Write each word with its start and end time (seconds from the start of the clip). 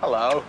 Hello. 0.00 0.42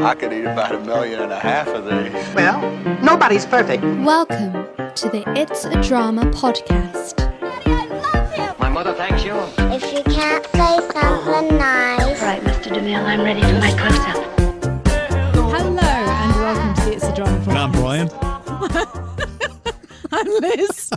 I 0.00 0.14
could 0.14 0.32
eat 0.32 0.44
about 0.44 0.74
a 0.74 0.80
million 0.80 1.20
and 1.20 1.32
a 1.32 1.38
half 1.38 1.68
of 1.68 1.84
these. 1.84 2.34
Well, 2.34 2.60
nobody's 3.02 3.44
perfect. 3.46 3.82
Welcome 3.82 4.52
to 4.94 5.08
the 5.08 5.22
It's 5.36 5.64
a 5.64 5.80
Drama 5.82 6.22
podcast. 6.26 7.16
My 8.58 8.68
mother 8.68 8.94
thanks 8.94 9.24
you. 9.24 9.34
If 9.74 9.92
you 9.92 10.02
can't 10.12 10.44
say 10.46 10.78
something 10.92 11.56
nice, 11.58 12.20
All 12.22 12.26
right, 12.28 12.42
Mr. 12.42 12.72
DeMille, 12.74 13.04
I'm 13.04 13.20
ready 13.22 13.40
for 13.40 13.58
my 13.58 13.70
close-up. 13.72 14.24
Hello 15.34 15.80
and 15.82 16.34
welcome 16.36 16.74
to 16.74 16.80
the 16.90 16.92
It's 16.96 17.04
a 17.04 17.14
Drama 17.14 17.38
podcast. 17.44 17.56
I'm 17.56 17.72
Brian. 17.72 18.08
I'm 20.12 20.26
Liz. 20.40 20.90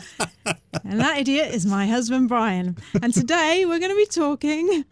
Idiot 1.21 1.53
is 1.53 1.65
my 1.67 1.85
husband, 1.85 2.27
Brian. 2.27 2.75
And 3.01 3.13
today 3.13 3.63
we're 3.67 3.77
going 3.79 3.91
to 3.91 3.95
be 3.95 4.05
talking 4.07 4.85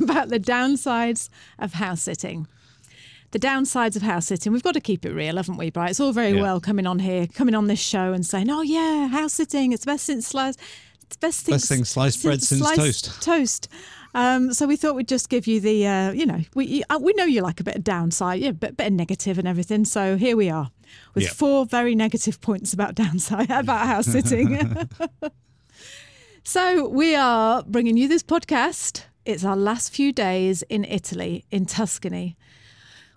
about 0.00 0.28
the 0.30 0.40
downsides 0.40 1.28
of 1.60 1.74
house 1.74 2.02
sitting. 2.02 2.48
The 3.30 3.38
downsides 3.38 3.94
of 3.94 4.02
house 4.02 4.26
sitting. 4.26 4.52
We've 4.52 4.62
got 4.64 4.74
to 4.74 4.80
keep 4.80 5.04
it 5.06 5.12
real, 5.12 5.36
haven't 5.36 5.58
we, 5.58 5.70
Brian? 5.70 5.90
It's 5.90 6.00
all 6.00 6.12
very 6.12 6.32
Yeah. 6.32 6.42
well 6.42 6.60
coming 6.60 6.86
on 6.88 6.98
here, 6.98 7.28
coming 7.28 7.54
on 7.54 7.68
this 7.68 7.78
show 7.80 8.12
and 8.12 8.26
saying, 8.26 8.50
oh, 8.50 8.62
yeah, 8.62 9.06
house 9.08 9.32
sitting, 9.34 9.70
it's 9.72 9.84
best 9.84 10.04
since 10.06 10.26
sliced. 10.26 10.58
It's 11.04 11.16
best 11.16 11.44
thing, 11.46 11.54
Best 11.54 11.68
thing 11.68 11.84
sliced 11.84 12.22
bread 12.24 12.42
since 12.42 12.68
toast. 12.74 13.22
Toast. 13.22 13.68
Um, 14.14 14.52
so 14.52 14.66
we 14.66 14.74
thought 14.76 14.96
we'd 14.96 15.06
just 15.06 15.28
give 15.28 15.46
you 15.46 15.60
the, 15.60 15.86
uh, 15.86 16.10
you 16.10 16.26
know, 16.26 16.40
we 16.54 16.82
uh, 16.90 16.98
we 16.98 17.12
know 17.12 17.24
you 17.26 17.42
like 17.42 17.60
a 17.60 17.64
bit 17.64 17.76
of 17.76 17.84
downside, 17.84 18.40
yeah, 18.40 18.50
bit, 18.50 18.76
bit 18.76 18.88
of 18.88 18.92
negative 18.94 19.38
and 19.38 19.46
everything. 19.46 19.84
So 19.84 20.16
here 20.16 20.36
we 20.36 20.50
are 20.50 20.70
with 21.14 21.24
Yeah. 21.24 21.30
four 21.30 21.66
very 21.66 21.94
negative 21.94 22.40
points 22.40 22.72
about 22.72 22.94
downside 22.94 23.50
about 23.50 23.86
house 23.86 24.06
sitting. 24.06 24.58
so 26.44 26.88
we 26.88 27.14
are 27.14 27.62
bringing 27.64 27.96
you 27.96 28.08
this 28.08 28.22
podcast. 28.22 29.04
It's 29.24 29.44
our 29.44 29.56
last 29.56 29.92
few 29.92 30.12
days 30.12 30.62
in 30.62 30.84
Italy, 30.84 31.44
in 31.50 31.66
Tuscany, 31.66 32.36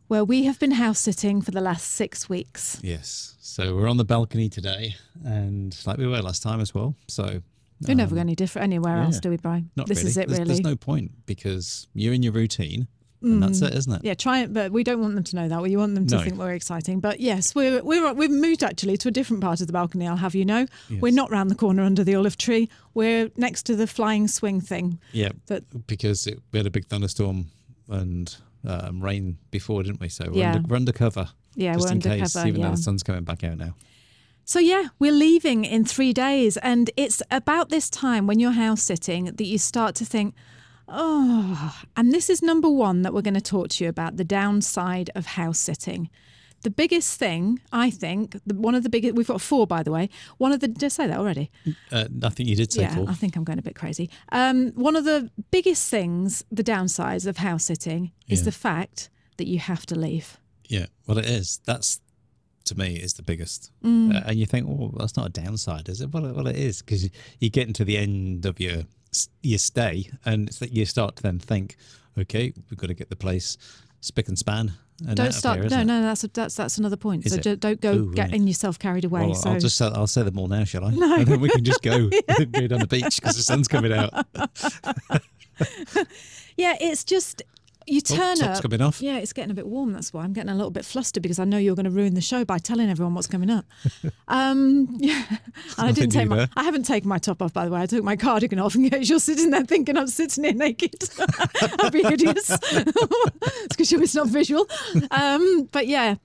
where 0.07 0.23
we 0.25 0.45
have 0.45 0.59
been 0.59 0.71
house 0.71 0.99
sitting 0.99 1.41
for 1.41 1.51
the 1.51 1.61
last 1.61 1.85
six 1.91 2.27
weeks. 2.27 2.79
Yes. 2.83 3.35
So 3.39 3.75
we're 3.75 3.87
on 3.87 3.97
the 3.97 4.05
balcony 4.05 4.49
today, 4.49 4.95
and 5.23 5.77
like 5.85 5.97
we 5.97 6.07
were 6.07 6.21
last 6.21 6.41
time 6.41 6.61
as 6.61 6.73
well. 6.73 6.95
So 7.07 7.41
We're 7.87 7.93
never 7.95 8.09
um, 8.13 8.15
going 8.15 8.27
any 8.27 8.35
different 8.35 8.63
anywhere 8.63 8.97
else, 8.97 9.19
do 9.19 9.29
we, 9.29 9.37
Brian? 9.37 9.69
not 9.75 9.87
this 9.87 9.99
really. 9.99 10.09
is 10.09 10.17
it, 10.17 10.27
there's, 10.27 10.39
really. 10.39 10.47
There's 10.49 10.61
no 10.61 10.75
point 10.75 11.11
because 11.27 11.87
you're 11.93 12.13
in 12.13 12.23
your 12.23 12.33
routine, 12.33 12.87
and 13.21 13.43
that's 13.43 13.61
it, 13.61 13.73
isn't 13.73 13.93
it? 13.93 14.01
Yeah, 14.03 14.13
try 14.13 14.39
it, 14.39 14.53
but 14.53 14.71
we 14.71 14.83
don't 14.83 15.01
want 15.01 15.15
them 15.15 15.23
to 15.25 15.35
know 15.35 15.47
that. 15.49 15.61
We 15.61 15.75
want 15.75 15.95
them 15.95 16.07
to 16.07 16.15
No. 16.15 16.21
think 16.23 16.37
we're 16.37 16.53
exciting. 16.53 16.99
But 16.99 17.19
yes, 17.19 17.53
we're 17.53 17.83
we're 17.83 18.13
we've 18.13 18.31
moved 18.31 18.63
actually 18.63 18.97
to 18.97 19.09
a 19.09 19.11
different 19.11 19.41
part 19.41 19.61
of 19.61 19.67
the 19.67 19.73
balcony. 19.73 20.07
I'll 20.07 20.15
have 20.17 20.35
you 20.35 20.45
know, 20.45 20.65
we're 21.01 21.11
not 21.13 21.29
round 21.31 21.51
the 21.51 21.55
corner 21.55 21.83
under 21.83 22.03
the 22.03 22.15
olive 22.15 22.37
tree. 22.37 22.69
We're 22.93 23.29
next 23.35 23.63
to 23.67 23.75
the 23.75 23.87
flying 23.87 24.27
swing 24.27 24.61
thing. 24.61 24.99
Yeah. 25.11 25.29
But 25.47 25.63
because 25.87 26.27
it, 26.27 26.39
we 26.51 26.59
had 26.59 26.65
a 26.67 26.71
big 26.71 26.87
thunderstorm 26.87 27.47
and 27.89 28.35
um, 28.65 29.01
rain 29.03 29.37
before, 29.51 29.83
didn't 29.83 29.99
we? 30.01 30.09
So 30.09 30.25
we're, 30.29 30.37
Yeah. 30.39 30.53
under, 30.55 30.67
we're 30.67 30.75
undercover. 30.77 31.29
Yeah, 31.55 31.73
just 31.73 31.87
we're 31.87 31.93
in 31.93 32.01
case, 32.01 32.11
undercover, 32.35 32.47
even 32.47 32.61
though 32.61 32.71
the 32.71 32.77
sun's 32.77 33.03
coming 33.03 33.23
back 33.23 33.43
out 33.43 33.57
now. 33.57 33.73
so 34.45 34.59
yeah, 34.59 34.87
we're 34.97 35.11
leaving 35.11 35.65
in 35.65 35.83
three 35.85 36.13
days, 36.13 36.57
and 36.57 36.89
it's 36.95 37.21
about 37.31 37.69
this 37.69 37.89
time 37.89 38.27
when 38.27 38.39
you're 38.39 38.51
house 38.51 38.81
sitting 38.81 39.25
that 39.25 39.45
you 39.45 39.57
start 39.57 39.95
to 39.95 40.05
think. 40.05 40.35
Oh, 40.91 41.81
and 41.95 42.11
this 42.11 42.29
is 42.29 42.41
number 42.41 42.69
one 42.69 43.01
that 43.03 43.13
we're 43.13 43.21
going 43.21 43.33
to 43.35 43.41
talk 43.41 43.69
to 43.69 43.83
you 43.83 43.89
about 43.89 44.17
the 44.17 44.23
downside 44.23 45.09
of 45.15 45.25
house 45.25 45.59
sitting. 45.59 46.09
The 46.61 46.69
biggest 46.69 47.17
thing, 47.17 47.61
I 47.71 47.89
think, 47.89 48.35
the, 48.45 48.53
one 48.53 48.75
of 48.75 48.83
the 48.83 48.89
biggest, 48.89 49.15
we've 49.15 49.27
got 49.27 49.39
four, 49.39 49.65
by 49.65 49.81
the 49.81 49.91
way. 49.91 50.09
One 50.39 50.51
of 50.51 50.59
the, 50.59 50.67
did 50.67 50.83
I 50.83 50.87
say 50.89 51.07
that 51.07 51.17
already? 51.17 51.51
Uh, 51.91 52.05
I 52.23 52.29
think 52.29 52.49
you 52.49 52.55
did 52.55 52.73
say 52.73 52.81
yeah, 52.81 52.95
four. 52.95 53.05
I 53.07 53.13
think 53.13 53.37
I'm 53.37 53.45
going 53.45 53.59
a 53.59 53.61
bit 53.61 53.75
crazy. 53.75 54.09
Um, 54.33 54.71
one 54.71 54.97
of 54.97 55.05
the 55.05 55.29
biggest 55.51 55.89
things, 55.89 56.43
the 56.51 56.63
downsides 56.63 57.25
of 57.25 57.37
house 57.37 57.63
sitting, 57.65 58.11
is 58.27 58.41
Yeah. 58.41 58.45
the 58.45 58.51
fact 58.51 59.09
that 59.37 59.47
you 59.47 59.59
have 59.59 59.85
to 59.85 59.95
leave. 59.97 60.37
Yeah, 60.67 60.87
well, 61.07 61.17
it 61.17 61.25
is. 61.27 61.61
That's 61.65 62.01
to 62.65 62.77
me 62.77 62.95
is 62.97 63.13
the 63.13 63.23
biggest. 63.23 63.71
Mm. 63.83 64.13
Uh, 64.15 64.23
and 64.27 64.37
you 64.37 64.45
think, 64.45 64.67
well, 64.67 64.91
that's 64.97 65.15
not 65.15 65.27
a 65.27 65.29
downside, 65.29 65.87
is 65.87 66.01
it? 66.01 66.11
Well, 66.13 66.33
well, 66.33 66.47
it 66.47 66.57
is 66.57 66.81
because 66.81 67.05
you, 67.05 67.09
you 67.39 67.49
get 67.49 67.67
into 67.67 67.85
the 67.85 67.97
end 67.97 68.45
of 68.45 68.59
your 68.59 68.83
your 69.41 69.59
stay, 69.59 70.09
and 70.25 70.49
it's 70.49 70.59
that 70.59 70.71
you 70.71 70.85
start 70.85 71.15
to 71.17 71.23
then 71.23 71.39
think, 71.39 71.75
okay, 72.17 72.53
we've 72.69 72.77
got 72.77 72.87
to 72.87 72.93
get 72.93 73.09
the 73.09 73.15
place 73.15 73.57
spick 74.01 74.27
and 74.27 74.37
span. 74.37 74.73
And 75.07 75.15
don't 75.15 75.31
start. 75.31 75.59
Here, 75.59 75.69
no, 75.69 75.79
it? 75.79 75.85
no, 75.85 76.01
that's 76.01 76.23
a, 76.25 76.27
that's 76.27 76.55
that's 76.55 76.77
another 76.77 76.97
point. 76.97 77.25
Is 77.25 77.33
so 77.33 77.55
don't 77.55 77.79
go 77.79 77.93
Ooh, 77.93 78.13
getting 78.13 78.41
right. 78.41 78.47
yourself 78.47 78.77
carried 78.77 79.05
away. 79.05 79.27
Well, 79.27 79.35
so 79.35 79.51
I'll 79.51 79.59
just 79.59 79.77
say, 79.77 79.85
I'll 79.85 80.07
say 80.07 80.23
them 80.23 80.37
all 80.37 80.47
now, 80.47 80.65
shall 80.65 80.83
I? 80.83 80.91
No, 80.99 81.15
and 81.15 81.25
then 81.25 81.39
we 81.39 81.49
can 81.49 81.63
just 81.63 81.81
go 81.81 82.09
go 82.51 82.67
down 82.67 82.79
the 82.79 82.87
beach 82.89 83.21
because 83.21 83.37
the 83.37 83.43
sun's 83.43 83.69
coming 83.69 83.93
out. 83.93 84.11
yeah, 86.57 86.75
it's 86.81 87.05
just 87.05 87.43
you 87.89 88.01
Oh, 88.11 88.15
turn 88.15 88.37
top's 88.37 88.57
up. 88.59 88.61
coming 88.63 88.81
off. 88.81 89.01
Yeah, 89.01 89.17
it's 89.17 89.33
getting 89.33 89.51
a 89.51 89.53
bit 89.53 89.67
warm. 89.67 89.91
That's 89.93 90.13
why 90.13 90.23
I'm 90.23 90.33
getting 90.33 90.49
a 90.49 90.55
little 90.55 90.71
bit 90.71 90.85
flustered 90.85 91.23
because 91.23 91.39
I 91.39 91.43
know 91.45 91.57
you're 91.57 91.75
going 91.75 91.85
to 91.85 91.91
ruin 91.91 92.13
the 92.13 92.21
show 92.21 92.45
by 92.45 92.57
telling 92.59 92.89
everyone 92.89 93.13
what's 93.15 93.27
coming 93.27 93.49
up. 93.49 93.65
Um, 94.27 94.87
yeah, 94.99 95.25
and 95.79 95.87
I 95.87 95.91
didn't 95.91 96.11
take 96.11 96.27
my. 96.29 96.47
I 96.55 96.63
haven't 96.63 96.83
taken 96.83 97.09
my 97.09 97.17
top 97.17 97.41
off, 97.41 97.51
by 97.51 97.65
the 97.65 97.71
way. 97.71 97.81
I 97.81 97.87
took 97.87 98.03
my 98.03 98.15
cardigan 98.15 98.59
off 98.59 98.75
in 98.75 98.87
case 98.89 99.09
you're 99.09 99.19
sitting 99.19 99.49
there 99.49 99.63
thinking 99.65 99.97
I'm 99.97 100.05
sitting 100.07 100.43
here 100.43 100.53
naked. 100.53 100.93
I'd 101.79 101.91
be 101.91 102.03
hideous. 102.03 102.49
it's 102.51 103.67
because 103.75 103.91
it's 103.91 104.13
not 104.15 104.27
visual. 104.27 104.67
Um, 105.09 105.67
but 105.71 105.87
yeah, 105.87 106.15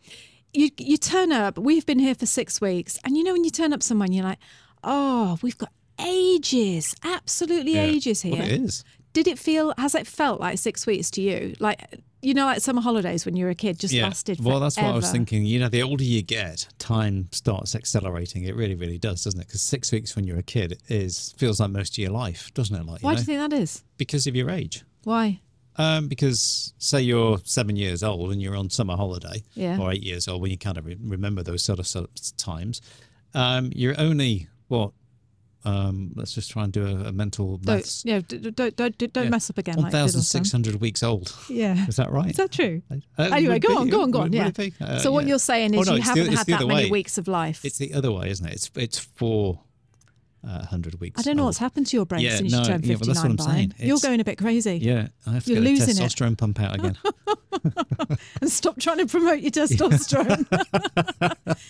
you 0.52 0.68
you 0.78 0.98
turn 0.98 1.32
up. 1.32 1.56
We've 1.58 1.86
been 1.86 1.98
here 1.98 2.14
for 2.14 2.26
six 2.26 2.60
weeks, 2.60 2.98
and 3.04 3.16
you 3.16 3.24
know 3.24 3.32
when 3.32 3.44
you 3.44 3.50
turn 3.50 3.72
up 3.72 3.82
somewhere, 3.82 4.04
and 4.04 4.14
you're 4.14 4.24
like, 4.24 4.38
oh, 4.84 5.38
we've 5.40 5.56
got 5.58 5.72
ages, 5.98 6.94
absolutely 7.04 7.74
Yeah. 7.74 7.82
ages 7.84 8.20
here. 8.22 8.32
Well, 8.36 8.42
it 8.42 8.52
is. 8.52 8.84
Did 9.14 9.26
it 9.26 9.38
feel? 9.38 9.72
Has 9.78 9.94
it 9.94 10.06
felt 10.06 10.40
like 10.40 10.58
six 10.58 10.86
weeks 10.86 11.10
to 11.12 11.22
you? 11.22 11.54
Like 11.60 11.82
you 12.20 12.32
know, 12.34 12.46
like 12.46 12.60
summer 12.60 12.80
holidays 12.80 13.26
when 13.26 13.36
you 13.36 13.44
were 13.44 13.50
a 13.50 13.54
kid, 13.54 13.78
just 13.78 13.92
lasted. 13.94 14.42
Well, 14.42 14.58
that's 14.60 14.76
what 14.76 14.86
I 14.86 14.92
was 14.94 15.10
thinking. 15.10 15.44
You 15.44 15.60
know, 15.60 15.68
the 15.68 15.82
older 15.82 16.04
you 16.04 16.22
get, 16.22 16.66
time 16.78 17.28
starts 17.32 17.74
accelerating. 17.74 18.44
It 18.44 18.56
really, 18.56 18.74
really 18.74 18.96
does, 18.98 19.24
doesn't 19.24 19.40
it? 19.40 19.46
Because 19.46 19.60
six 19.62 19.92
weeks 19.92 20.16
when 20.16 20.26
you're 20.26 20.38
a 20.38 20.42
kid 20.42 20.78
is 20.88 21.34
feels 21.36 21.60
like 21.60 21.70
most 21.70 21.94
of 21.94 21.98
your 21.98 22.12
life, 22.12 22.52
doesn't 22.54 22.74
it? 22.74 22.86
Like, 22.86 23.02
you 23.02 23.06
Why 23.06 23.12
know? 23.12 23.16
do 23.16 23.20
you 23.20 23.26
think 23.38 23.50
that 23.50 23.56
is? 23.58 23.82
Because 23.98 24.26
of 24.26 24.34
your 24.34 24.50
age. 24.50 24.84
Why? 25.04 25.40
Um, 25.76 26.08
because 26.08 26.72
say 26.78 27.02
you're 27.02 27.38
seven 27.44 27.76
years 27.76 28.02
old 28.02 28.30
and 28.32 28.40
you're 28.40 28.56
on 28.56 28.70
summer 28.70 28.96
holiday, 28.96 29.42
Yeah. 29.54 29.78
or 29.78 29.92
eight 29.92 30.02
years 30.02 30.26
old 30.28 30.40
when 30.40 30.50
you 30.50 30.56
kind 30.58 30.78
of 30.78 30.86
re- 30.86 30.96
remember 31.02 31.42
those 31.42 31.62
sort 31.62 31.78
of, 31.78 31.86
sort 31.86 32.04
of 32.06 32.36
times, 32.36 32.80
um, 33.34 33.70
you're 33.74 34.00
only 34.00 34.48
what? 34.68 34.92
Um, 35.66 36.12
let's 36.14 36.34
just 36.34 36.50
try 36.50 36.64
and 36.64 36.72
do 36.72 36.86
a, 36.86 37.08
a 37.08 37.12
mental 37.12 37.56
Don't, 37.56 37.76
maths. 37.76 38.04
yeah, 38.04 38.20
don't 38.26 38.54
don't 38.76 38.76
don't 38.98 39.16
Yeah. 39.16 39.30
mess 39.30 39.48
up 39.48 39.56
again. 39.58 39.76
One 39.76 39.84
like 39.84 39.92
thousand 39.92 40.20
six 40.22 40.52
hundred 40.52 40.80
weeks 40.80 41.02
old. 41.02 41.34
Yeah. 41.48 41.86
Is 41.88 41.96
that 41.96 42.10
right? 42.12 42.30
Is 42.30 42.36
that 42.36 42.52
true? 42.52 42.82
Uh, 42.90 42.96
anyway, 43.22 43.58
go 43.58 43.68
be- 43.68 43.74
on, 43.76 43.88
go 43.88 44.02
on, 44.02 44.10
go 44.10 44.18
on. 44.20 44.24
would- 44.24 44.34
Yeah. 44.34 44.50
would? 44.56 44.72
Uh, 44.80 44.98
so 44.98 45.10
what 45.10 45.24
yeah. 45.24 45.30
you're 45.30 45.38
saying 45.38 45.74
Oh, 45.76 45.80
is 45.80 45.86
no, 45.88 45.94
you 45.94 46.02
haven't 46.02 46.26
it's 46.28 46.36
had 46.36 46.46
that 46.48 46.66
many 46.66 46.84
way. 46.84 46.90
weeks 46.90 47.16
of 47.18 47.28
life. 47.28 47.64
It's 47.64 47.78
the 47.78 47.94
other 47.94 48.12
way, 48.12 48.28
isn't 48.30 48.46
it? 48.46 48.52
It's 48.52 48.70
it's 48.76 48.98
four 48.98 49.60
uh, 50.46 50.64
hundred 50.66 51.00
weeks. 51.00 51.18
I 51.18 51.22
don't 51.22 51.36
know 51.36 51.42
old. 51.42 51.48
what's 51.48 51.58
happened 51.58 51.86
to 51.88 51.96
your 51.96 52.06
brain 52.06 52.22
Yeah, 52.22 52.36
since 52.36 52.52
no, 52.52 52.58
you 52.58 52.64
turned 52.64 52.86
59, 52.86 52.98
well, 52.98 53.06
that's 53.06 53.22
what 53.22 53.30
I'm 53.30 53.36
Brian. 53.36 53.74
saying. 53.76 53.88
You're 53.88 53.98
going 53.98 54.20
a 54.20 54.24
bit 54.24 54.38
crazy. 54.38 54.78
Yeah, 54.82 55.08
I 55.26 55.32
have 55.32 55.44
to 55.44 55.52
You're 55.52 55.62
get 55.62 55.70
losing 55.70 55.96
the 55.96 56.02
it. 56.02 56.06
testosterone 56.06 56.38
pump 56.38 56.60
out 56.60 56.74
again. 56.74 56.98
and 58.40 58.50
stop 58.50 58.78
trying 58.78 58.98
to 58.98 59.06
promote 59.06 59.40
your 59.40 59.50
testosterone. 59.50 60.44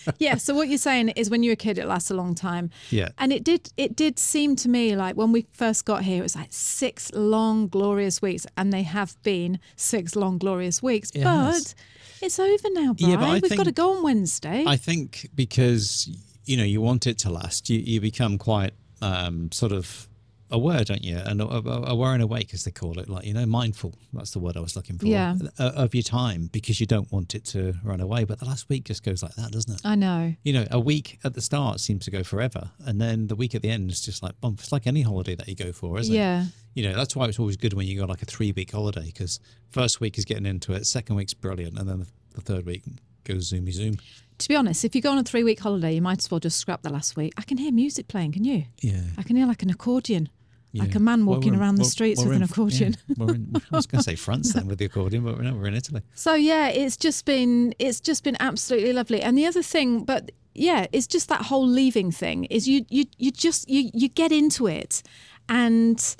yeah. 0.19 0.35
So 0.35 0.53
what 0.53 0.67
you're 0.67 0.77
saying 0.77 1.09
is, 1.09 1.29
when 1.29 1.43
you're 1.43 1.53
a 1.53 1.57
kid, 1.57 1.77
it 1.77 1.85
lasts 1.85 2.11
a 2.11 2.15
long 2.15 2.35
time. 2.35 2.69
Yeah. 2.89 3.09
And 3.17 3.31
it 3.31 3.43
did. 3.43 3.71
It 3.77 3.95
did 3.95 4.19
seem 4.19 4.55
to 4.57 4.69
me 4.69 4.95
like 4.95 5.15
when 5.15 5.31
we 5.31 5.47
first 5.53 5.85
got 5.85 6.03
here, 6.03 6.19
it 6.19 6.23
was 6.23 6.35
like 6.35 6.49
six 6.51 7.11
long, 7.13 7.67
glorious 7.67 8.21
weeks, 8.21 8.45
and 8.57 8.73
they 8.73 8.83
have 8.83 9.15
been 9.23 9.59
six 9.75 10.15
long, 10.15 10.37
glorious 10.37 10.81
weeks. 10.83 11.11
It 11.11 11.23
but 11.23 11.73
it's 12.21 12.39
over 12.39 12.69
now, 12.71 12.93
Brian. 12.93 13.19
Yeah, 13.19 13.39
We've 13.41 13.57
got 13.57 13.65
to 13.65 13.71
go 13.71 13.97
on 13.97 14.03
Wednesday. 14.03 14.63
I 14.65 14.77
think 14.77 15.29
because 15.35 16.09
you 16.45 16.57
know 16.57 16.63
you 16.63 16.81
want 16.81 17.07
it 17.07 17.17
to 17.19 17.29
last, 17.29 17.69
you 17.69 17.79
you 17.79 18.01
become 18.01 18.37
quite 18.37 18.73
um, 19.01 19.51
sort 19.51 19.71
of 19.71 20.07
aware, 20.51 20.83
don't 20.83 21.03
you? 21.03 21.17
And 21.17 21.41
uh, 21.41 21.45
uh, 21.47 21.83
aware 21.87 22.13
and 22.13 22.21
awake, 22.21 22.53
as 22.53 22.63
they 22.63 22.71
call 22.71 22.99
it, 22.99 23.09
like 23.09 23.25
you 23.25 23.33
know, 23.33 23.45
mindful. 23.45 23.95
That's 24.13 24.31
the 24.31 24.39
word 24.39 24.55
I 24.55 24.59
was 24.59 24.75
looking 24.75 24.97
for. 24.97 25.07
Yeah. 25.07 25.35
uh, 25.59 25.71
Of 25.75 25.93
your 25.95 26.03
time 26.03 26.49
because 26.51 26.79
you 26.79 26.85
don't 26.85 27.11
want 27.11 27.33
it 27.35 27.43
to 27.45 27.73
run 27.83 27.99
away. 27.99 28.23
But 28.25 28.39
the 28.39 28.45
last 28.45 28.69
week 28.69 28.85
just 28.85 29.03
goes 29.03 29.23
like 29.23 29.33
that, 29.35 29.51
doesn't 29.51 29.73
it? 29.73 29.81
I 29.83 29.95
know. 29.95 30.35
you 30.43 30.53
know, 30.53 30.65
a 30.71 30.79
week 30.79 31.19
at 31.23 31.33
the 31.33 31.41
start 31.41 31.79
seems 31.79 32.05
to 32.05 32.11
go 32.11 32.23
forever, 32.23 32.69
and 32.85 33.01
then 33.01 33.27
the 33.27 33.35
week 33.35 33.55
at 33.55 33.61
the 33.63 33.69
end 33.69 33.89
is 33.91 34.01
just 34.01 34.21
like 34.23 34.39
bump. 34.39 34.59
It's 34.59 34.71
like 34.71 34.87
any 34.87 35.01
holiday 35.01 35.35
that 35.35 35.47
you 35.47 35.55
go 35.55 35.71
for, 35.71 35.99
isn't 35.99 36.13
it? 36.13 36.17
Yeah. 36.17 36.45
You 36.75 36.83
know, 36.89 36.95
that's 36.95 37.15
why 37.15 37.25
it's 37.25 37.39
always 37.39 37.57
good 37.57 37.73
when 37.73 37.87
you 37.87 37.99
go 37.99 38.05
like 38.05 38.21
a 38.21 38.25
three 38.25 38.51
week 38.51 38.71
holiday 38.71 39.05
because 39.05 39.39
first 39.71 39.99
week 39.99 40.17
is 40.17 40.25
getting 40.25 40.45
into 40.45 40.73
it, 40.73 40.85
second 40.85 41.15
week's 41.15 41.33
brilliant, 41.33 41.77
and 41.79 41.89
then 41.89 41.99
the, 41.99 42.07
the 42.35 42.41
third 42.41 42.65
week 42.65 42.83
goes 43.23 43.51
zoomy 43.51 43.71
zoom. 43.71 43.95
To 44.39 44.47
be 44.49 44.55
honest, 44.55 44.83
if 44.83 44.95
you 44.95 45.01
go 45.01 45.11
on 45.11 45.17
a 45.17 45.23
three 45.23 45.43
week 45.43 45.59
holiday, 45.59 45.93
you 45.93 46.01
might 46.01 46.19
as 46.19 46.29
well 46.29 46.39
just 46.39 46.57
scrap 46.57 46.81
the 46.81 46.89
last 46.91 47.15
week. 47.15 47.33
I 47.37 47.41
can 47.43 47.57
hear 47.57 47.71
music 47.71 48.07
playing, 48.07 48.33
can 48.33 48.43
you? 48.43 48.65
Yeah. 48.81 49.01
I 49.17 49.23
can 49.23 49.35
hear 49.35 49.47
like 49.47 49.63
an 49.63 49.69
accordion. 49.69 50.29
Like 50.77 50.93
a 50.95 50.99
man 50.99 51.25
walking 51.25 51.53
in- 51.53 51.59
around 51.61 51.75
the 51.75 51.83
well, 51.83 51.89
streets 51.89 52.21
with 52.21 52.35
an 52.35 52.43
accordion. 52.43 52.97
yeah, 53.07 53.15
we're 53.17 53.35
in, 53.35 53.55
I 53.71 53.75
was 53.77 53.87
going 53.87 53.99
to 53.99 54.03
say 54.03 54.15
France 54.15 54.51
then 54.51 54.67
with 54.67 54.77
the 54.77 54.83
accordion, 54.83 55.23
but 55.23 55.39
no, 55.39 55.53
we're 55.53 55.67
in 55.67 55.73
Italy. 55.73 56.01
So 56.15 56.33
yeah, 56.33 56.67
it's 56.67 56.97
just 56.97 57.23
been 57.23 57.73
it's 57.79 58.01
just 58.01 58.25
been 58.25 58.35
absolutely 58.41 58.91
lovely. 58.91 59.21
And 59.21 59.37
the 59.37 59.45
other 59.45 59.63
thing, 59.63 60.03
but 60.03 60.31
yeah, 60.53 60.87
it's 60.91 61.07
just 61.07 61.29
that 61.29 61.43
whole 61.43 61.65
leaving 61.65 62.11
thing 62.11 62.43
is 62.45 62.67
you 62.67 62.85
you 62.89 63.05
you 63.17 63.31
just 63.31 63.69
you 63.69 63.89
you 63.93 64.09
get 64.09 64.33
into 64.33 64.67
it 64.67 65.01
and 65.47 66.15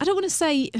I 0.00 0.04
don't 0.04 0.14
want 0.14 0.26
to 0.28 0.30
say. 0.30 0.70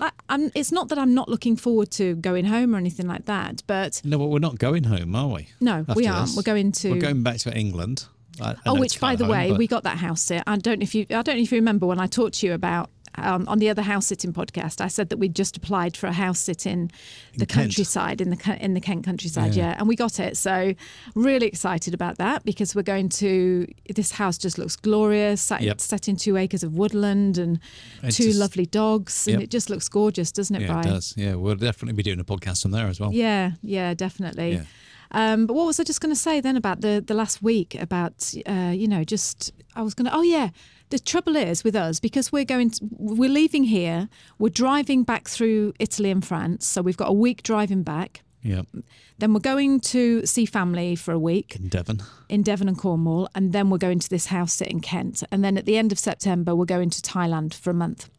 I, 0.00 0.10
I'm, 0.28 0.50
it's 0.54 0.72
not 0.72 0.88
that 0.88 0.98
I'm 0.98 1.14
not 1.14 1.28
looking 1.28 1.56
forward 1.56 1.90
to 1.92 2.16
going 2.16 2.44
home 2.46 2.74
or 2.74 2.78
anything 2.78 3.06
like 3.06 3.26
that, 3.26 3.62
but 3.66 4.00
No, 4.04 4.18
well, 4.18 4.28
we're 4.28 4.38
not 4.40 4.58
going 4.58 4.84
home, 4.84 5.14
are 5.14 5.28
we? 5.28 5.48
No, 5.60 5.84
we 5.94 6.06
aren't. 6.06 6.26
this? 6.26 6.36
We're 6.36 6.42
going 6.42 6.72
to- 6.72 6.90
We're 6.90 6.98
going 7.00 7.22
back 7.22 7.38
to 7.38 7.56
England. 7.56 8.06
I- 8.40 8.50
I 8.50 8.56
oh, 8.66 8.74
which 8.80 8.98
by 8.98 9.14
the 9.14 9.24
home, 9.24 9.32
way, 9.32 9.50
but- 9.50 9.58
we 9.58 9.66
got 9.68 9.84
that 9.84 9.98
house 9.98 10.28
here. 10.28 10.42
I 10.46 10.56
don't 10.56 10.80
know 10.80 10.82
if 10.82 10.94
you. 10.94 11.02
I 11.10 11.22
don't 11.22 11.36
know 11.36 11.42
if 11.42 11.52
you 11.52 11.58
remember 11.58 11.86
when 11.86 12.00
I 12.00 12.08
talked 12.08 12.34
to 12.40 12.46
you 12.46 12.52
about 12.54 12.90
um, 13.16 13.46
on 13.48 13.58
the 13.58 13.68
other 13.68 13.82
house 13.82 14.06
sitting 14.06 14.32
podcast. 14.32 14.80
I 14.80 14.88
said 14.88 15.08
that 15.10 15.18
we'd 15.18 15.34
just 15.34 15.56
applied 15.56 15.96
for 15.96 16.06
a 16.08 16.12
house 16.12 16.38
sit 16.40 16.66
in 16.66 16.90
the 17.34 17.42
In 17.42 17.46
countryside 17.46 18.20
in 18.20 18.30
the 18.30 18.58
in 18.60 18.74
the 18.74 18.80
Kent 18.80 19.04
countryside. 19.04 19.54
Yeah. 19.54 19.70
Yeah. 19.70 19.76
and 19.78 19.88
we 19.88 19.96
got 19.96 20.18
it. 20.20 20.36
So 20.36 20.74
really 21.14 21.46
excited 21.46 21.94
about 21.94 22.18
that 22.18 22.44
because 22.44 22.74
we're 22.74 22.82
going 22.82 23.08
to. 23.10 23.66
This 23.94 24.12
house 24.12 24.38
just 24.38 24.58
looks 24.58 24.76
glorious. 24.76 25.40
Set, 25.42 25.62
Yep. 25.62 25.80
set 25.80 26.08
in 26.08 26.16
two 26.16 26.36
acres 26.36 26.62
of 26.62 26.74
woodland 26.74 27.38
and 27.38 27.60
It's 28.02 28.16
two 28.16 28.24
just- 28.24 28.38
lovely 28.38 28.66
dogs, 28.66 29.28
and 29.28 29.42
it 29.42 29.50
just 29.50 29.70
looks 29.70 29.88
gorgeous, 29.88 30.32
doesn't 30.32 30.56
it, 30.56 30.62
Yeah, 30.62 30.66
Brian? 30.72 30.86
it 30.88 30.90
does. 30.90 31.14
Yeah, 31.16 31.34
we'll 31.34 31.56
definitely 31.56 31.94
be 31.94 32.02
doing 32.02 32.20
a 32.20 32.24
podcast 32.24 32.62
from 32.62 32.70
there 32.72 32.86
as 32.88 32.98
well. 33.00 33.12
Yeah, 33.12 33.52
yeah, 33.62 33.94
definitely. 33.94 34.52
Yeah. 34.54 34.62
Um, 35.10 35.46
but 35.46 35.54
what 35.54 35.66
was 35.66 35.78
I 35.78 35.84
just 35.84 36.00
going 36.00 36.12
to 36.14 36.20
say 36.20 36.40
then 36.40 36.56
about 36.56 36.80
the 36.80 37.02
the 37.06 37.14
last 37.14 37.40
week 37.40 37.76
about 37.80 38.34
uh, 38.46 38.72
you 38.74 38.88
know 38.88 39.04
just 39.04 39.52
I 39.76 39.82
was 39.82 39.94
going 39.94 40.06
to 40.10 40.16
oh 40.16 40.22
yeah 40.22 40.48
the 40.90 40.98
trouble 40.98 41.36
is 41.36 41.64
with 41.64 41.74
us 41.74 42.00
because 42.00 42.30
we're 42.30 42.44
going 42.44 42.70
to, 42.70 42.80
we're 42.92 43.30
leaving 43.30 43.64
here 43.64 44.08
we're 44.38 44.48
driving 44.48 45.02
back 45.02 45.28
through 45.28 45.72
Italy 45.78 46.10
and 46.10 46.24
France 46.24 46.66
so 46.66 46.82
we've 46.82 46.96
got 46.96 47.08
a 47.08 47.12
week 47.12 47.42
driving 47.42 47.82
back. 47.82 48.22
Yeah, 48.42 48.62
then 49.18 49.32
we're 49.32 49.40
going 49.40 49.80
to 49.80 50.26
see 50.26 50.44
family 50.44 50.96
for 50.96 51.12
a 51.12 51.18
week. 51.18 51.56
In 51.56 51.68
Devon. 51.68 52.02
in 52.28 52.42
Devon 52.42 52.68
and 52.68 52.76
Cornwall 52.76 53.28
and 53.34 53.52
then 53.54 53.70
we're 53.70 53.78
going 53.78 54.00
to 54.00 54.10
this 54.10 54.26
house 54.26 54.52
sit 54.52 54.68
in 54.68 54.80
Kent. 54.80 55.22
And 55.32 55.42
then 55.42 55.56
at 55.56 55.64
the 55.64 55.78
end 55.78 55.92
of 55.92 55.98
September 55.98 56.54
we're 56.54 56.66
going 56.66 56.90
to 56.90 57.00
Thailand 57.00 57.54
for 57.54 57.70
a 57.70 57.74
month. 57.74 58.10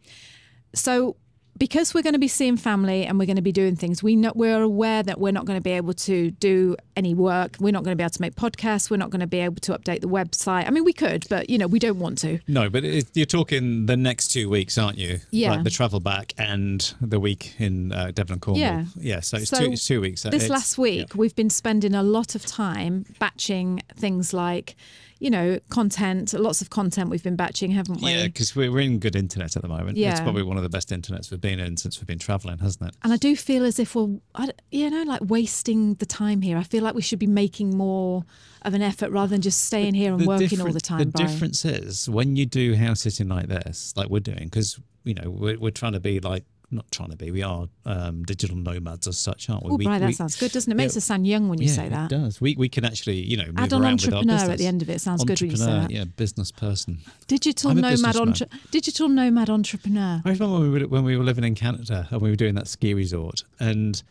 So 0.74 1.16
because 1.57 1.94
we're 1.94 2.02
going 2.02 2.13
to 2.13 2.19
be 2.19 2.28
seeing 2.28 2.57
family 2.57 3.06
and 3.06 3.18
we're 3.18 3.25
going 3.25 3.38
to 3.38 3.42
be 3.42 3.52
doing 3.52 3.75
things, 3.75 4.04
we 4.04 4.16
know 4.16 4.34
we're 4.36 4.62
aware 4.62 5.02
that 5.04 5.19
we're 5.19 5.31
not 5.31 5.46
going 5.46 5.57
to 5.57 5.63
be 5.63 5.72
able 5.72 5.94
to 5.94 6.31
do 6.31 6.75
any 6.98 7.13
work. 7.13 7.56
We're 7.60 7.72
not 7.72 7.84
going 7.84 7.94
to 7.94 7.96
be 7.96 8.04
able 8.04 8.12
to 8.12 8.22
make 8.22 8.36
podcasts. 8.36 8.90
We're 8.90 8.98
not 8.98 9.10
going 9.10 9.22
to 9.22 9.28
be 9.28 9.40
able 9.40 9.56
to 9.62 9.72
update 9.78 10.02
the 10.02 10.10
website. 10.10 10.68
I 10.68 10.69
mean, 10.72 10.84
we 10.84 10.92
could, 10.94 11.25
but 11.30 11.50
you 11.50 11.57
know, 11.57 11.68
we 11.68 11.80
don't 11.80 12.00
want 12.00 12.18
to. 12.19 12.40
No, 12.48 12.69
but 12.69 12.84
it, 12.84 13.07
you're 13.13 13.25
talking 13.25 13.86
the 13.86 13.96
next 13.98 14.28
two 14.30 14.50
weeks, 14.50 14.78
aren't 14.78 14.98
you? 14.98 15.19
Yeah. 15.31 15.52
Like 15.52 15.63
the 15.63 15.69
travel 15.69 16.00
back 16.02 16.34
and 16.38 16.94
the 17.00 17.19
week 17.19 17.56
in 17.60 17.92
uh, 17.94 18.12
Devon 18.13 18.34
and 18.34 18.42
Cornwall. 18.42 18.60
Yeah. 18.62 18.86
Yeah. 18.98 19.19
So 19.22 19.38
it's, 19.38 19.50
So 19.50 19.60
two, 19.60 19.72
it's 19.72 19.88
two 19.88 20.02
weeks. 20.02 20.24
This 20.24 20.34
It's- 20.36 20.50
last 20.50 20.78
week, 20.78 21.07
yeah. 21.10 21.16
we've 21.18 21.36
been 21.36 21.50
spending 21.50 21.96
a 21.96 22.04
lot 22.04 22.36
of 22.36 22.46
time 22.46 23.06
batching 23.19 23.81
things 23.96 24.34
like, 24.34 24.75
you 25.20 25.30
know, 25.30 25.60
content. 25.70 26.34
Lots 26.34 26.62
of 26.62 26.70
content 26.70 27.10
we've 27.10 27.24
been 27.24 27.36
batching, 27.36 27.72
haven't 27.72 28.02
we? 28.02 28.12
Yeah, 28.12 28.26
because 28.26 28.56
we're, 28.56 28.72
we're 28.72 28.82
in 28.82 29.00
good 29.00 29.16
internet 29.16 29.56
at 29.56 29.62
the 29.62 29.68
moment. 29.68 29.98
Yeah. 29.98 30.12
It's 30.12 30.22
probably 30.22 30.44
one 30.44 30.58
of 30.58 30.64
the 30.64 30.70
best 30.70 30.90
internets 30.90 31.32
we've 31.32 31.42
been 31.42 31.60
in 31.60 31.78
since 31.78 32.00
we've 32.00 32.08
been 32.08 32.20
traveling, 32.20 32.60
hasn't 32.60 32.90
it? 32.90 32.98
And 33.04 33.14
I 33.14 33.18
do 33.18 33.36
feel 33.36 33.66
as 33.66 33.80
if 33.80 33.96
we're, 33.96 34.20
I 34.36 34.50
you 34.72 34.90
know, 34.90 35.04
like 35.04 35.22
wasting 35.24 35.96
the 35.96 36.06
time 36.06 36.42
here. 36.42 36.58
I 36.58 36.64
feel 36.64 36.84
like 36.84 36.96
we 36.96 37.02
should 37.02 37.20
be 37.20 37.28
making 37.28 37.78
more 37.78 38.24
of 38.64 38.74
an 38.74 38.82
effort 38.82 39.12
rather 39.12 39.30
than 39.30 39.42
just 39.42 39.62
staying 39.62 39.94
here 39.94 40.14
and 40.14 40.26
working 40.26 40.60
all 40.60 40.72
the 40.72 40.82
time. 40.82 41.12
The 41.12 41.24
difference 41.24 41.64
is 41.64 42.10
when 42.10 42.36
you 42.36 42.46
do 42.46 42.76
house 42.76 43.02
sitting 43.02 43.30
like 43.30 43.48
this, 43.48 43.94
like 43.96 44.10
we're 44.10 44.20
doing, 44.20 44.46
because 44.46 44.80
you 45.04 45.14
know 45.14 45.30
we're, 45.30 45.58
we're 45.60 45.72
trying 45.72 45.94
to 45.94 46.00
be 46.00 46.20
like 46.20 46.44
not 46.72 46.90
trying 46.92 47.10
to 47.10 47.16
be, 47.16 47.32
we 47.32 47.44
are 47.44 47.68
um, 47.86 48.24
digital 48.24 48.56
nomads 48.58 49.08
as 49.08 49.18
such, 49.18 49.50
aren't 49.50 49.64
we? 49.64 49.72
Oh, 49.72 49.76
we, 49.76 49.86
Brian, 49.86 50.02
that 50.02 50.08
we- 50.08 50.14
sounds 50.14 50.38
good, 50.38 50.52
doesn't 50.52 50.72
it? 50.72 50.76
It 50.76 50.78
makes 50.78 50.96
yeah, 50.96 50.98
us 50.98 51.06
sound 51.06 51.28
young 51.28 51.50
when 51.50 51.60
you 51.60 51.68
yeah, 51.68 51.74
say 51.74 51.90
that. 51.90 52.12
It 52.12 52.16
does. 52.16 52.42
We 52.42 52.56
we 52.58 52.70
can 52.70 52.86
actually 52.86 53.18
you 53.18 53.38
know 53.38 53.46
move 53.46 53.60
Add 53.60 53.74
on 53.74 53.84
around 53.84 54.02
with 54.02 54.14
our 54.14 54.20
entrepreneur 54.20 54.52
at 54.52 54.58
the 54.58 54.68
end 54.68 54.82
of 54.82 54.90
it. 54.90 55.00
Sounds 55.02 55.24
good 55.24 55.40
when 55.40 55.52
you 55.52 55.58
say 55.58 55.66
that. 55.66 55.92
Yeah, 55.92 56.06
business 56.06 56.52
person. 56.52 57.00
Digital 57.28 57.74
nomad, 57.74 58.16
entre- 58.16 58.48
digital 58.72 59.10
nomad 59.10 59.50
entrepreneur. 59.50 60.22
I 60.26 60.30
remember 60.30 60.60
when 60.60 60.72
we 60.72 60.80
were, 60.80 60.88
when 60.88 61.04
we 61.04 61.18
were 61.18 61.24
living 61.24 61.44
in 61.44 61.56
Canada 61.56 62.08
and 62.10 62.22
we 62.22 62.30
were 62.30 62.36
doing 62.36 62.56
that 62.56 62.68
ski 62.68 62.94
resort, 62.94 63.44
and 63.60 64.02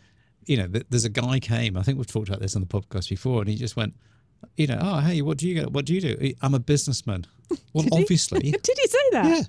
you 0.47 0.57
know, 0.57 0.67
th- 0.67 0.87
there's 0.91 1.05
a 1.05 1.11
guy 1.11 1.41
came. 1.41 1.77
I 1.77 1.83
think 1.83 1.99
we've 1.99 2.07
talked 2.07 2.29
about 2.29 2.41
this 2.41 2.55
on 2.57 2.63
the 2.63 2.69
podcast 2.69 3.09
before, 3.09 3.41
and 3.41 3.49
he 3.49 3.57
just 3.57 3.77
went, 3.77 3.95
you 4.57 4.67
know, 4.67 4.79
oh 4.81 5.01
hey, 5.01 5.23
what 5.23 5.39
do 5.39 5.49
you 5.49 5.55
get? 5.55 5.73
What 5.73 5.85
do 5.85 5.95
you 5.95 6.01
do? 6.01 6.33
I'm 6.43 6.55
a 6.55 6.61
businessman. 6.61 7.27
Well, 7.75 7.85
Did 7.85 7.93
obviously, 7.93 8.41
Did 8.63 8.79
he 8.81 8.87
say 8.89 8.99
that? 9.13 9.27
yeah. 9.27 9.43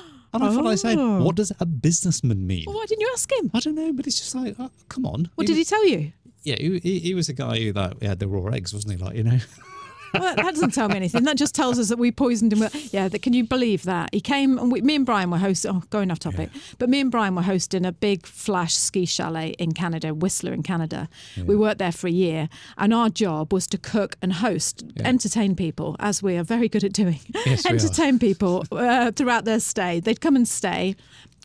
And 0.36 0.44
I 0.44 0.54
thought 0.54 0.66
I 0.66 0.74
said, 0.74 0.98
Oh. 0.98 1.22
what 1.22 1.34
does 1.36 1.52
a 1.60 1.66
businessman 1.66 2.46
mean? 2.46 2.64
Well, 2.66 2.76
why 2.76 2.86
didn't 2.86 3.00
you 3.00 3.10
ask 3.12 3.30
him? 3.32 3.50
I 3.54 3.60
don't 3.60 3.74
know, 3.74 3.92
but 3.92 4.06
it's 4.06 4.18
just 4.18 4.34
like, 4.34 4.54
oh, 4.58 4.70
come 4.88 5.04
on. 5.06 5.30
What 5.34 5.46
did 5.46 5.56
he 5.56 5.64
tell 5.64 5.86
you? 5.86 6.12
Yeah, 6.42 6.56
he, 6.58 6.78
he, 6.78 6.98
he 7.00 7.14
was 7.14 7.28
a 7.28 7.32
guy 7.32 7.58
who 7.58 7.72
like 7.72 8.00
had 8.02 8.18
the 8.20 8.28
raw 8.28 8.46
eggs, 8.52 8.72
wasn't 8.72 8.98
he? 8.98 9.04
Like 9.04 9.16
you 9.16 9.24
know, 9.24 9.38
Well, 10.14 10.34
that, 10.36 10.54
doesn't 10.54 10.72
tell 10.74 10.88
me 10.88 10.96
anything. 10.96 11.24
That 11.24 11.36
just 11.36 11.54
tells 11.54 11.78
us 11.78 11.88
that 11.90 11.98
we 11.98 12.10
poisoned 12.10 12.52
him. 12.52 12.60
with- 12.60 12.92
Yeah, 12.94 13.08
that, 13.08 13.20
can 13.22 13.32
you 13.32 13.44
believe 13.44 13.82
that? 13.84 14.08
He 14.14 14.20
came 14.20 14.58
and 14.58 14.72
we, 14.72 14.80
me 14.80 14.94
and 14.96 15.04
Brian 15.04 15.30
were 15.30 15.38
hosting, 15.38 15.70
oh, 15.72 15.82
going 15.90 16.10
off 16.10 16.18
topic, 16.18 16.50
but 16.78 16.88
me 16.88 17.00
and 17.00 17.10
Brian 17.10 17.34
were 17.34 17.42
hosting 17.42 17.84
a 17.84 17.92
big 17.92 18.24
flash 18.26 18.74
ski 18.74 19.04
chalet 19.04 19.50
in 19.58 19.72
Canada, 19.72 20.14
Whistler 20.14 20.52
in 20.52 20.62
Canada. 20.62 21.08
We 21.44 21.54
worked 21.56 21.78
there 21.78 21.92
for 21.92 22.06
a 22.06 22.10
year 22.12 22.48
and 22.78 22.94
our 22.94 23.08
job 23.10 23.52
was 23.52 23.66
to 23.68 23.78
cook 23.78 24.16
and 24.22 24.32
host, 24.32 24.84
entertain 25.00 25.54
people, 25.54 25.96
as 26.00 26.22
we 26.22 26.36
are 26.36 26.44
very 26.44 26.68
good 26.68 26.84
at 26.84 26.92
doing. 26.92 27.20
Yes, 27.44 27.64
we 27.64 27.70
are. 27.70 27.74
entertain 27.74 28.18
people 28.18 28.64
uh, 28.72 29.10
throughout 29.12 29.44
their 29.44 29.60
stay. 29.60 30.00
They'd 30.00 30.20
come 30.20 30.36
and 30.36 30.48
stay 30.48 30.96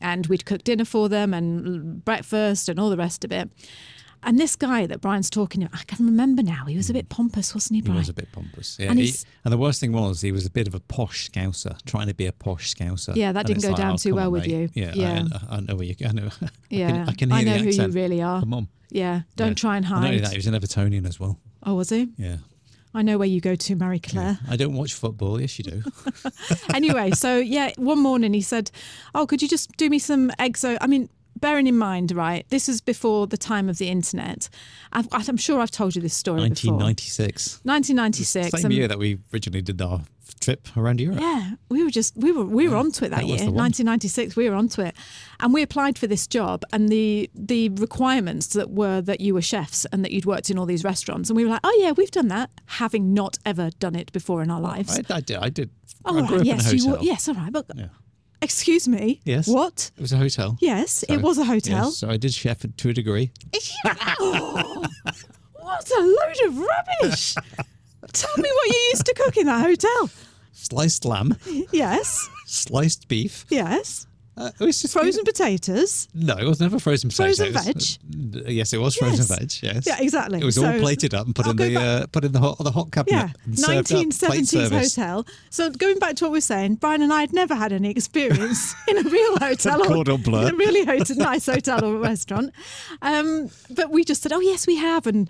and 0.02 0.26
we'd 0.28 0.46
cook 0.46 0.64
dinner 0.64 0.86
for 0.86 1.10
them 1.10 1.34
and 1.34 2.04
breakfast 2.04 2.70
and 2.70 2.80
all 2.80 2.90
the 2.90 2.98
rest 2.98 3.24
of 3.24 3.32
it. 3.32 3.50
And 4.24 4.40
this 4.40 4.56
guy 4.56 4.86
that 4.86 5.02
Brian's 5.02 5.30
talking 5.30 5.62
to, 5.62 5.70
I 5.74 5.84
can 5.86 6.06
remember 6.06 6.44
now, 6.44 6.66
he 6.66 6.78
was 6.78 6.90
a 6.90 6.94
bit 6.94 7.10
pompous, 7.10 7.56
wasn't 7.56 7.84
he, 7.84 7.92
he 7.92 7.98
was 7.98 8.08
a 8.10 8.14
bit 8.14 8.32
pompous. 8.32 8.78
Yeah, 8.80 8.92
And 8.92 9.00
he- 9.00 9.14
and 9.44 9.52
the 9.52 9.58
worst 9.58 9.80
thing 9.80 9.92
was 9.94 10.22
he 10.22 10.32
was 10.32 10.46
a 10.46 10.52
bit 10.52 10.68
of 10.68 10.76
a 10.76 10.80
posh 10.80 11.30
scouser, 11.32 11.76
trying 11.86 12.08
to 12.08 12.14
be 12.14 12.28
a 12.28 12.32
posh 12.32 12.74
scouser. 12.76 13.16
Yeah, 13.16 13.32
that 13.32 13.40
And 13.42 13.48
didn't 13.48 13.64
go 13.64 13.70
like, 13.70 13.78
down 13.78 13.94
oh, 13.94 13.98
too 13.98 14.14
well 14.16 14.28
on, 14.28 14.32
with 14.34 14.48
mate. 14.48 14.52
you. 14.52 14.70
Yeah, 14.84 14.94
Yeah. 14.94 15.24
I, 15.50 15.58
I 15.58 15.60
know 15.62 15.76
where 15.76 15.86
you. 15.86 15.96
I 16.08 16.12
know. 16.12 16.30
Yeah, 16.70 17.06
I 17.08 17.14
can, 17.14 17.32
I 17.32 17.40
can 17.44 17.48
hear 17.48 17.56
I 17.56 17.58
know 17.58 17.64
who 17.64 17.70
you 17.72 17.88
really 17.90 18.22
are. 18.22 18.40
Come 18.42 18.54
on. 18.54 18.68
Yeah, 18.92 19.22
don't 19.36 19.50
Yeah. 19.50 19.54
try 19.56 19.78
and 19.78 19.90
Not 19.90 19.98
only 20.04 20.18
hide. 20.18 20.26
that, 20.26 20.32
he 20.32 20.38
was 20.38 20.48
an 20.48 20.54
Evertonian 20.54 21.08
as 21.08 21.20
well. 21.20 21.40
Oh, 21.64 21.76
was 21.76 21.90
he? 21.90 22.10
Yeah. 22.18 22.38
I 22.94 23.02
know 23.04 23.18
where 23.18 23.28
you 23.28 23.40
go 23.42 23.56
to, 23.56 23.76
Marie 23.76 24.00
Claire. 24.00 24.38
I 24.50 24.56
don't 24.58 24.74
watch 24.74 24.94
football. 24.94 25.40
Yes, 25.40 25.58
you 25.58 25.64
do. 25.64 25.82
anyway, 26.74 27.12
so 27.12 27.38
yeah, 27.38 27.72
one 27.78 28.00
morning 28.00 28.34
he 28.34 28.42
said, 28.42 28.70
"Oh, 29.16 29.26
could 29.26 29.42
you 29.42 29.48
just 29.48 29.76
do 29.78 29.90
me 29.90 29.98
some 30.00 30.30
eggs?" 30.40 30.64
o-" 30.66 30.78
I 30.82 30.88
mean, 30.88 31.10
bearing 31.42 31.68
in 31.68 31.78
mind, 31.78 32.12
right, 32.12 32.46
this 32.50 32.70
is 32.70 32.80
before 32.82 33.28
the 33.28 33.38
time 33.38 33.68
of 33.68 33.78
the 33.78 33.90
internet. 33.90 34.50
I've, 34.94 35.08
I'm 35.12 35.38
sure 35.38 35.60
I've 35.60 35.72
told 35.72 35.96
you 35.96 36.02
this 36.02 36.14
story 36.14 36.48
before. 36.50 36.74
1996. 36.74 37.60
1996. 37.64 38.52
Same 38.52 38.66
and- 38.66 38.74
year 38.74 38.88
that 38.88 39.00
we 39.00 39.20
originally 39.34 39.62
did 39.62 39.82
our 39.82 40.02
trip 40.40 40.68
around 40.78 41.00
Europe. 41.00 41.20
Yeah, 41.20 41.52
we 41.70 41.84
were 41.84 41.90
just 41.90 42.16
we 42.18 42.32
were 42.32 42.46
we 42.46 42.68
were 42.68 42.76
onto 42.76 43.06
it 43.06 43.10
that, 43.10 43.22
that 43.22 43.26
year, 43.26 43.38
1996. 43.38 44.36
We 44.36 44.50
were 44.50 44.56
onto 44.56 44.82
it, 44.82 44.96
and 45.40 45.54
we 45.54 45.62
applied 45.62 45.98
for 45.98 46.08
this 46.08 46.28
job. 46.28 46.64
And 46.74 46.90
the 46.90 47.30
the 47.36 47.70
requirements 47.70 48.48
that 48.48 48.72
were 48.72 49.02
that 49.02 49.22
you 49.22 49.34
were 49.34 49.42
chefs 49.42 49.86
and 49.92 50.04
that 50.04 50.12
you'd 50.12 50.26
worked 50.26 50.50
in 50.50 50.58
all 50.58 50.66
these 50.66 50.84
restaurants. 50.84 51.30
And 51.30 51.38
we 51.38 51.44
were 51.44 51.52
like, 51.52 51.62
oh 51.64 51.78
yeah, 51.80 51.92
we've 51.92 52.12
done 52.12 52.30
that, 52.30 52.50
having 52.66 53.14
not 53.14 53.38
ever 53.46 53.70
done 53.80 53.96
it 53.96 54.12
before 54.12 54.42
in 54.42 54.50
our 54.50 54.62
lives. 54.62 55.00
I, 55.10 55.16
I 55.16 55.22
did. 55.22 55.38
I 55.38 55.50
did. 55.50 55.70
oh, 56.06 56.18
I 56.18 56.22
right, 56.22 56.46
yes, 56.46 56.74
you 56.74 56.92
were. 56.92 57.00
Yes, 57.02 57.28
all 57.28 57.36
right, 57.36 57.52
but 57.52 57.66
Yeah. 57.76 57.88
Excuse 58.42 58.88
me. 58.88 59.22
Yes. 59.24 59.48
What? 59.48 59.92
It 59.98 60.02
was 60.02 60.12
a 60.14 60.18
hotel. 60.18 60.58
Yes, 60.60 60.92
So- 61.08 61.14
it 61.14 61.22
was 61.22 61.38
a 61.38 61.46
hotel. 61.46 61.86
Yes, 61.86 61.98
so 61.98 62.10
I 62.10 62.18
did 62.18 62.34
chef 62.34 62.66
to 62.78 62.90
a 62.90 62.94
degree. 62.94 63.32
What 65.54 65.90
a 65.92 66.02
load 66.02 66.50
of 66.50 66.58
rubbish! 66.60 67.36
Tell 68.14 68.32
me 68.38 68.50
what 68.54 68.68
you 68.68 68.80
used 68.92 69.06
to 69.06 69.14
cook 69.14 69.38
in 69.38 69.46
that 69.46 69.66
hotel. 69.66 70.10
Sliced 70.52 71.06
lamb, 71.06 71.38
Yes, 71.72 72.28
sliced 72.46 73.08
beef. 73.08 73.46
yes. 73.50 74.06
Uh, 74.42 74.52
it 74.60 74.66
was 74.66 74.82
just 74.82 74.94
Frozen 74.94 75.24
potatoes. 75.24 76.08
No, 76.14 76.36
it 76.38 76.46
was 76.46 76.60
never 76.60 76.80
frozen 76.80 77.10
potato. 77.10 77.52
Frozen 77.52 77.54
veg? 77.54 78.46
uh, 78.46 78.50
yes, 78.50 78.74
it 78.74 78.80
was 78.80 78.96
frozen 78.96 79.26
veg. 79.26 79.52
Yes. 79.62 79.86
Yeah, 79.86 79.98
exactly. 80.00 80.40
It 80.40 80.46
was 80.46 80.58
all 80.58 80.80
plated 80.80 81.14
up 81.14 81.26
and 81.26 81.36
put 81.36 81.46
I'll 81.46 81.52
in 81.52 81.58
the 81.58 81.80
uh, 81.80 82.08
put 82.08 82.26
in 82.26 82.32
the 82.32 82.40
hot 82.40 82.58
the 82.58 82.72
hot 82.72 82.92
cabinet. 82.92 83.16
Yeah, 83.16 83.30
and 83.46 83.60
served 83.60 83.92
up, 83.92 84.02
plate 84.30 84.44
1970s 84.44 84.96
hotel. 84.96 85.26
So 85.50 85.70
going 85.70 86.00
back 86.00 86.16
to 86.18 86.26
what 86.26 86.32
we're 86.32 86.42
saying, 86.42 86.76
Brian 86.76 87.02
and 87.02 87.14
I 87.14 87.22
had 87.22 87.34
never 87.34 87.56
had 87.56 87.72
any 87.72 87.90
experience 87.92 88.74
in 88.88 88.98
a 88.98 89.04
real 89.10 89.38
hotel 89.38 89.82
or 89.82 90.02
in 90.12 90.26
a 90.54 90.56
really 90.56 90.86
hotel, 90.86 91.16
nice 91.18 91.46
hotel 91.46 91.84
or 91.86 91.98
restaurant. 92.00 92.54
Um, 93.02 93.50
but 93.70 93.92
we 93.92 94.04
just 94.04 94.24
said, 94.24 94.34
"Oh 94.34 94.40
yes, 94.42 94.68
we 94.68 94.78
have," 94.78 95.06
and. 95.08 95.30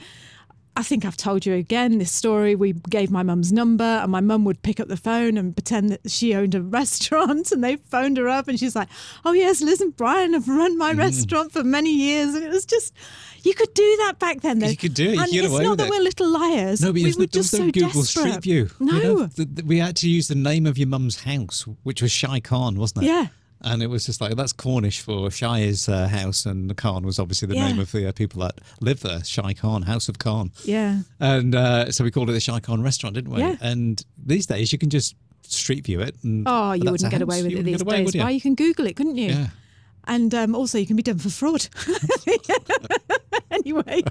I 0.78 0.84
think 0.84 1.04
I've 1.04 1.18
told 1.18 1.46
you 1.46 1.54
again 1.54 1.98
this 1.98 2.12
story. 2.12 2.56
We 2.56 2.72
gave 2.90 3.12
my 3.12 3.24
mum's 3.24 3.52
number, 3.52 3.84
and 3.84 4.10
my 4.12 4.22
mum 4.22 4.46
would 4.46 4.62
pick 4.62 4.80
up 4.80 4.88
the 4.88 4.96
phone 4.98 5.38
and 5.38 5.54
pretend 5.56 5.90
that 5.92 6.10
she 6.10 6.34
owned 6.34 6.56
a 6.56 6.62
restaurant. 6.80 7.52
And 7.52 7.62
they 7.64 7.76
phoned 7.76 8.18
her 8.18 8.30
up, 8.30 8.48
and 8.48 8.58
she's 8.60 8.76
like, 8.76 8.88
"Oh 9.26 9.34
yes, 9.34 9.62
Liz 9.62 9.82
and 9.82 9.96
Brian 9.96 10.34
have 10.34 10.48
run 10.48 10.76
Mm. 10.76 10.78
my 10.78 10.94
restaurant 10.94 11.52
for 11.52 11.64
many 11.64 11.94
years." 11.94 12.34
And 12.36 12.44
it 12.46 12.50
was 12.50 12.66
just, 12.66 12.94
you 13.44 13.54
could 13.54 13.74
do 13.74 13.98
that 14.06 14.18
back 14.20 14.42
then. 14.42 14.60
Though. 14.60 14.68
You 14.68 14.78
could 14.78 14.94
do 14.94 15.10
it. 15.10 15.16
You 15.16 15.22
And 15.22 15.34
it's 15.54 15.60
not 15.60 15.78
that 15.78 15.88
it. 15.88 15.90
we're 15.90 16.02
little 16.02 16.30
liars. 16.32 16.82
No, 16.82 16.88
but 16.88 16.94
we 16.96 17.06
were 17.06 17.12
the, 17.12 17.28
just 17.28 17.52
so 17.52 17.66
Google 17.66 17.82
desperate. 17.90 18.06
Street 18.06 18.42
View. 18.44 18.70
No. 18.80 18.94
You 18.96 19.04
know, 19.04 19.26
the, 19.26 19.46
the- 19.46 19.64
we 19.66 19.80
had 19.80 19.98
to 19.98 20.10
use 20.10 20.30
the 20.30 20.36
name 20.36 20.66
of 20.66 20.78
your 20.78 20.88
mum's 20.88 21.24
house, 21.24 21.66
which 21.84 22.02
was 22.02 22.12
Shy 22.12 22.40
Khan, 22.40 22.80
wasn't 22.80 23.04
it? 23.04 23.08
Yeah. 23.08 23.28
And 23.64 23.84
it 23.84 23.88
was 23.88 24.06
just 24.08 24.22
like 24.22 24.36
that's 24.36 24.54
Cornish 24.54 25.02
for 25.02 25.30
Shy's 25.30 25.88
uh, 25.88 26.08
house, 26.08 26.46
and 26.48 26.70
the 26.70 26.74
Khan 26.74 27.06
was 27.06 27.20
obviously 27.20 27.48
the 27.48 27.56
Yeah. 27.56 27.68
name 27.68 27.80
of 27.80 27.92
the 27.92 28.08
uh, 28.10 28.12
people 28.12 28.42
that 28.42 28.60
live 28.80 29.02
there. 29.02 29.24
Shy 29.24 29.54
Khan, 29.54 29.84
House 29.84 30.10
of 30.10 30.18
Khan. 30.18 30.52
Yeah. 30.66 31.02
And 31.20 31.54
uh, 31.54 31.92
so 31.92 32.04
we 32.04 32.10
called 32.12 32.30
it 32.30 32.34
the 32.34 32.40
Shy 32.40 32.60
Khan 32.60 32.82
restaurant, 32.82 33.14
didn't 33.16 33.32
we? 33.34 33.42
Yeah. 33.42 33.58
And 33.62 34.04
these 34.18 34.48
days 34.48 34.74
you 34.74 34.80
can 34.80 34.90
just 34.90 35.16
street 35.44 35.86
view 35.86 36.02
it. 36.02 36.16
And 36.24 36.44
Oh, 36.48 36.72
you 36.74 36.90
wouldn't 36.90 37.12
get 37.12 37.22
away 37.22 37.44
with 37.44 37.52
You 37.52 37.60
it 37.60 37.64
these 37.64 37.82
away, 37.82 37.98
days. 37.98 38.06
would 38.06 38.16
you? 38.16 38.22
Why? 38.22 38.30
You 38.32 38.42
can 38.42 38.56
Google 38.56 38.88
it, 38.88 38.96
couldn't 38.96 39.18
you? 39.18 39.30
Yeah. 39.30 39.48
And 40.06 40.34
um, 40.34 40.56
also, 40.56 40.78
you 40.78 40.86
can 40.88 40.96
be 40.96 41.04
done 41.04 41.20
for 41.20 41.30
fraud. 41.30 41.68
anyway, 43.52 44.02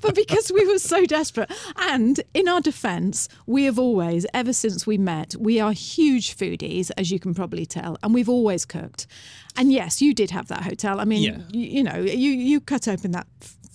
but 0.00 0.14
because 0.14 0.50
we 0.52 0.66
were 0.66 0.78
so 0.78 1.04
desperate, 1.06 1.50
and 1.76 2.20
in 2.34 2.48
our 2.48 2.60
defence, 2.60 3.28
we 3.46 3.64
have 3.64 3.78
always, 3.78 4.26
ever 4.34 4.52
since 4.52 4.86
we 4.86 4.98
met, 4.98 5.34
we 5.38 5.60
are 5.60 5.72
huge 5.72 6.36
foodies, 6.36 6.90
as 6.96 7.10
you 7.10 7.18
can 7.18 7.34
probably 7.34 7.66
tell, 7.66 7.96
and 8.02 8.14
we've 8.14 8.28
always 8.28 8.64
cooked. 8.64 9.06
And 9.56 9.72
yes, 9.72 10.00
you 10.00 10.14
did 10.14 10.30
have 10.30 10.48
that 10.48 10.62
hotel. 10.62 11.00
I 11.00 11.04
mean, 11.04 11.22
Yeah. 11.22 11.38
you, 11.52 11.60
you 11.78 11.82
know, 11.82 11.96
you 11.98 12.30
you 12.30 12.60
cut 12.60 12.88
open 12.88 13.10
that 13.12 13.26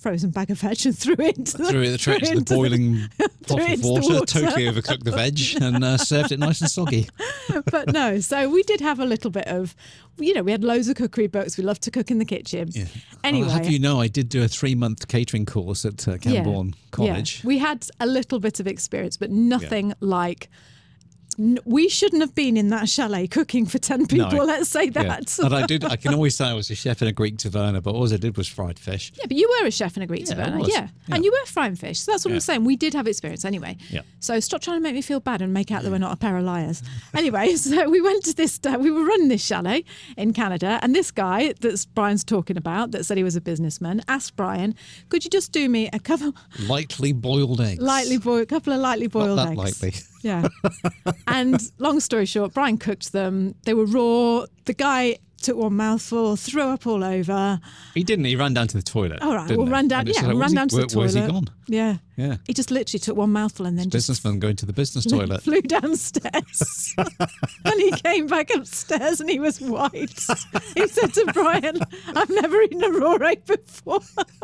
frozen 0.05 0.29
bag 0.29 0.51
of 0.51 0.59
veg 0.59 0.85
and 0.85 0.95
threw 0.95 1.15
it 1.17 1.35
into 1.35 1.57
the, 1.57 1.65
Threw 1.65 1.81
it, 1.81 1.99
threw 1.99 2.13
it 2.13 2.29
into 2.29 2.43
the 2.43 2.55
boiling 2.55 3.09
pot 3.47 3.71
of 3.73 3.83
water, 3.83 4.13
water. 4.13 4.25
totally 4.27 4.65
overcooked 4.65 5.03
the 5.03 5.09
veg, 5.09 5.39
and 5.59 5.83
uh, 5.83 5.97
served 5.97 6.31
it 6.31 6.37
nice 6.37 6.61
and 6.61 6.69
soggy. 6.69 7.09
but 7.71 7.91
no, 7.91 8.19
so 8.19 8.47
we 8.47 8.61
did 8.61 8.81
have 8.81 8.99
a 8.99 9.05
little 9.05 9.31
bit 9.31 9.47
of, 9.47 9.75
you 10.17 10.35
know, 10.35 10.43
we 10.43 10.51
had 10.51 10.63
loads 10.63 10.89
of 10.89 10.95
cookery 10.95 11.25
books. 11.25 11.57
We 11.57 11.63
loved 11.63 11.81
to 11.81 11.91
cook 11.91 12.11
in 12.11 12.19
the 12.19 12.25
kitchen. 12.25 12.69
Yeah. 12.71 12.85
Anyway, 13.23 13.47
I'll 13.47 13.53
have 13.55 13.65
you 13.65 13.79
know, 13.79 13.99
I 13.99 14.07
did 14.07 14.29
do 14.29 14.43
a 14.43 14.47
three 14.47 14.75
month 14.75 15.07
catering 15.07 15.47
course 15.47 15.85
at 15.85 16.07
uh, 16.07 16.19
Camborne 16.19 16.75
College. 16.91 17.41
We 17.43 17.57
had 17.57 17.87
a 17.99 18.05
little 18.05 18.39
bit 18.39 18.59
of 18.59 18.67
experience, 18.67 19.17
but 19.17 19.31
nothing 19.31 19.93
like. 20.01 20.51
We 21.65 21.89
shouldn't 21.89 22.21
have 22.21 22.33
been 22.33 22.55
in 22.57 22.69
that 22.69 22.87
chalet 22.89 23.27
cooking 23.27 23.65
for 23.65 23.77
10 23.77 24.05
people, 24.07 24.31
No. 24.31 24.43
let's 24.45 24.69
say 24.69 24.85
Yeah. 24.85 25.03
that. 25.03 25.39
And 25.39 25.53
I 25.53 25.65
did. 25.65 25.83
I 25.83 25.95
can 25.97 26.13
always 26.13 26.35
say 26.35 26.45
I 26.45 26.53
was 26.53 26.69
a 26.71 26.75
chef 26.75 27.01
in 27.01 27.07
a 27.07 27.11
Greek 27.11 27.37
taverna, 27.37 27.83
but 27.83 27.93
all 27.93 28.11
I 28.11 28.17
did 28.17 28.37
was 28.37 28.47
fried 28.47 28.79
fish. 28.79 29.11
Yeah, 29.17 29.25
but 29.27 29.35
you 29.37 29.49
were 29.61 29.67
a 29.67 29.71
chef 29.71 29.97
in 29.97 30.03
a 30.03 30.07
Greek 30.07 30.27
Yeah, 30.27 30.35
taverna. 30.35 30.67
Yeah. 30.67 30.87
Yeah. 31.07 31.15
And 31.15 31.25
you 31.25 31.31
were 31.31 31.45
frying 31.45 31.75
fish. 31.75 31.99
So 31.99 32.11
that's 32.11 32.23
what 32.23 32.31
Yeah. 32.31 32.35
I'm 32.37 32.41
saying. 32.41 32.63
We 32.63 32.75
did 32.75 32.93
have 32.93 33.07
experience 33.07 33.43
anyway. 33.45 33.77
Yeah. 33.89 34.01
So 34.19 34.39
stop 34.39 34.61
trying 34.61 34.77
to 34.77 34.81
make 34.81 34.95
me 34.95 35.01
feel 35.01 35.19
bad 35.19 35.41
and 35.41 35.53
make 35.53 35.71
out 35.71 35.83
that 35.83 35.91
we're 35.91 35.97
not 35.97 36.13
a 36.13 36.17
pair 36.17 36.37
of 36.37 36.43
liars. 36.45 36.81
anyway, 37.13 37.55
so 37.55 37.89
we 37.89 38.01
went 38.01 38.23
to 38.25 38.33
this, 38.33 38.59
uh, 38.65 38.77
we 38.79 38.91
were 38.91 39.03
running 39.03 39.27
this 39.27 39.43
chalet 39.45 39.83
in 40.17 40.31
Canada. 40.33 40.79
And 40.81 40.95
this 40.95 41.11
guy 41.11 41.53
that 41.61 41.85
Brian's 41.95 42.23
talking 42.23 42.57
about, 42.57 42.91
that 42.91 43.05
said 43.05 43.17
he 43.17 43.23
was 43.23 43.35
a 43.35 43.41
businessman, 43.41 44.01
asked 44.07 44.35
Brian, 44.35 44.73
could 45.09 45.23
you 45.25 45.29
just 45.29 45.51
do 45.51 45.67
me 45.69 45.89
a 45.91 45.99
couple, 45.99 46.33
Lightly 46.67 47.11
boiled 47.11 47.59
eggs. 47.61 47.81
lightly 47.81 48.17
boiled, 48.17 48.41
a 48.43 48.45
couple 48.45 48.71
of 48.73 48.79
lightly 48.79 49.07
boiled 49.07 49.37
that 49.37 49.49
eggs? 49.49 49.57
lightly. 49.57 49.93
Yeah. 50.25 50.47
and 51.27 51.61
long 51.77 51.99
story 51.99 52.25
short, 52.25 52.53
Brian 52.53 52.77
cooked 52.79 53.11
them. 53.11 53.53
They 53.65 53.73
were 53.75 53.85
raw. 53.85 54.45
The 54.65 54.73
guy 54.73 55.17
took 55.41 55.55
one 55.57 55.75
mouthful, 55.77 56.35
threw 56.35 56.63
up 56.63 56.87
all 56.87 57.03
over. 57.03 57.59
He 57.93 58.03
didn't. 58.03 58.25
He 58.25 58.35
ran 58.35 58.55
down 58.55 58.67
to 58.69 58.77
the 58.77 58.81
toilet. 58.83 59.21
All 59.21 59.35
right, 59.35 59.55
well, 59.55 59.67
he? 59.67 59.71
ran 59.71 59.87
down. 59.87 60.07
Yeah, 60.07 60.13
like, 60.13 60.25
ran 60.29 60.37
where's 60.39 60.51
he- 60.51 60.55
down 60.57 60.67
to 60.69 60.75
where- 60.77 60.85
the 60.87 60.97
Where's 60.97 61.13
toilet. 61.13 61.25
he 61.27 61.31
gone? 61.31 61.47
Yeah. 61.67 61.97
Yeah. 62.17 62.37
He 62.45 62.53
just 62.53 62.71
literally 62.71 62.99
took 62.99 63.17
one 63.17 63.31
mouthful 63.31 63.65
and 63.65 63.77
then 63.77 63.89
just 63.89 64.07
Businessman 64.07 64.39
going 64.39 64.55
to 64.57 64.65
the 64.65 64.73
business 64.73 65.05
toilet. 65.09 65.41
flew 65.41 65.61
downstairs. 65.61 66.93
and 66.97 67.79
he 67.79 67.91
came 68.03 68.27
back 68.27 68.49
upstairs 68.53 69.19
and 69.21 69.29
he 69.29 69.39
was 69.39 69.59
white. 69.59 70.19
he 70.75 70.87
said 70.87 71.13
to 71.13 71.25
Brian, 71.33 71.79
I've 72.15 72.29
never 72.29 72.61
eaten 72.61 72.83
a 72.83 72.89
raw 72.89 73.15
egg 73.15 73.45
before. 73.45 73.99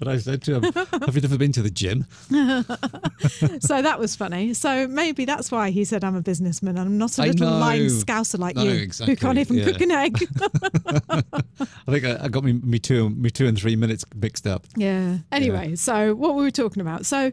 and 0.00 0.08
I 0.08 0.18
said 0.18 0.42
to 0.42 0.56
him, 0.56 0.72
"Have 0.72 1.14
you 1.14 1.20
never 1.20 1.38
been 1.38 1.52
to 1.52 1.62
the 1.62 1.70
gym?" 1.70 2.06
so 3.60 3.82
that 3.82 3.96
was 3.98 4.16
funny. 4.16 4.54
So 4.54 4.86
maybe 4.88 5.24
that's 5.24 5.50
why 5.50 5.70
he 5.70 5.84
said, 5.84 6.04
I'm 6.04 6.16
a 6.16 6.22
businessman. 6.22 6.76
And 6.78 6.86
I'm 6.88 6.98
not 6.98 7.18
a 7.18 7.22
little 7.22 7.50
lying 7.50 7.86
scouser 7.86 8.38
like 8.38 8.56
No, 8.56 8.64
you 8.64 8.70
exactly, 8.72 9.14
who 9.14 9.20
can't 9.20 9.38
even 9.38 9.56
yeah. 9.58 9.64
cook 9.64 9.80
an 9.80 9.90
egg. 9.90 10.26
I 11.10 11.90
think 11.90 12.04
I, 12.04 12.24
I 12.24 12.28
got 12.28 12.44
me, 12.44 12.52
me 12.54 12.78
two, 12.78 13.10
me 13.10 13.30
two 13.30 13.46
and 13.46 13.58
three 13.58 13.76
minutes 13.76 14.04
mixed 14.14 14.46
up. 14.46 14.66
Yeah. 14.76 15.18
Anyway, 15.32 15.76
so 15.76 16.14
what 16.14 16.34
were 16.40 16.44
we 16.46 16.50
talking 16.52 16.80
about? 16.80 17.06
So, 17.06 17.32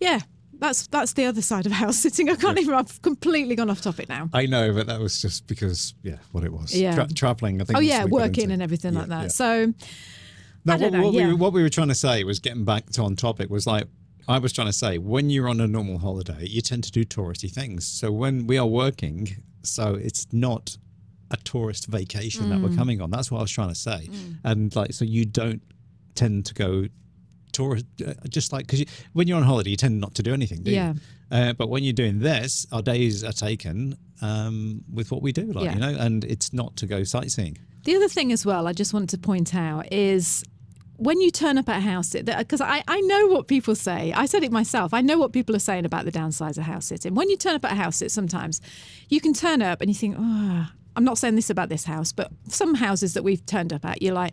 yeah, 0.00 0.20
that's 0.58 0.86
that's 0.88 1.12
the 1.14 1.24
other 1.24 1.42
side 1.42 1.66
of 1.66 1.72
house 1.72 1.96
sitting. 2.04 2.28
I 2.30 2.34
can't 2.36 2.58
even. 2.58 2.74
I've 2.74 3.00
completely 3.02 3.54
gone 3.54 3.70
off 3.70 3.80
topic 3.80 4.08
now. 4.08 4.28
I 4.32 4.46
know, 4.46 4.72
but 4.74 4.86
that 4.88 5.00
was 5.00 5.20
just 5.22 5.46
because, 5.46 5.94
yeah, 6.02 6.16
what 6.32 6.44
it 6.44 6.52
was. 6.52 6.74
Yeah. 6.74 6.94
Tra- 6.94 7.08
traveling. 7.14 7.60
I 7.60 7.64
think. 7.64 7.78
Oh 7.78 7.80
yeah, 7.80 8.00
something 8.00 8.12
we 8.14 8.18
got 8.20 8.28
working 8.28 8.50
and 8.52 8.62
everything 8.62 8.92
Yeah, 8.94 8.98
like 9.00 9.08
that. 9.08 9.22
yeah. 9.22 9.28
So, 9.28 9.72
Now, 10.64 10.74
I 10.74 10.76
don't 10.76 10.92
what, 10.92 10.98
know, 10.98 11.04
what 11.06 11.14
yeah. 11.14 11.26
we, 11.28 11.34
what 11.34 11.52
we 11.52 11.62
were 11.62 11.68
trying 11.70 11.88
to 11.88 11.94
say 11.94 12.24
was 12.24 12.38
getting 12.40 12.64
back 12.64 12.90
to 12.90 13.02
on 13.02 13.16
topic 13.16 13.48
was 13.50 13.66
like 13.66 13.84
I 14.26 14.38
was 14.38 14.52
trying 14.52 14.66
to 14.66 14.72
say 14.74 14.98
when 14.98 15.30
you're 15.30 15.48
on 15.48 15.60
a 15.60 15.66
normal 15.66 15.98
holiday, 15.98 16.44
you 16.46 16.60
tend 16.60 16.84
to 16.84 16.92
do 16.92 17.04
touristy 17.04 17.50
things. 17.50 17.86
So 17.86 18.12
when 18.12 18.46
we 18.46 18.58
are 18.58 18.66
working, 18.66 19.42
so 19.62 19.94
it's 19.94 20.26
not 20.32 20.76
a 21.30 21.36
tourist 21.38 21.86
vacation 21.86 22.50
that 22.50 22.60
we're 22.60 22.68
Mm. 22.70 22.76
coming 22.76 23.00
on. 23.00 23.10
That's 23.10 23.30
what 23.30 23.38
I 23.38 23.42
was 23.42 23.50
trying 23.50 23.68
to 23.70 23.74
say. 23.74 24.08
And 24.44 24.74
like, 24.76 24.92
so 24.92 25.04
you 25.04 25.24
don't 25.24 25.62
tend 26.14 26.44
to 26.46 26.54
go 26.54 26.86
tourist, 27.58 27.86
uh, 28.06 28.14
just 28.28 28.48
like 28.54 28.64
because 28.66 28.84
when 29.16 29.24
you're 29.28 29.36
on 29.42 29.48
holiday, 29.52 29.70
you 29.70 29.76
tend 29.76 30.00
not 30.00 30.14
to 30.18 30.22
do 30.28 30.32
anything, 30.32 30.60
do 30.62 30.70
Yeah. 30.70 30.92
you? 30.94 31.00
Uh, 31.36 31.52
but 31.60 31.66
when 31.72 31.82
you're 31.84 32.00
doing 32.04 32.16
this, 32.30 32.66
our 32.72 32.82
days 32.92 33.22
are 33.28 33.32
taken 33.48 33.96
um, 34.22 34.82
with 34.98 35.08
what 35.12 35.20
we 35.26 35.30
do, 35.40 35.46
like 35.56 35.64
Yeah. 35.66 35.74
you 35.74 35.80
know, 35.86 35.94
and 36.06 36.24
it's 36.24 36.52
not 36.52 36.70
to 36.80 36.86
go 36.94 37.04
sightseeing. 37.04 37.56
the 37.84 37.94
other 37.96 38.08
thing 38.16 38.32
as 38.32 38.42
well, 38.50 38.66
I 38.70 38.72
just 38.82 38.92
want 38.94 39.08
to 39.10 39.18
point 39.18 39.54
out 39.54 39.84
is. 39.92 40.44
When 41.00 41.20
you 41.20 41.30
turn 41.30 41.58
up 41.58 41.68
at 41.68 41.76
a 41.78 41.86
house, 41.94 42.10
because 42.12 42.60
I, 42.60 42.82
I 42.88 42.98
know 43.02 43.22
what 43.28 43.46
people 43.46 43.76
say. 43.76 44.12
I 44.22 44.26
said 44.26 44.42
it 44.42 44.50
myself. 44.50 44.92
I 44.92 45.00
know 45.00 45.16
what 45.22 45.30
people 45.32 45.54
are 45.54 45.64
saying 45.70 45.84
about 45.86 46.04
the 46.08 46.10
downsides 46.10 46.58
of 46.58 46.64
house 46.64 46.86
sitting. 46.86 47.14
When 47.14 47.30
you 47.30 47.36
turn 47.36 47.54
up 47.54 47.64
at 47.64 47.70
a 47.70 47.80
house 47.84 47.98
sit, 47.98 48.10
sometimes 48.10 48.60
you 49.08 49.20
can 49.20 49.32
turn 49.32 49.62
up 49.62 49.80
and 49.80 49.88
you 49.88 49.94
think, 49.94 50.16
oh, 50.18 50.66
I'm 50.98 51.04
not 51.04 51.16
saying 51.16 51.36
this 51.36 51.48
about 51.48 51.68
this 51.68 51.84
house, 51.84 52.10
but 52.10 52.32
some 52.48 52.74
houses 52.74 53.14
that 53.14 53.22
we've 53.22 53.44
turned 53.46 53.72
up 53.72 53.84
at, 53.84 54.02
you're 54.02 54.14
like, 54.14 54.32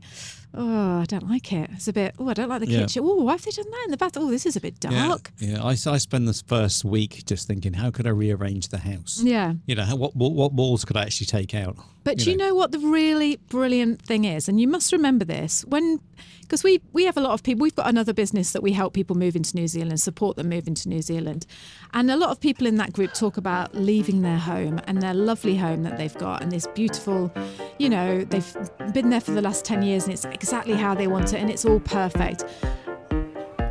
oh, 0.56 1.02
I 1.02 1.06
don't 1.06 1.30
like 1.30 1.54
it. 1.54 1.70
It's 1.74 1.88
a 1.88 1.94
bit, 1.94 2.16
oh, 2.18 2.28
I 2.28 2.34
don't 2.34 2.50
like 2.50 2.62
the 2.62 2.68
Yeah. 2.68 2.80
kitchen. 2.80 3.04
Oh, 3.06 3.22
why 3.22 3.34
have 3.34 3.44
they 3.44 3.52
done 3.52 3.70
that 3.70 3.82
in 3.86 3.92
the 3.92 3.98
bath? 3.98 4.14
Oh, 4.18 4.32
this 4.32 4.48
is 4.48 4.56
a 4.56 4.62
bit 4.62 4.80
dark. 4.80 5.32
Yeah, 5.38 5.50
yeah. 5.58 5.64
I, 5.64 5.70
I 5.72 5.98
spend 5.98 6.28
this 6.28 6.42
first 6.42 6.84
week 6.84 7.24
just 7.28 7.46
thinking, 7.48 7.74
how 7.74 7.92
could 7.92 8.08
I 8.08 8.10
rearrange 8.10 8.70
the 8.70 8.80
house? 8.80 9.22
Yeah. 9.24 9.54
You 9.68 9.76
know, 9.76 9.86
what, 9.96 10.16
what 10.16 10.32
what 10.32 10.54
walls 10.54 10.86
could 10.86 10.98
I 10.98 11.04
actually 11.04 11.28
take 11.28 11.54
out? 11.54 11.78
But 12.04 12.18
do 12.18 12.32
you 12.32 12.38
know 12.38 12.56
what 12.56 12.72
the 12.72 12.80
really 12.80 13.38
brilliant 13.50 14.02
thing 14.02 14.26
is? 14.26 14.50
And 14.50 14.60
you 14.60 14.68
must 14.68 14.92
remember 14.92 15.24
this 15.24 15.64
when, 15.68 16.00
because 16.46 16.64
we 16.64 16.82
we 16.94 17.06
have 17.06 17.18
a 17.18 17.22
lot 17.22 17.32
of 17.32 17.44
people. 17.44 17.64
We've 17.64 17.76
got 17.76 17.90
another 17.90 18.14
business 18.14 18.52
that 18.54 18.62
we 18.62 18.72
help 18.72 18.94
people 18.94 19.16
move 19.16 19.36
into 19.36 19.56
New 19.56 19.68
Zealand, 19.68 20.00
support 20.00 20.38
them 20.38 20.50
move 20.50 20.68
into 20.68 20.88
New 20.88 21.02
Zealand, 21.02 21.46
and 21.94 22.10
a 22.10 22.16
lot 22.16 22.30
of 22.30 22.40
people 22.40 22.68
in 22.68 22.76
that 22.76 22.94
group 22.94 23.14
talk 23.14 23.38
about 23.38 23.76
leaving 23.76 24.22
their 24.22 24.38
home 24.38 24.80
and 24.88 25.02
their 25.02 25.14
lovely 25.14 25.56
home 25.56 25.84
that 25.84 25.98
they've 25.98 26.18
got 26.18 26.42
and 26.42 26.52
this 26.52 26.68
beautiful, 26.68 27.32
you 27.80 27.90
know, 27.90 28.24
they've 28.24 28.56
been 28.94 29.10
there 29.10 29.22
for 29.22 29.32
the 29.32 29.42
last 29.42 29.66
ten 29.66 29.82
years 29.82 30.04
and 30.06 30.14
it's 30.14 30.26
exactly 30.26 30.74
how 30.74 30.94
they 30.94 31.08
want 31.08 31.34
it 31.34 31.38
and 31.38 31.50
it's 31.50 31.66
all 31.66 31.80
perfect. 31.80 32.44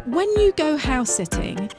When 0.07 0.29
you 0.39 0.53
go 0.57 0.77
house 0.77 1.15
sitting, 1.15 1.71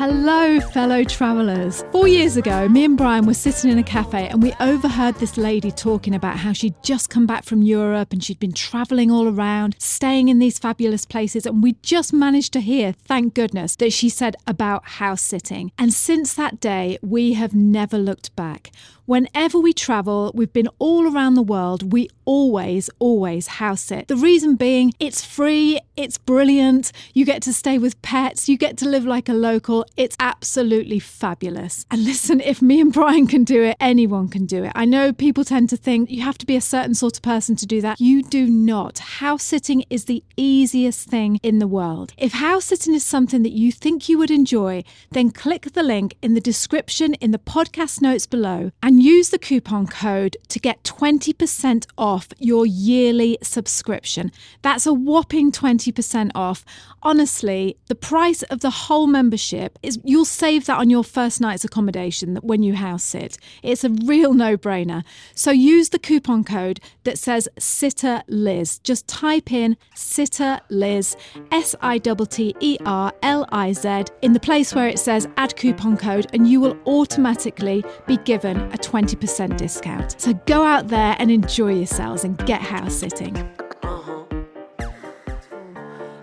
Hello, 0.00 0.58
fellow 0.60 1.04
travellers. 1.04 1.84
Four 1.92 2.08
years 2.08 2.38
ago, 2.38 2.66
me 2.70 2.86
and 2.86 2.96
Brian 2.96 3.26
were 3.26 3.34
sitting 3.34 3.70
in 3.70 3.76
a 3.76 3.82
cafe 3.82 4.28
and 4.28 4.42
we 4.42 4.54
overheard 4.58 5.16
this 5.16 5.36
lady 5.36 5.70
talking 5.70 6.14
about 6.14 6.38
how 6.38 6.54
she'd 6.54 6.82
just 6.82 7.10
come 7.10 7.26
back 7.26 7.44
from 7.44 7.60
Europe 7.60 8.10
and 8.10 8.24
she'd 8.24 8.40
been 8.40 8.54
travelling 8.54 9.10
all 9.10 9.28
around, 9.28 9.76
staying 9.78 10.28
in 10.28 10.38
these 10.38 10.58
fabulous 10.58 11.04
places. 11.04 11.44
And 11.44 11.62
we 11.62 11.72
just 11.82 12.14
managed 12.14 12.54
to 12.54 12.62
hear, 12.62 12.92
thank 12.92 13.34
goodness, 13.34 13.76
that 13.76 13.92
she 13.92 14.08
said 14.08 14.36
about 14.46 14.88
house 14.88 15.20
sitting. 15.20 15.70
And 15.76 15.92
since 15.92 16.32
that 16.32 16.60
day, 16.60 16.96
we 17.02 17.34
have 17.34 17.54
never 17.54 17.98
looked 17.98 18.34
back. 18.34 18.70
Whenever 19.10 19.58
we 19.58 19.72
travel, 19.72 20.30
we've 20.36 20.52
been 20.52 20.68
all 20.78 21.12
around 21.12 21.34
the 21.34 21.42
world, 21.42 21.92
we 21.92 22.08
always, 22.24 22.88
always 23.00 23.48
house 23.48 23.80
sit. 23.80 24.06
The 24.06 24.14
reason 24.14 24.54
being, 24.54 24.94
it's 25.00 25.24
free, 25.24 25.80
it's 25.96 26.16
brilliant, 26.16 26.92
you 27.12 27.24
get 27.24 27.42
to 27.42 27.52
stay 27.52 27.76
with 27.76 28.00
pets, 28.02 28.48
you 28.48 28.56
get 28.56 28.76
to 28.76 28.88
live 28.88 29.04
like 29.04 29.28
a 29.28 29.32
local. 29.32 29.84
It's 29.96 30.16
absolutely 30.20 31.00
fabulous. 31.00 31.84
And 31.90 32.04
listen, 32.10 32.40
if 32.40 32.62
me 32.62 32.80
and 32.80 32.92
Brian 32.92 33.26
can 33.26 33.42
do 33.42 33.64
it, 33.64 33.76
anyone 33.80 34.28
can 34.28 34.46
do 34.46 34.62
it. 34.62 34.70
I 34.76 34.84
know 34.84 35.12
people 35.12 35.44
tend 35.44 35.70
to 35.70 35.76
think 35.76 36.08
you 36.08 36.22
have 36.22 36.38
to 36.38 36.46
be 36.46 36.54
a 36.54 36.60
certain 36.60 36.94
sort 36.94 37.16
of 37.16 37.22
person 37.22 37.56
to 37.56 37.66
do 37.66 37.80
that. 37.80 38.00
You 38.00 38.22
do 38.22 38.46
not. 38.46 39.00
House 39.00 39.42
sitting 39.42 39.82
is 39.90 40.04
the 40.04 40.22
easiest 40.36 41.08
thing 41.08 41.40
in 41.42 41.58
the 41.58 41.66
world. 41.66 42.12
If 42.16 42.34
house 42.34 42.66
sitting 42.66 42.94
is 42.94 43.02
something 43.02 43.42
that 43.42 43.50
you 43.50 43.72
think 43.72 44.08
you 44.08 44.18
would 44.18 44.30
enjoy, 44.30 44.84
then 45.10 45.32
click 45.32 45.72
the 45.72 45.82
link 45.82 46.14
in 46.22 46.34
the 46.34 46.40
description 46.40 47.14
in 47.14 47.32
the 47.32 47.40
podcast 47.40 48.00
notes 48.00 48.28
below 48.28 48.70
and 48.80 48.99
use 49.02 49.30
the 49.30 49.38
coupon 49.38 49.86
code 49.86 50.36
to 50.48 50.58
get 50.58 50.82
20% 50.82 51.86
off 51.96 52.28
your 52.38 52.66
yearly 52.66 53.38
subscription. 53.42 54.32
That's 54.62 54.86
a 54.86 54.92
whopping 54.92 55.52
20% 55.52 56.30
off. 56.34 56.64
Honestly, 57.02 57.76
the 57.86 57.94
price 57.94 58.42
of 58.44 58.60
the 58.60 58.70
whole 58.70 59.06
membership 59.06 59.78
is 59.82 59.98
you'll 60.04 60.24
save 60.24 60.66
that 60.66 60.78
on 60.78 60.90
your 60.90 61.04
first 61.04 61.40
night's 61.40 61.64
accommodation 61.64 62.36
when 62.42 62.62
you 62.62 62.74
house 62.74 63.04
sit. 63.04 63.38
It's 63.62 63.84
a 63.84 63.90
real 63.90 64.34
no-brainer. 64.34 65.04
So 65.34 65.50
use 65.50 65.88
the 65.88 65.98
coupon 65.98 66.44
code 66.44 66.80
that 67.04 67.18
says 67.18 67.48
Sitter 67.58 68.22
Liz. 68.28 68.78
Just 68.80 69.06
type 69.08 69.52
in 69.52 69.76
Sitter 69.94 70.60
Liz, 70.68 71.16
S 71.50 71.74
I 71.80 71.98
T 71.98 72.14
T 72.28 72.54
E 72.60 72.76
R 72.84 73.12
L 73.22 73.46
I 73.50 73.72
Z, 73.72 74.04
in 74.22 74.32
the 74.32 74.40
place 74.40 74.74
where 74.74 74.88
it 74.88 74.98
says 74.98 75.28
add 75.36 75.56
coupon 75.56 75.96
code, 75.96 76.26
and 76.32 76.46
you 76.48 76.60
will 76.60 76.78
automatically 76.86 77.84
be 78.06 78.16
given 78.18 78.58
a 78.72 78.78
20% 78.82 79.56
discount. 79.56 80.20
So 80.20 80.32
go 80.46 80.64
out 80.64 80.88
there 80.88 81.16
and 81.18 81.30
enjoy 81.30 81.74
yourselves 81.74 82.24
and 82.24 82.36
get 82.46 82.60
house 82.60 82.94
sitting. 82.94 83.36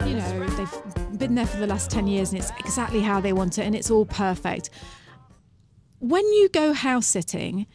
You 0.05 0.13
know, 0.15 0.45
they've 0.47 1.19
been 1.19 1.35
there 1.35 1.45
for 1.45 1.57
the 1.57 1.67
last 1.67 1.89
10 1.91 2.07
years 2.07 2.31
and 2.31 2.39
it's 2.41 2.51
exactly 2.59 3.01
how 3.01 3.19
they 3.19 3.33
want 3.33 3.57
it 3.57 3.63
and 3.63 3.75
it's 3.75 3.91
all 3.91 4.05
perfect. 4.05 4.69
when 5.99 6.23
you 6.33 6.47
go 6.49 6.73
house 6.73 7.07
sitting 7.07 7.65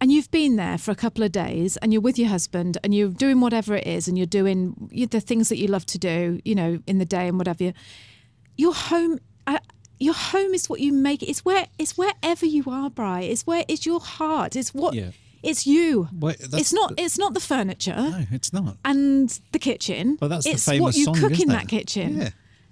and 0.00 0.12
you've 0.12 0.30
been 0.30 0.54
there 0.54 0.78
for 0.78 0.92
a 0.92 0.94
couple 0.94 1.24
of 1.24 1.32
days 1.32 1.76
and 1.78 1.92
you're 1.92 2.00
with 2.00 2.16
your 2.16 2.28
husband 2.28 2.78
and 2.84 2.94
you're 2.94 3.08
doing 3.08 3.40
whatever 3.40 3.74
it 3.74 3.84
is 3.86 4.06
and 4.06 4.16
you're 4.16 4.26
doing 4.26 4.88
the 5.10 5.20
things 5.20 5.48
that 5.48 5.58
you 5.58 5.66
love 5.66 5.84
to 5.86 5.98
do, 5.98 6.40
you 6.44 6.54
know, 6.54 6.78
in 6.86 6.98
the 6.98 7.04
day 7.04 7.26
and 7.26 7.36
whatever, 7.36 7.64
you- 7.64 7.72
your 8.56 8.72
home. 8.72 9.18
Uh, 9.48 9.58
your 9.98 10.14
home 10.14 10.54
is 10.54 10.68
what 10.68 10.80
you 10.80 10.92
make. 10.92 11.22
It's 11.22 11.44
where 11.44 11.66
it's 11.78 11.96
wherever 11.98 12.46
you 12.46 12.64
are, 12.66 12.90
Bri. 12.90 13.26
It's 13.26 13.46
where 13.46 13.64
it's 13.68 13.84
your 13.86 14.00
heart. 14.00 14.56
It's 14.56 14.72
what 14.74 14.94
Yeah. 14.94 15.10
it's 15.42 15.66
you. 15.66 16.08
Well, 16.12 16.34
it's 16.38 16.72
not. 16.72 16.94
It's 16.96 17.18
not 17.18 17.34
the 17.34 17.40
furniture 17.40 17.96
No, 17.96 18.24
it's 18.30 18.52
not. 18.52 18.76
and 18.84 19.38
the 19.52 19.58
kitchen. 19.58 20.16
But 20.20 20.28
that's 20.28 20.46
it's 20.46 20.64
the 20.64 20.72
famous 20.72 20.82
what 20.82 20.96
you 20.96 21.04
song, 21.04 21.14
cook 21.16 21.32
in 21.40 21.50
it? 21.50 21.52
that 21.52 21.68
kitchen. 21.68 22.20
Yeah. 22.20 22.30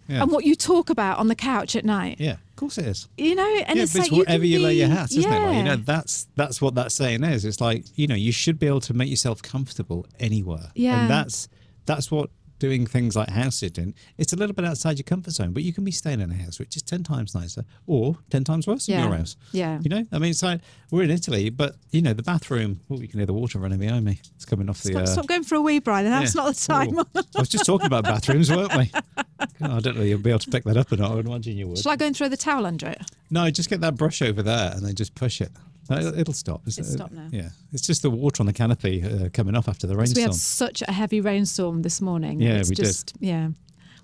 Yeah. 0.09 0.23
And 0.23 0.30
what 0.30 0.45
you 0.45 0.54
talk 0.54 0.88
about 0.88 1.18
on 1.18 1.26
the 1.26 1.35
couch 1.35 1.75
at 1.75 1.85
night. 1.85 2.21
yeah, 2.21 2.35
of 2.35 2.54
course 2.54 2.78
it 2.78 2.87
is. 2.87 3.09
You 3.18 3.35
know, 3.35 3.42
and 3.66 3.76
yeah, 3.76 3.83
it's 3.83 3.95
like 3.97 4.06
it's 4.06 4.16
wherever 4.16 4.45
you, 4.45 4.50
you, 4.52 4.59
can 4.59 4.64
lay 4.66 4.75
your 4.75 4.88
hat, 4.88 5.11
isn't 5.11 5.33
it? 5.33 5.38
Like, 5.42 5.56
you 5.56 5.62
know, 5.64 5.75
that's 5.76 6.28
that's 6.37 6.62
what 6.62 6.76
that 6.76 6.92
saying 6.92 7.25
is. 7.25 7.45
It's 7.45 7.61
like 7.61 7.85
you 7.97 8.06
know, 8.06 8.14
you 8.14 8.30
should 8.30 8.61
be 8.61 8.68
able 8.68 8.83
to 8.83 8.95
make 8.95 9.09
yourself 9.11 9.42
comfortable 9.42 10.06
anywhere. 10.21 10.71
Yeah. 10.76 11.00
and 11.00 11.11
that's 11.11 11.49
that's 11.87 12.09
what 12.09 12.30
doing 12.59 12.87
things 12.87 13.17
like 13.17 13.29
house 13.31 13.57
sitting. 13.57 13.95
It's 14.19 14.33
a 14.33 14.37
little 14.37 14.55
bit 14.55 14.65
outside 14.65 14.99
your 14.99 15.05
comfort 15.05 15.33
zone, 15.33 15.53
but 15.53 15.63
you 15.63 15.73
can 15.73 15.85
be 15.85 15.91
staying 15.91 16.21
in 16.21 16.31
a 16.31 16.35
house 16.35 16.59
which 16.59 16.77
is 16.77 16.83
ten 16.83 17.03
times 17.03 17.35
nicer 17.35 17.65
or 17.87 18.19
ten 18.31 18.45
times 18.45 18.67
worse 18.67 18.89
Yeah. 18.89 19.01
than 19.01 19.09
your 19.09 19.19
house. 19.19 19.37
Yeah. 19.53 19.79
you 19.83 19.89
know, 19.89 20.07
I 20.13 20.19
mean, 20.19 20.31
it's 20.31 20.43
like 20.43 20.61
we're 20.91 21.03
in 21.03 21.11
Italy, 21.11 21.51
but 21.51 21.77
you 21.91 22.03
know, 22.03 22.13
the 22.13 22.23
bathroom. 22.23 22.81
Oh, 22.91 23.01
you 23.01 23.09
can 23.09 23.19
hear 23.19 23.27
the 23.27 23.33
water 23.33 23.59
running 23.59 23.79
behind 23.79 24.05
me. 24.05 24.21
It's 24.35 24.45
coming 24.45 24.69
off 24.69 24.83
the. 24.83 24.93
Stop, 24.93 25.03
uh, 25.03 25.07
stop 25.07 25.27
going 25.27 25.43
for 25.45 25.57
a 25.57 25.61
wee, 25.61 25.79
Brian. 25.79 26.07
That's 26.07 26.35
yeah. 26.35 26.43
not 26.43 26.55
the 26.55 26.61
time. 26.67 26.99
Oh, 26.99 27.07
I 27.37 27.41
was 27.41 27.49
just 27.49 27.67
talking 27.67 27.87
about 27.87 28.05
bathrooms, 28.05 28.51
weren't 28.51 28.75
we? 28.77 28.91
God, 29.61 29.71
I 29.71 29.81
don't 29.81 29.97
know. 29.97 30.03
You'll 30.03 30.19
be 30.19 30.31
able 30.31 30.39
to 30.41 30.51
pick 30.51 30.65
that 30.65 30.77
up 30.77 30.91
or 30.93 30.97
not. 30.97 31.11
I 31.11 31.15
would 31.15 31.27
imagine 31.27 31.57
you 31.57 31.69
would. 31.69 31.79
Shall 31.79 31.93
I 31.93 31.97
go 31.97 32.07
and 32.07 32.17
throw 32.17 32.29
the 32.29 32.37
towel 32.37 32.67
under 32.67 32.89
it? 32.89 33.03
No, 33.31 33.51
just 33.51 33.69
get 33.69 33.81
that 33.81 33.97
brush 33.97 34.23
over 34.23 34.43
there 34.43 34.73
and 34.73 34.85
then 34.85 34.95
just 34.95 35.15
push 35.15 35.41
it. 35.41 35.51
Uh, 35.90 35.99
It'll, 35.99 36.19
it'll 36.19 36.35
stop. 36.35 36.62
It's 36.66 36.93
stopped 36.93 37.12
now. 37.12 37.28
Yeah, 37.31 37.50
it's 37.73 37.87
just 37.87 38.02
the 38.02 38.11
water 38.11 38.43
on 38.43 38.47
the 38.47 38.52
canopy 38.52 39.02
uh, 39.05 39.28
coming 39.33 39.55
off 39.57 39.69
after 39.69 39.87
the 39.87 39.95
Because 39.95 40.14
we 40.14 40.23
had 40.23 40.35
such 40.35 40.83
a 40.87 40.93
heavy 40.93 41.21
rainstorm 41.21 41.83
this 41.83 42.00
morning. 42.00 42.40
Yeah, 42.40 42.57
it's 42.57 42.69
we 42.69 42.75
did. 42.75 42.85
just, 42.87 43.12
Yeah. 43.21 43.49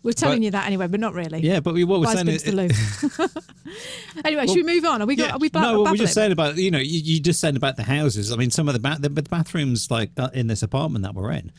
We're 0.04 0.12
telling 0.12 0.40
But- 0.40 0.44
you 0.46 0.50
that 0.50 0.66
anyway, 0.66 0.88
but 0.88 0.98
not 0.98 1.14
really. 1.14 1.40
Yeah, 1.40 1.60
but 1.60 1.74
we, 1.74 1.84
what 1.84 2.00
we're 2.00 2.12
saying 2.12 2.26
is, 2.26 2.42
to 2.42 2.50
the 2.50 2.56
loo. 2.56 3.28
anyway, 4.24 4.46
should 4.48 4.56
we 4.56 4.62
move 4.64 4.84
on? 4.84 5.00
Are 5.00 5.06
we, 5.06 5.14
got, 5.14 5.28
yeah, 5.28 5.32
are 5.34 5.38
we 5.38 5.48
ba- 5.48 5.60
no, 5.60 5.80
what 5.80 5.92
we're 5.92 5.96
just 5.96 6.14
saying 6.14 6.32
about 6.32 6.56
you 6.56 6.70
know 6.72 6.78
you, 6.78 6.98
you 7.00 7.20
just 7.20 7.40
saying 7.40 7.56
about 7.56 7.76
the 7.76 7.84
houses. 7.84 8.32
I 8.32 8.36
mean, 8.36 8.50
some 8.50 8.68
of 8.68 8.74
the, 8.74 8.80
ba- 8.80 8.96
the, 8.98 9.08
the 9.08 9.22
bathrooms 9.22 9.90
like 9.92 10.10
in 10.34 10.48
this 10.48 10.62
apartment 10.62 11.04
that 11.04 11.14
we're 11.14 11.30
in 11.30 11.52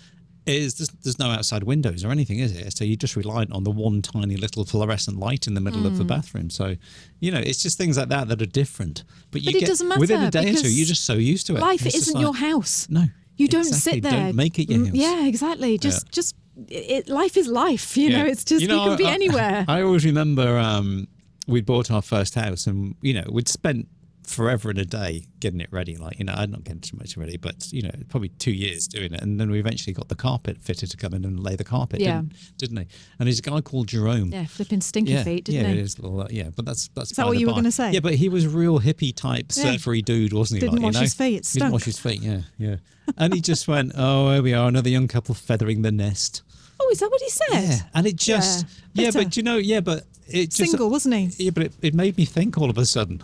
is 0.46 0.76
there's, 0.76 0.90
there's 1.04 1.20
no 1.20 1.28
outside 1.30 1.64
windows 1.64 2.04
or 2.04 2.12
anything, 2.12 2.40
is 2.40 2.56
it? 2.56 2.76
So 2.78 2.84
you're 2.84 2.96
just 2.98 3.16
reliant 3.16 3.52
on 3.54 3.64
the 3.64 3.72
one 3.72 4.02
tiny 4.02 4.36
little 4.38 4.66
fluorescent 4.66 5.18
light 5.18 5.48
in 5.48 5.54
the 5.54 5.62
middle 5.62 5.82
Hmm. 5.82 5.88
of 5.88 5.98
the 5.98 6.04
bathroom. 6.04 6.50
So 6.50 6.76
you 7.22 7.32
know 7.32 7.40
it's 7.40 7.62
just 7.64 7.78
things 7.78 7.98
like 7.98 8.10
that 8.10 8.28
that 8.28 8.42
are 8.42 8.46
different. 8.46 9.04
But 9.32 9.42
you 9.42 9.54
But 9.54 9.62
it 9.64 9.66
doesn't 9.68 9.88
matter 9.88 10.02
within 10.02 10.22
a 10.24 10.32
day 10.32 10.52
or 10.52 10.56
two, 10.56 10.70
you're 10.74 10.86
just 10.86 11.06
so 11.06 11.14
used 11.14 11.48
to 11.48 11.56
it. 11.56 11.60
Life 11.62 11.86
It's 11.86 11.96
isn't 11.96 12.16
like- 12.16 12.22
your 12.22 12.36
house. 12.36 12.88
No, 12.90 13.06
You 13.38 13.48
don't 13.48 13.68
exactly. 13.68 13.94
sit 13.94 14.04
there. 14.04 14.12
Don't 14.12 14.36
make 14.36 14.60
it 14.60 14.70
your 14.70 14.80
Mm, 14.82 14.88
house. 14.88 14.96
Yeah, 14.96 15.26
exactly. 15.26 15.78
Just, 15.78 16.12
just, 16.12 16.36
it, 16.68 17.10
life 17.10 17.36
is 17.38 17.48
life. 17.48 17.98
You 17.98 18.10
know, 18.12 18.26
it's 18.26 18.44
just, 18.44 18.62
you, 18.62 18.68
know, 18.68 18.86
can 18.90 18.98
be 18.98 19.06
I- 19.06 19.14
anywhere. 19.14 19.66
I 19.68 19.82
always 19.82 20.06
remember 20.06 20.60
um, 20.60 21.08
we'd 21.48 21.66
bought 21.66 21.90
our 21.90 22.02
first 22.04 22.36
house 22.36 22.68
and, 22.68 22.96
you 23.02 23.14
know, 23.14 23.26
we'd 23.32 23.48
spent 23.48 23.88
forever 24.24 24.72
in 24.72 24.77
a 24.77 24.86
day 24.86 25.25
getting 25.39 25.60
it 25.62 25.68
ready. 25.72 25.98
Like, 25.98 26.18
you 26.20 26.25
know, 26.25 26.34
I'm 26.36 26.51
not 26.51 26.63
getting 26.63 26.80
too 26.82 26.98
much 26.98 27.18
ready, 27.18 27.38
but, 27.38 27.72
you 27.72 27.82
know, 27.82 27.92
probably 28.10 28.30
two 28.30 28.51
years 28.51 28.88
doing 28.88 29.13
it. 29.13 29.22
And 29.22 29.39
then 29.39 29.51
we 29.51 29.60
eventually 29.60 29.94
got 29.94 30.08
the 30.10 30.15
carpet 30.15 30.58
fitter 30.62 30.88
to 30.88 30.98
come 30.98 31.13
in 31.13 31.25
and 31.25 31.39
lay 31.39 31.56
the 31.56 31.63
carpet, 31.63 32.00
Yeah. 32.00 32.22
didn't, 32.22 32.34
didn't 32.58 32.77
he? 32.77 32.88
And 33.20 33.27
he's 33.27 33.39
a 33.39 33.42
guy 33.42 33.62
called 33.62 33.88
Jerome. 33.88 34.32
yeah, 34.32 34.46
flipping 34.46 34.82
stinky 34.82 35.12
Yeah, 35.13 35.24
feet, 35.24 35.46
didn't 35.46 35.65
it 35.65 35.74
he? 35.75 35.80
is 35.82 36.00
little, 36.00 36.22
uh, 36.22 36.27
yeah, 36.30 36.50
but 36.56 36.65
that's 36.65 36.89
that's. 36.96 37.12
Is 37.12 37.18
that 37.18 37.25
what 37.27 37.38
you 37.38 37.48
were 37.48 37.53
gonna 37.53 37.72
say? 37.72 37.92
Yeah, 37.92 38.00
but 38.00 38.15
he 38.15 38.30
was 38.30 38.46
a 38.46 38.50
real 38.50 38.80
hippie 38.80 39.15
type 39.15 39.51
Yeah. 39.56 39.63
surfery 39.74 40.01
dude, 40.01 40.34
wasn't 40.34 40.62
he? 40.62 40.68
Didn't 40.68 40.80
like, 40.82 40.84
wash 40.86 40.94
you 40.96 41.00
know? 41.00 41.03
his 41.03 41.13
feet, 41.13 41.25
it 41.25 41.30
He 41.30 41.36
didn't 41.36 41.46
stunk. 41.46 41.74
wash 41.74 41.84
his 41.84 42.00
feet. 42.00 42.22
Yeah, 42.22 42.42
yeah. 42.58 42.75
And 43.18 43.34
he 43.34 43.42
just 43.42 43.68
went, 43.68 43.92
"Oh, 43.98 44.32
here 44.34 44.42
we 44.42 44.53
are, 44.53 44.68
another 44.70 44.89
young 44.89 45.08
couple 45.08 45.36
feathering 45.36 45.82
the 45.82 45.92
nest." 45.92 46.42
Oh, 46.79 46.90
is 46.92 47.00
that 47.00 47.09
what 47.12 47.22
he 47.22 47.29
said? 47.29 47.64
Yeah, 47.64 47.79
and 47.94 48.07
it 48.07 48.16
just 48.16 48.66
Yeah. 48.94 49.05
yeah, 49.05 49.12
but 49.12 49.36
you 49.38 49.44
know, 49.44 49.57
yeah, 49.57 49.79
but 49.81 50.05
it 50.27 50.51
just 50.51 50.72
Single, 50.72 50.90
wasn't 50.90 51.16
he? 51.16 51.46
Yeah, 51.46 51.51
but 51.51 51.64
it, 51.64 51.74
it 51.81 51.94
made 51.94 52.18
me 52.18 52.25
think 52.25 52.57
all 52.57 52.70
of 52.70 52.77
a 52.77 52.86
sudden. 52.86 53.22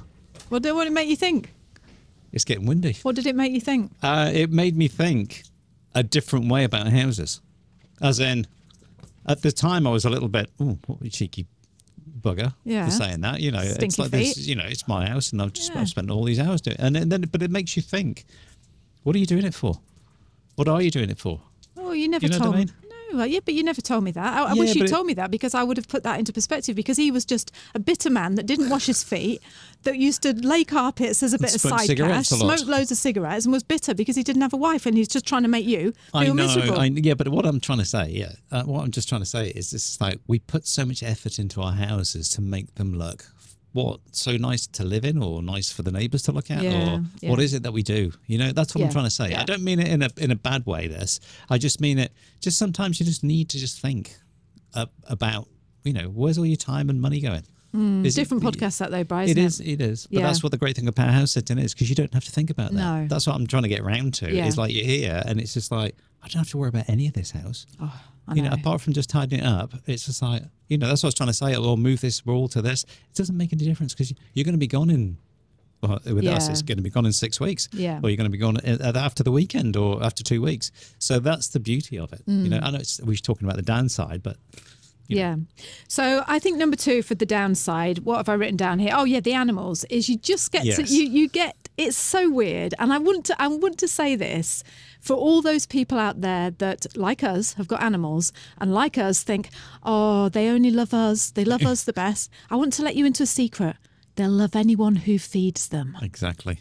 What 0.50 0.64
did, 0.64 0.74
what 0.74 0.84
did 0.84 0.92
it 0.92 0.94
make 0.96 1.10
you 1.10 1.16
think? 1.16 1.54
It's 2.32 2.44
getting 2.44 2.66
windy. 2.66 2.98
What 3.04 3.16
did 3.16 3.26
it 3.26 3.36
make 3.36 3.52
you 3.54 3.62
think? 3.62 3.92
Uh, 4.04 4.30
it 4.34 4.52
made 4.52 4.76
me 4.76 4.88
think 4.88 5.44
a 5.96 6.04
different 6.04 6.50
way 6.52 6.64
about 6.64 6.88
houses, 6.88 7.42
as 8.02 8.20
in, 8.20 8.46
at 9.28 9.42
the 9.42 9.52
time 9.52 9.88
I 9.88 9.92
was 9.92 10.06
a 10.06 10.10
little 10.10 10.28
bit, 10.30 10.50
oh, 10.60 10.78
what 10.86 11.02
a 11.02 11.10
cheeky 11.10 11.48
bugger 12.22 12.54
Yeah. 12.66 12.86
for 12.86 12.92
saying 12.92 13.22
that. 13.22 13.40
You 13.40 13.52
know, 13.52 13.62
it's 13.62 13.76
Stinky 13.76 14.02
like 14.04 14.12
this. 14.12 14.38
You 14.48 14.56
know, 14.56 14.66
it's 14.66 14.88
my 14.88 15.08
house, 15.08 15.32
and 15.32 15.42
I've 15.42 15.54
just 15.54 15.72
Yeah. 15.74 15.82
I've 15.82 15.90
spent 15.90 16.12
all 16.12 16.24
these 16.24 16.40
hours 16.40 16.62
doing, 16.62 16.76
it. 16.78 16.82
and 16.82 16.96
then- 17.12 17.22
but 17.32 17.42
it 17.42 17.50
makes 17.52 17.76
you 17.76 17.82
think, 17.82 18.26
what 19.04 19.16
are 19.16 19.20
you 19.20 19.26
doing 19.26 19.46
it 19.46 19.54
for? 19.54 19.80
What 20.56 20.68
are 20.68 20.82
you 20.82 20.92
doing 20.92 21.10
it 21.10 21.18
for? 21.20 21.42
Oh, 21.78 21.92
you 21.94 22.08
never 22.10 22.26
You 22.26 22.32
know 22.32 22.38
what 22.40 22.42
I 22.42 22.46
told 22.46 22.56
mean? 22.58 22.72
Uh, 23.14 23.24
yeah, 23.24 23.40
but 23.44 23.54
you 23.54 23.64
never 23.64 23.82
told 23.82 24.04
me 24.04 24.12
that. 24.12 24.34
I, 24.38 24.44
I 24.44 24.54
Yeah, 24.54 24.60
wish 24.60 24.76
you 24.76 24.82
but 24.82 24.90
it- 24.90 24.94
told 24.94 25.08
me 25.08 25.14
that 25.16 25.32
because 25.32 25.54
I 25.54 25.64
would 25.64 25.78
have 25.78 25.88
put 25.88 26.04
that 26.04 26.20
into 26.20 26.32
perspective. 26.34 26.76
Because 26.76 26.98
he 26.98 27.12
was 27.12 27.26
just 27.26 27.52
a 27.74 27.80
bitter 27.80 28.10
man 28.10 28.36
that 28.36 28.46
didn't 28.46 28.70
wash 28.70 28.86
his 28.86 29.04
feet, 29.04 29.42
that 29.84 29.98
used 29.98 30.22
to 30.24 30.34
lay 30.34 30.64
carpets 30.64 31.24
as 31.24 31.34
a 31.34 31.40
bit 31.40 31.56
of 31.56 31.62
side 31.62 31.88
cash, 31.98 32.28
smoked 32.28 32.66
loads 32.68 32.92
of 32.92 32.98
cigarettes, 32.98 33.46
and 33.46 33.54
was 33.54 33.64
bitter 33.64 33.94
because 33.94 34.16
he 34.16 34.24
didn't 34.24 34.42
have 34.42 34.54
a 34.54 34.58
wife, 34.58 34.86
and 34.86 34.98
he's 34.98 35.08
just 35.08 35.26
trying 35.26 35.44
to 35.44 35.48
make 35.50 35.66
you 35.66 35.92
feel 36.12 36.20
I 36.22 36.26
know, 36.26 36.34
miserable. 36.34 36.78
I, 36.80 36.86
yeah, 36.86 37.14
but 37.14 37.28
what 37.30 37.46
I'm 37.46 37.60
trying 37.60 37.80
to 37.80 37.86
say, 37.86 38.10
yeah, 38.10 38.34
uh, 38.52 38.64
what 38.64 38.84
I'm 38.84 38.92
just 38.92 39.08
trying 39.10 39.22
to 39.22 39.26
say 39.28 39.50
is, 39.50 39.74
it's 39.74 40.00
like 40.02 40.20
we 40.28 40.40
put 40.40 40.68
so 40.68 40.86
much 40.86 41.02
effort 41.04 41.40
into 41.40 41.62
our 41.62 41.74
houses 41.74 42.30
to 42.32 42.42
make 42.42 42.76
them 42.76 42.94
look 42.94 43.26
what 43.74 44.00
so 44.12 44.36
nice 44.38 44.66
to 44.68 44.84
live 44.84 45.06
in, 45.06 45.22
or 45.22 45.42
nice 45.44 45.72
for 45.72 45.84
the 45.84 45.92
neighbours 45.92 46.24
to 46.24 46.32
look 46.32 46.50
at, 46.50 46.64
Yeah, 46.64 46.96
or 46.96 47.04
yeah. 47.22 47.30
what 47.30 47.40
is 47.40 47.54
it 47.54 47.64
that 47.64 47.72
we 47.72 47.84
do? 47.84 48.12
You 48.28 48.38
know, 48.40 48.52
that's 48.52 48.74
what 48.74 48.80
Yeah, 48.82 48.88
I'm 48.88 48.92
trying 48.94 49.06
to 49.06 49.12
say. 49.12 49.34
I 49.36 49.44
don't 49.44 49.64
mean 49.64 49.80
it 49.80 49.88
in 49.88 50.02
a 50.02 50.10
in 50.18 50.32
a 50.32 50.36
bad 50.36 50.66
way. 50.66 50.88
This, 50.88 51.20
I 51.50 51.58
just 51.58 51.80
mean 51.80 52.00
it. 52.00 52.12
Just 52.40 52.58
sometimes 52.58 53.00
you 53.00 53.06
just 53.06 53.24
need 53.24 53.50
to 53.50 53.58
just 53.60 53.80
think 53.80 54.16
uh, 54.74 54.86
about, 55.08 55.48
you 55.84 55.94
know, 55.94 56.06
where's 56.10 56.38
all 56.38 56.46
your 56.46 56.56
time 56.56 56.90
and 56.90 57.00
money 57.02 57.20
going? 57.22 57.36
Is 57.36 57.44
it- 57.46 57.52
Hmm, 57.72 58.02
Different 58.04 58.44
podcast 58.44 58.80
that 58.80 58.90
though, 58.90 59.04
Bryce. 59.04 59.30
It 59.30 59.38
is, 59.38 59.60
it 59.60 59.80
is. 59.82 60.08
But 60.08 60.20
Yeah. 60.22 60.26
that's 60.28 60.42
what 60.42 60.52
the 60.52 60.58
great 60.58 60.76
thing 60.76 60.88
about 60.88 61.10
house 61.14 61.32
sitting 61.34 61.60
is 61.60 61.74
because 61.76 61.88
you 61.90 61.96
don't 61.96 62.12
have 62.16 62.26
to 62.26 62.32
think 62.32 62.50
about 62.50 62.72
that. 62.72 63.02
No. 63.02 63.08
That's 63.08 63.28
what 63.28 63.36
I'm 63.36 63.46
trying 63.46 63.62
to 63.64 63.70
get 63.70 63.84
round 63.84 64.16
to. 64.16 64.34
Yeah. 64.34 64.48
Is 64.48 64.58
like 64.58 64.74
you're 64.74 64.86
here 64.86 65.22
and 65.26 65.40
it's 65.40 65.54
just 65.54 65.72
like, 65.72 65.96
I 66.24 66.28
don't 66.28 66.40
have 66.40 66.50
to 66.50 66.58
worry 66.58 66.70
about 66.70 66.90
any 66.90 67.06
of 67.08 67.14
this 67.14 67.30
house. 67.32 67.68
Oh, 67.80 67.94
you 68.34 68.42
know, 68.42 68.50
know. 68.50 68.56
apart 68.56 68.82
from 68.82 68.94
just 68.94 69.10
tidying 69.12 69.44
it 69.44 69.46
up, 69.46 69.74
it's 69.86 70.06
just 70.08 70.22
like, 70.24 70.42
you 70.70 70.78
know, 70.78 70.88
that's 70.88 71.04
what 71.04 71.08
I 71.08 71.10
was 71.10 71.16
trying 71.16 71.28
to 71.28 71.34
say. 71.34 71.56
Or 71.56 71.78
move 71.78 72.00
this 72.00 72.26
wall 72.26 72.48
to 72.50 72.62
this. 72.62 72.84
It 72.84 73.16
doesn't 73.16 73.36
make 73.36 73.52
any 73.52 73.66
difference 73.66 73.94
because 73.94 74.14
you're 74.34 74.46
going 74.46 74.54
to 74.54 74.60
be 74.60 74.68
gone 74.68 74.90
in, 74.90 75.18
well, 75.82 76.00
with 76.06 76.26
us, 76.28 76.48
it's 76.48 76.62
going 76.62 76.78
to 76.78 76.84
be 76.84 76.90
gone 76.90 77.06
in 77.06 77.14
six 77.14 77.40
weeks. 77.40 77.68
Yeah. 77.74 78.00
Or 78.02 78.10
you're 78.10 78.18
going 78.18 78.32
to 78.32 78.38
be 78.38 78.38
gone 78.38 78.58
after 78.96 79.24
the 79.24 79.32
weekend 79.32 79.76
or 79.76 80.02
after 80.02 80.24
two 80.24 80.42
weeks. 80.42 80.72
So 81.00 81.20
that's 81.20 81.50
the 81.50 81.60
beauty 81.60 81.98
of 81.98 82.14
it. 82.14 82.26
Mm. 82.26 82.44
You 82.44 82.50
know, 82.52 82.60
I 82.62 82.72
know 82.72 82.80
it's, 82.80 83.02
we're 83.02 83.18
talking 83.18 83.48
about 83.48 83.58
the 83.58 83.64
downside, 83.64 84.22
but 84.24 84.38
Yeah. 85.10 85.38
So 85.88 86.24
I 86.28 86.40
think 86.40 86.58
number 86.58 86.76
two 86.76 87.02
for 87.02 87.16
the 87.16 87.26
downside, 87.26 88.00
what 88.00 88.18
have 88.18 88.30
I 88.30 88.34
written 88.34 88.58
down 88.58 88.80
here? 88.80 88.92
Oh 88.94 89.06
yeah, 89.06 89.20
the 89.20 89.34
animals 89.34 89.84
is 89.86 90.08
you 90.08 90.18
just 90.18 90.52
get 90.52 90.64
to 90.64 90.84
you 90.84 91.04
you 91.04 91.28
get 91.28 91.56
it's 91.78 91.98
so 91.98 92.30
weird. 92.30 92.76
And 92.78 92.94
I 92.94 93.00
want 93.00 93.26
to 93.26 93.42
I 93.42 93.48
want 93.48 93.80
to 93.80 93.88
say 93.88 94.16
this 94.16 94.64
for 95.00 95.16
all 95.16 95.42
those 95.42 95.66
people 95.66 95.98
out 95.98 96.22
there 96.22 96.52
that 96.52 96.98
like 96.98 97.24
us 97.24 97.54
have 97.54 97.68
got 97.68 97.82
animals 97.82 98.32
and 98.60 98.74
like 98.74 98.98
us 98.98 99.24
think, 99.24 99.50
oh, 99.84 100.30
they 100.30 100.50
only 100.50 100.72
love 100.72 100.94
us, 100.94 101.32
they 101.32 101.46
love 101.46 101.66
us 101.66 101.84
the 101.84 101.94
best. 101.94 102.30
I 102.50 102.56
want 102.56 102.74
to 102.74 102.84
let 102.84 102.96
you 102.96 103.06
into 103.06 103.24
a 103.24 103.28
secret. 103.28 103.78
They'll 104.16 104.30
love 104.30 104.56
anyone 104.56 104.98
who 104.98 105.18
feeds 105.18 105.70
them. 105.70 105.98
exactly. 106.02 106.60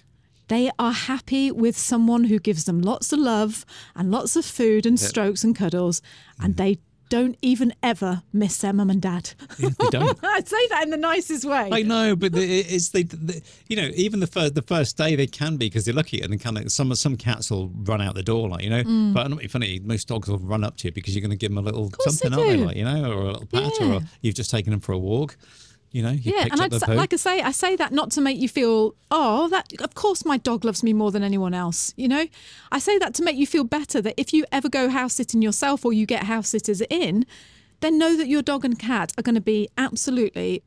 They 0.49 0.71
are 0.79 0.93
happy 0.93 1.51
with 1.51 1.77
someone 1.77 2.25
who 2.25 2.39
gives 2.39 2.65
them 2.65 2.81
lots 2.81 3.13
of 3.13 3.19
love 3.19 3.67
and 3.95 4.11
lots 4.11 4.35
of 4.35 4.47
food 4.47 4.87
and 4.87 4.99
strokes 4.99 5.45
and 5.45 5.55
cuddles, 5.55 6.01
and 6.41 6.55
mm-hmm. 6.55 6.65
they 6.65 6.79
don't 7.09 7.37
even 7.43 7.75
ever 7.83 8.23
miss 8.33 8.59
their 8.59 8.73
mum 8.73 8.91
and 8.91 9.01
dad. 9.03 9.33
Yeah, 9.59 9.71
they 9.79 9.87
don't. 9.91 10.19
I 10.25 10.41
say 10.41 10.69
that 10.69 10.83
in 10.85 10.91
the 10.91 10.97
nicest 10.97 11.45
way. 11.45 11.69
I 11.73 11.83
know, 11.83 12.15
but 12.17 12.33
the, 12.33 12.61
it's 12.61 12.91
they, 12.91 13.03
the, 13.05 13.43
you 13.69 13.77
know, 13.77 13.91
even 13.95 14.21
the 14.21 14.27
first 14.27 14.55
the 14.55 14.63
first 14.63 14.97
day 14.97 15.17
they 15.17 15.27
can 15.27 15.57
be 15.57 15.67
because 15.67 15.85
they're 15.85 15.95
lucky 15.95 16.21
and 16.21 16.33
they 16.33 16.37
kind 16.37 16.59
of 16.59 16.71
some 16.71 16.95
some 16.95 17.17
cats 17.17 17.51
will 17.51 17.69
run 17.69 18.01
out 18.01 18.15
the 18.15 18.23
door, 18.23 18.49
like 18.49 18.63
you 18.65 18.71
know. 18.71 18.83
Mm. 18.83 19.15
But 19.15 19.29
not 19.29 19.39
be 19.39 19.49
funny. 19.49 19.81
Most 19.81 20.09
dogs 20.09 20.29
will 20.29 20.39
run 20.39 20.65
up 20.65 20.77
to 20.79 20.89
you 20.89 20.93
because 20.93 21.15
you're 21.15 21.23
going 21.23 21.31
to 21.31 21.37
give 21.37 21.51
them 21.51 21.59
a 21.59 21.63
little 21.63 21.91
something, 22.01 22.33
aren't 22.33 22.47
they? 22.49 22.57
Like 22.57 22.77
you 22.77 22.85
know, 22.85 23.11
or 23.13 23.21
a 23.21 23.33
little 23.33 23.47
pat, 23.47 23.73
Yeah. 23.81 23.95
or 23.97 24.01
you've 24.23 24.35
just 24.35 24.51
taken 24.51 24.71
them 24.71 24.81
for 24.81 24.93
a 24.93 24.99
walk. 24.99 25.37
You 25.91 26.03
know, 26.03 26.11
yeah, 26.11 26.43
picked 26.45 26.53
and 26.53 26.61
I'd, 26.61 26.71
the 26.71 26.81
sa- 26.81 26.87
poo. 26.87 26.95
like 26.95 27.13
I 27.15 27.17
say, 27.17 27.41
I 27.41 27.51
say 27.51 27.75
that 27.77 27.93
not 27.93 28.11
to 28.13 28.21
make 28.21 28.39
you 28.39 28.49
feel, 28.49 28.95
oh, 29.11 29.49
that 29.49 29.73
of 29.81 29.95
course 29.95 30.25
my 30.25 30.37
dog 30.37 30.65
loves 30.65 30.83
me 30.83 30.93
more 30.93 31.11
than 31.11 31.23
anyone 31.23 31.55
else. 31.55 31.95
You 31.97 32.09
know, 32.09 32.27
I 32.71 32.79
say 32.79 32.99
that 32.99 33.15
to 33.15 33.23
make 33.23 33.37
you 33.37 33.47
feel 33.47 33.65
better 33.65 34.03
that 34.03 34.15
if 34.19 34.35
you 34.35 34.45
ever 34.53 34.69
go 34.69 34.91
house 34.91 35.15
sitting 35.15 35.41
yourself 35.41 35.85
or 35.87 35.93
you 35.95 36.05
get 36.05 36.25
house 36.25 36.49
sitters 36.49 36.83
in, 36.91 37.25
then 37.81 37.97
know 37.99 38.17
that 38.17 38.29
your 38.29 38.43
dog 38.43 38.65
and 38.67 38.79
cat 38.79 39.13
are 39.17 39.23
going 39.23 39.35
to 39.35 39.41
be 39.41 39.69
absolutely 39.79 40.63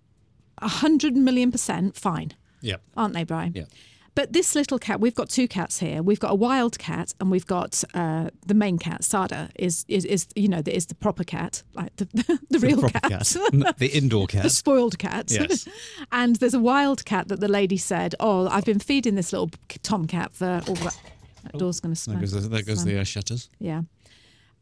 a 0.58 0.68
hundred 0.68 1.16
million 1.16 1.52
percent 1.52 1.96
fine. 1.96 2.34
yeah, 2.62 2.78
aren't 2.98 3.14
they, 3.14 3.24
Brian? 3.24 3.54
Yeah. 3.56 3.66
But 4.14 4.34
this 4.34 4.56
little 4.56 4.78
cat, 4.78 5.00
we've 5.00 5.16
got 5.16 5.30
two 5.30 5.48
cats 5.48 5.80
here. 5.80 6.04
We've 6.04 6.20
got 6.20 6.32
a 6.32 6.36
wild 6.36 6.78
cat, 6.78 7.14
and 7.20 7.32
we've 7.32 7.46
got 7.46 7.82
uh, 7.94 8.30
the 8.46 8.54
main 8.54 8.78
cat. 8.78 9.04
Sada 9.06 9.50
is, 9.56 9.86
is 9.88 10.04
is 10.04 10.28
you 10.36 10.50
know 10.50 10.62
is 10.66 10.88
the 10.88 10.96
proper 10.96 11.24
cat, 11.24 11.64
like 11.74 11.96
the 11.96 12.06
the 12.50 12.60
real 12.60 12.80
proper 12.80 13.00
cat, 13.00 13.12
cat. 13.12 13.78
the 13.78 13.90
indoor 13.94 14.28
cat, 14.28 14.44
the 14.44 14.50
spoiled 14.50 15.00
cat. 15.00 15.32
Yes. 15.32 15.68
and 16.12 16.36
there's 16.38 16.54
a 16.54 16.60
wild 16.60 17.06
cat 17.06 17.30
that 17.30 17.40
the 17.40 17.48
lady 17.48 17.78
said, 17.78 18.14
"Oh, 18.20 18.50
I've 18.50 18.66
been 18.66 18.80
feeding 18.80 19.16
this 19.16 19.32
little 19.32 19.50
tomcat 19.82 20.34
for 20.34 20.62
all 20.68 20.76
that." 20.76 20.98
That 21.44 21.58
door's 21.58 21.80
going 21.80 21.96
to 21.96 22.06
There 22.06 22.18
smash. 22.18 22.32
goes, 22.32 22.44
the, 22.44 22.50
there 22.50 22.62
goes 22.62 22.86
the 22.86 23.00
uh, 23.00 23.04
shutters. 23.04 23.50
Yeah. 23.58 23.82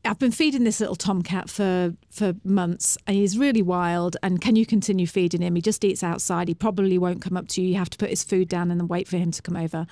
I've 0.05 0.17
been 0.19 0.31
feeding 0.31 0.63
this 0.63 0.79
little 0.79 0.95
tomcat 0.95 1.49
for 1.49 1.93
for 2.09 2.33
months 2.43 2.97
and 3.05 3.15
he's 3.17 3.37
really 3.37 3.61
wild 3.61 4.15
and 4.23 4.39
can 4.41 4.55
you 4.55 4.65
continue 4.65 5.05
feeding 5.07 5.41
him? 5.41 5.55
He 5.55 5.61
just 5.61 5.83
eats 5.83 6.03
outside. 6.03 6.47
He 6.47 6.53
probably 6.55 6.97
won't 6.97 7.21
come 7.21 7.35
up 7.35 7.47
to 7.49 7.61
you. 7.61 7.67
You 7.69 7.75
have 7.75 7.89
to 7.91 7.97
put 7.97 8.09
his 8.09 8.23
food 8.23 8.47
down 8.47 8.71
and 8.71 8.79
then 8.79 8.87
wait 8.87 9.07
for 9.07 9.17
him 9.17 9.31
to 9.31 9.41
come 9.41 9.55
over. 9.57 9.85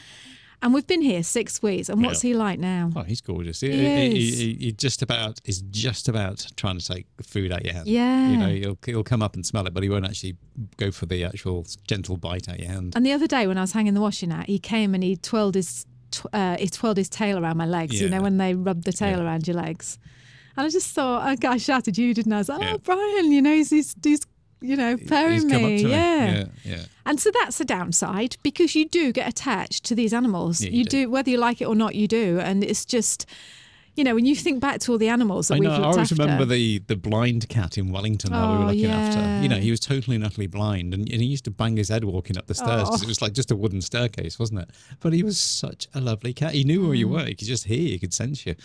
And 0.60 0.74
we've 0.74 0.88
been 0.88 1.04
here 1.04 1.22
six 1.22 1.62
weeks 1.62 1.88
and 1.88 2.02
what's 2.04 2.24
Yeah. 2.24 2.30
he 2.30 2.34
like 2.36 2.58
now? 2.58 2.89
Oh, 2.96 3.04
he's 3.04 3.22
gorgeous. 3.22 3.60
He, 3.62 3.70
He 3.72 4.10
he, 4.10 4.32
he, 4.32 4.54
he- 4.56 4.72
just 4.72 5.04
about 5.04 5.39
is 5.46 5.62
just 5.62 6.08
about 6.10 6.48
trying 6.56 6.80
to 6.80 6.86
take 6.86 7.06
food 7.22 7.52
out 7.52 7.63
your 7.63 7.76
hand. 7.76 7.88
Yeah. 7.88 8.32
you 8.32 8.38
know, 8.38 8.50
he'll 8.50 8.78
he'll 8.86 9.04
come 9.04 9.22
up 9.22 9.36
and 9.36 9.46
smell 9.46 9.67
it, 9.67 9.74
but 9.76 9.84
he 9.84 9.89
won't 9.89 10.06
actually 10.06 10.36
go 10.78 10.89
for 10.91 11.06
the 11.06 11.24
actual 11.26 11.67
gentle 11.88 12.17
bite 12.17 12.50
out 12.50 12.60
your 12.60 12.70
hand. 12.70 12.93
And 12.96 13.06
the 13.06 13.12
other 13.12 13.28
day 13.28 13.46
when 13.46 13.58
I 13.60 13.62
was 13.62 13.74
hanging 13.74 13.93
the 13.93 14.02
washing 14.02 14.32
out, 14.32 14.48
he 14.48 14.58
came 14.58 14.96
and 14.96 15.04
he 15.04 15.15
twirled 15.15 15.54
his 15.54 15.86
tw- 16.17 16.34
uh, 16.34 16.58
he 16.58 16.67
twirled 16.67 16.97
his 16.97 17.10
tail 17.10 17.38
around 17.39 17.58
my 17.58 17.65
legs. 17.65 17.99
You 18.01 18.10
know 18.10 18.21
when 18.21 18.38
they 18.38 18.53
rub 18.53 18.84
the 18.84 18.93
tail 18.93 19.17
Yeah. 19.19 19.23
around 19.25 19.47
your 19.47 19.56
legs. 19.58 19.97
And 20.56 20.65
I 20.65 20.69
just 20.69 20.89
thought, 20.95 21.21
I, 21.21 21.36
I 21.47 21.58
shouted 21.58 21.97
you, 21.97 22.13
didn't 22.13 22.34
I? 22.34 22.38
I 22.38 22.39
was 22.39 22.49
like, 22.49 22.62
Yeah. 22.62 22.73
oh, 22.73 22.77
Brian, 22.80 23.32
you 23.32 23.41
know, 23.43 23.53
he's, 23.53 23.69
he's, 23.69 23.95
he's 24.03 24.21
you 24.60 24.75
know, 24.75 24.97
pairing 24.97 25.34
He's 25.34 25.51
come 25.51 25.63
up 25.63 25.69
me. 25.69 25.84
Yeah. 25.84 26.25
yeah, 26.32 26.45
yeah. 26.63 26.84
And 27.06 27.19
so 27.19 27.30
that's 27.39 27.60
a 27.62 27.65
downside 27.65 28.38
because 28.41 28.73
you 28.73 28.86
do 28.89 29.12
get 29.13 29.27
attached 29.30 29.84
to 29.86 29.93
these 29.95 30.13
animals. 30.15 30.62
Yeah, 30.62 30.71
you 30.71 30.77
you 30.80 30.84
do. 30.86 31.06
do. 31.06 31.10
whether 31.12 31.30
you 31.30 31.38
like 31.38 31.62
it 31.62 31.65
or 31.65 31.75
not, 31.75 31.93
you 31.93 32.08
do. 32.08 32.39
And 32.39 32.63
it's 32.63 32.84
just, 32.86 33.27
you 33.97 34.03
know, 34.03 34.15
when 34.15 34.25
you 34.25 34.36
think 34.36 34.60
back 34.62 34.79
to 34.81 34.91
all 34.91 34.97
the 34.97 35.10
animals 35.10 35.47
that 35.49 35.55
I 35.55 35.60
we've 35.60 35.69
know. 35.69 35.75
I 35.75 35.83
always 35.86 36.12
after. 36.12 36.15
remember 36.23 36.45
the 36.45 36.79
the 36.88 36.95
blind 36.95 37.49
cat 37.49 37.77
in 37.77 37.91
Wellington 37.91 38.31
that 38.31 38.47
we 38.49 38.55
Oh, 38.55 38.60
were 38.60 38.65
looking 38.67 38.81
yeah. 38.81 38.97
after. 38.97 39.43
You 39.43 39.49
know, 39.49 39.57
he 39.57 39.71
was 39.71 39.79
totally 39.79 40.15
and 40.15 40.25
utterly 40.25 40.47
blind, 40.47 40.93
and, 40.93 41.10
and 41.12 41.21
he 41.21 41.27
used 41.27 41.43
to 41.45 41.51
bang 41.51 41.75
his 41.77 41.89
head 41.89 42.03
walking 42.03 42.38
up 42.38 42.47
the 42.47 42.53
stairs 42.55 42.83
because 42.83 43.01
Oh. 43.01 43.05
it 43.05 43.07
was 43.07 43.21
like 43.21 43.33
just 43.33 43.51
a 43.51 43.55
wooden 43.55 43.81
staircase, 43.81 44.38
wasn't 44.39 44.60
it? 44.62 44.69
But 44.99 45.13
he 45.13 45.23
was 45.23 45.39
such 45.39 45.88
a 45.93 45.99
lovely 45.99 46.33
cat. 46.33 46.53
He 46.53 46.63
knew 46.63 46.81
where 46.88 46.95
Mm. 46.95 46.99
you 46.99 47.07
were. 47.10 47.25
He 47.25 47.36
could 47.36 47.47
just 47.47 47.65
hear. 47.65 47.79
you, 47.81 47.89
He 47.89 47.99
could 47.99 48.13
sense 48.13 48.45
you. 48.45 48.55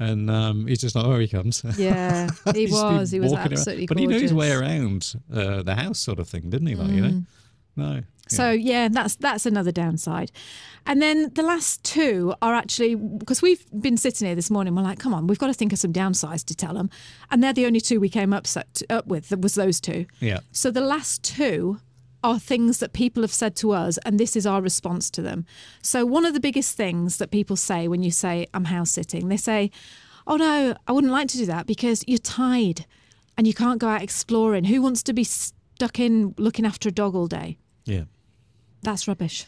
And 0.00 0.30
um, 0.30 0.66
he's 0.68 0.80
just 0.80 0.94
like, 0.94 1.04
oh, 1.04 1.18
he 1.18 1.26
comes. 1.26 1.64
Yeah, 1.76 2.28
he 2.54 2.66
was. 2.70 3.10
He 3.10 3.18
was 3.18 3.32
walking 3.32 3.54
around. 3.54 3.86
But 3.88 3.98
he 3.98 4.06
knew 4.06 4.20
his 4.20 4.32
way 4.32 4.52
around 4.52 5.14
uh, 5.32 5.62
the 5.64 5.74
house, 5.74 5.98
sort 5.98 6.20
of 6.20 6.28
thing, 6.28 6.50
didn't 6.50 6.68
he? 6.68 6.76
Like, 6.76 6.90
you 6.92 7.00
know, 7.00 7.22
no. 7.74 8.02
So 8.28 8.50
yeah, 8.50 8.88
that's 8.88 9.16
that's 9.16 9.46
another 9.46 9.72
downside. 9.72 10.30
And 10.86 11.02
then 11.02 11.30
the 11.34 11.42
last 11.42 11.84
two 11.84 12.34
are 12.40 12.54
actually 12.54 12.94
because 12.94 13.42
we've 13.42 13.64
been 13.80 13.96
sitting 13.96 14.26
here 14.26 14.34
this 14.34 14.50
morning. 14.50 14.74
We're 14.74 14.82
like, 14.82 14.98
come 14.98 15.12
on, 15.12 15.26
we've 15.26 15.38
got 15.38 15.48
to 15.48 15.54
think 15.54 15.72
of 15.72 15.78
some 15.78 15.92
downsides 15.92 16.44
to 16.46 16.54
tell 16.54 16.74
them, 16.74 16.88
and 17.30 17.42
they're 17.42 17.52
the 17.52 17.66
only 17.66 17.80
two 17.80 18.00
we 18.00 18.08
came 18.08 18.32
up 18.32 18.46
set, 18.46 18.82
up 18.88 19.06
with. 19.06 19.28
That 19.28 19.40
was 19.40 19.54
those 19.54 19.80
two. 19.80 20.06
Yeah. 20.20 20.40
So 20.52 20.70
the 20.70 20.80
last 20.80 21.22
two 21.22 21.80
are 22.24 22.38
things 22.38 22.78
that 22.78 22.92
people 22.92 23.22
have 23.22 23.32
said 23.32 23.54
to 23.56 23.72
us, 23.72 23.98
and 24.04 24.18
this 24.18 24.34
is 24.34 24.46
our 24.46 24.60
response 24.60 25.10
to 25.10 25.22
them. 25.22 25.46
So 25.82 26.04
one 26.04 26.24
of 26.24 26.34
the 26.34 26.40
biggest 26.40 26.76
things 26.76 27.18
that 27.18 27.30
people 27.30 27.56
say 27.56 27.86
when 27.86 28.02
you 28.02 28.10
say 28.10 28.46
I'm 28.54 28.64
house 28.66 28.90
sitting, 28.90 29.28
they 29.28 29.36
say, 29.36 29.70
"Oh 30.26 30.36
no, 30.36 30.74
I 30.86 30.92
wouldn't 30.92 31.12
like 31.12 31.28
to 31.28 31.36
do 31.36 31.46
that 31.46 31.66
because 31.66 32.02
you're 32.06 32.18
tied, 32.18 32.86
and 33.36 33.46
you 33.46 33.54
can't 33.54 33.78
go 33.78 33.88
out 33.88 34.02
exploring. 34.02 34.64
Who 34.64 34.82
wants 34.82 35.02
to 35.04 35.12
be 35.12 35.24
stuck 35.24 36.00
in 36.00 36.34
looking 36.38 36.64
after 36.64 36.88
a 36.88 36.92
dog 36.92 37.14
all 37.14 37.26
day?" 37.26 37.58
Yeah. 37.84 38.04
That's 38.82 39.06
rubbish. 39.08 39.46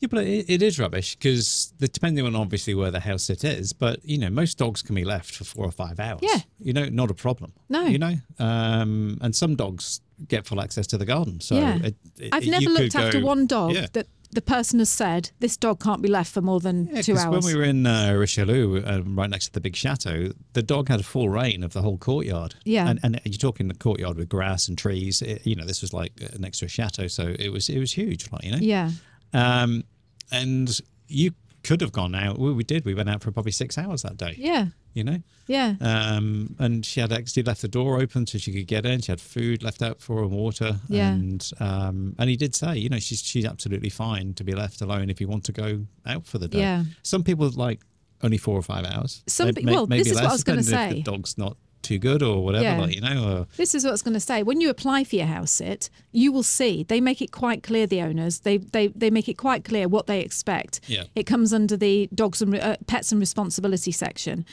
Yeah, 0.00 0.08
but 0.10 0.24
it, 0.26 0.50
it 0.50 0.62
is 0.62 0.80
rubbish 0.80 1.14
because 1.14 1.72
depending 1.78 2.26
on 2.26 2.34
obviously 2.34 2.74
where 2.74 2.90
the 2.90 2.98
house 3.00 3.24
sit 3.24 3.44
is, 3.44 3.72
but 3.72 4.00
you 4.04 4.18
know 4.18 4.30
most 4.30 4.58
dogs 4.58 4.82
can 4.82 4.94
be 4.96 5.04
left 5.04 5.32
for 5.36 5.44
four 5.44 5.64
or 5.64 5.70
five 5.70 6.00
hours. 6.00 6.20
Yeah. 6.22 6.40
you 6.58 6.72
know, 6.72 6.86
not 6.86 7.10
a 7.10 7.14
problem. 7.14 7.52
No. 7.68 7.86
you 7.86 7.98
know, 7.98 8.14
um, 8.40 9.18
and 9.20 9.34
some 9.36 9.54
dogs 9.54 10.00
get 10.26 10.44
full 10.46 10.60
access 10.60 10.86
to 10.88 10.98
the 10.98 11.04
garden. 11.06 11.40
So 11.40 11.54
yeah. 11.54 11.76
it, 11.84 11.94
it- 12.18 12.34
I've 12.34 12.46
never 12.46 12.68
looked 12.68 12.96
after 12.96 13.20
go- 13.20 13.26
one 13.26 13.46
dog 13.46 13.72
Yeah. 13.74 13.86
that 13.92 14.08
the 14.32 14.42
person 14.42 14.78
has 14.78 14.88
said 14.88 15.30
this 15.40 15.56
dog 15.56 15.78
can't 15.80 16.00
be 16.02 16.08
left 16.08 16.32
for 16.32 16.40
more 16.40 16.58
than 16.58 16.86
Yeah, 16.86 17.02
two 17.02 17.16
hours. 17.16 17.44
when 17.44 17.54
we 17.54 17.54
were 17.58 17.64
in 17.64 17.86
uh, 17.86 18.12
Richelieu, 18.14 18.82
uh, 18.82 19.02
right 19.04 19.28
next 19.30 19.46
to 19.46 19.52
the 19.52 19.60
big 19.60 19.76
chateau, 19.76 20.32
the 20.54 20.62
dog 20.62 20.88
had 20.88 21.04
full 21.04 21.28
reign 21.28 21.62
of 21.62 21.72
the 21.74 21.82
whole 21.82 21.98
courtyard. 21.98 22.54
Yeah. 22.64 22.88
and, 22.88 22.98
and 23.02 23.20
you're 23.24 23.34
talking 23.38 23.68
the 23.68 23.74
courtyard 23.74 24.16
with 24.16 24.28
grass 24.28 24.68
and 24.68 24.76
trees. 24.78 25.20
It, 25.22 25.46
you 25.46 25.54
know, 25.54 25.64
this 25.66 25.82
was 25.82 25.92
like 25.92 26.12
uh, 26.22 26.36
next 26.38 26.58
to 26.60 26.64
a 26.64 26.68
chateau, 26.68 27.06
so 27.08 27.34
it 27.38 27.50
was 27.50 27.68
it 27.68 27.78
was 27.78 27.92
huge. 27.92 28.30
Like 28.32 28.44
you 28.44 28.52
know, 28.52 28.58
yeah. 28.58 28.90
Um, 29.34 29.84
and 30.30 30.80
you 31.08 31.32
could 31.62 31.80
have 31.80 31.92
gone 31.92 32.14
out. 32.14 32.38
Well, 32.38 32.54
we 32.54 32.64
did. 32.64 32.84
We 32.84 32.94
went 32.94 33.08
out 33.08 33.22
for 33.22 33.30
probably 33.30 33.52
six 33.52 33.78
hours 33.78 34.02
that 34.02 34.16
day. 34.16 34.34
Yeah. 34.38 34.66
You 34.94 35.04
know. 35.04 35.18
Yeah. 35.46 35.74
Um, 35.80 36.54
and 36.58 36.84
she 36.84 37.00
had 37.00 37.12
actually 37.12 37.44
left 37.44 37.62
the 37.62 37.68
door 37.68 38.00
open 38.00 38.26
so 38.26 38.38
she 38.38 38.52
could 38.52 38.66
get 38.66 38.84
in. 38.84 39.00
She 39.00 39.12
had 39.12 39.20
food 39.20 39.62
left 39.62 39.80
out 39.82 40.00
for 40.00 40.16
her 40.16 40.22
and 40.22 40.32
water. 40.32 40.76
Yeah. 40.88 41.12
And 41.12 41.50
um, 41.60 42.14
and 42.18 42.28
he 42.28 42.36
did 42.36 42.54
say, 42.54 42.76
you 42.76 42.88
know, 42.88 42.98
she's 42.98 43.22
she's 43.22 43.44
absolutely 43.44 43.90
fine 43.90 44.34
to 44.34 44.44
be 44.44 44.52
left 44.52 44.80
alone 44.80 45.08
if 45.10 45.20
you 45.20 45.28
want 45.28 45.44
to 45.44 45.52
go 45.52 45.86
out 46.06 46.26
for 46.26 46.38
the 46.38 46.48
day. 46.48 46.58
Yeah. 46.60 46.84
Some 47.02 47.22
people 47.24 47.48
like 47.50 47.80
only 48.22 48.38
four 48.38 48.56
or 48.58 48.62
five 48.62 48.84
hours. 48.84 49.22
Some 49.26 49.46
May- 49.46 49.52
pe- 49.52 49.62
may- 49.62 49.72
well, 49.72 49.86
maybe 49.86 50.02
this 50.04 50.12
is 50.12 50.14
what 50.16 50.24
less, 50.24 50.30
I 50.30 50.34
was 50.34 50.44
gonna 50.44 50.58
if 50.60 50.66
say. 50.66 50.92
the 50.94 51.02
dog's 51.02 51.36
not 51.38 51.56
too 51.82 51.98
good 51.98 52.22
or 52.22 52.44
whatever, 52.44 52.64
Yeah. 52.64 52.80
like, 52.80 52.94
you 52.94 53.00
know. 53.00 53.38
Or, 53.40 53.46
This 53.56 53.74
is 53.74 53.84
what 53.84 53.90
I 53.90 53.92
was 53.92 54.02
going 54.02 54.14
to 54.14 54.20
say. 54.20 54.42
When 54.42 54.60
you 54.60 54.70
apply 54.70 55.04
for 55.04 55.16
your 55.16 55.26
house 55.26 55.50
sit, 55.50 55.90
you 56.12 56.32
will 56.32 56.42
see 56.42 56.84
they 56.84 57.00
make 57.00 57.20
it 57.20 57.30
quite 57.32 57.62
clear. 57.62 57.86
The 57.86 58.00
owners 58.02 58.40
they 58.40 58.58
they 58.58 58.88
they 58.88 59.10
make 59.10 59.28
it 59.28 59.34
quite 59.38 59.64
clear 59.64 59.88
what 59.88 60.06
they 60.06 60.20
expect. 60.20 60.80
Yeah. 60.86 61.04
It 61.14 61.24
comes 61.24 61.52
under 61.52 61.76
the 61.76 62.08
dogs 62.14 62.40
and 62.42 62.54
uh, 62.54 62.76
pets 62.86 63.12
and 63.12 63.20
responsibility 63.20 63.92
section, 63.92 64.44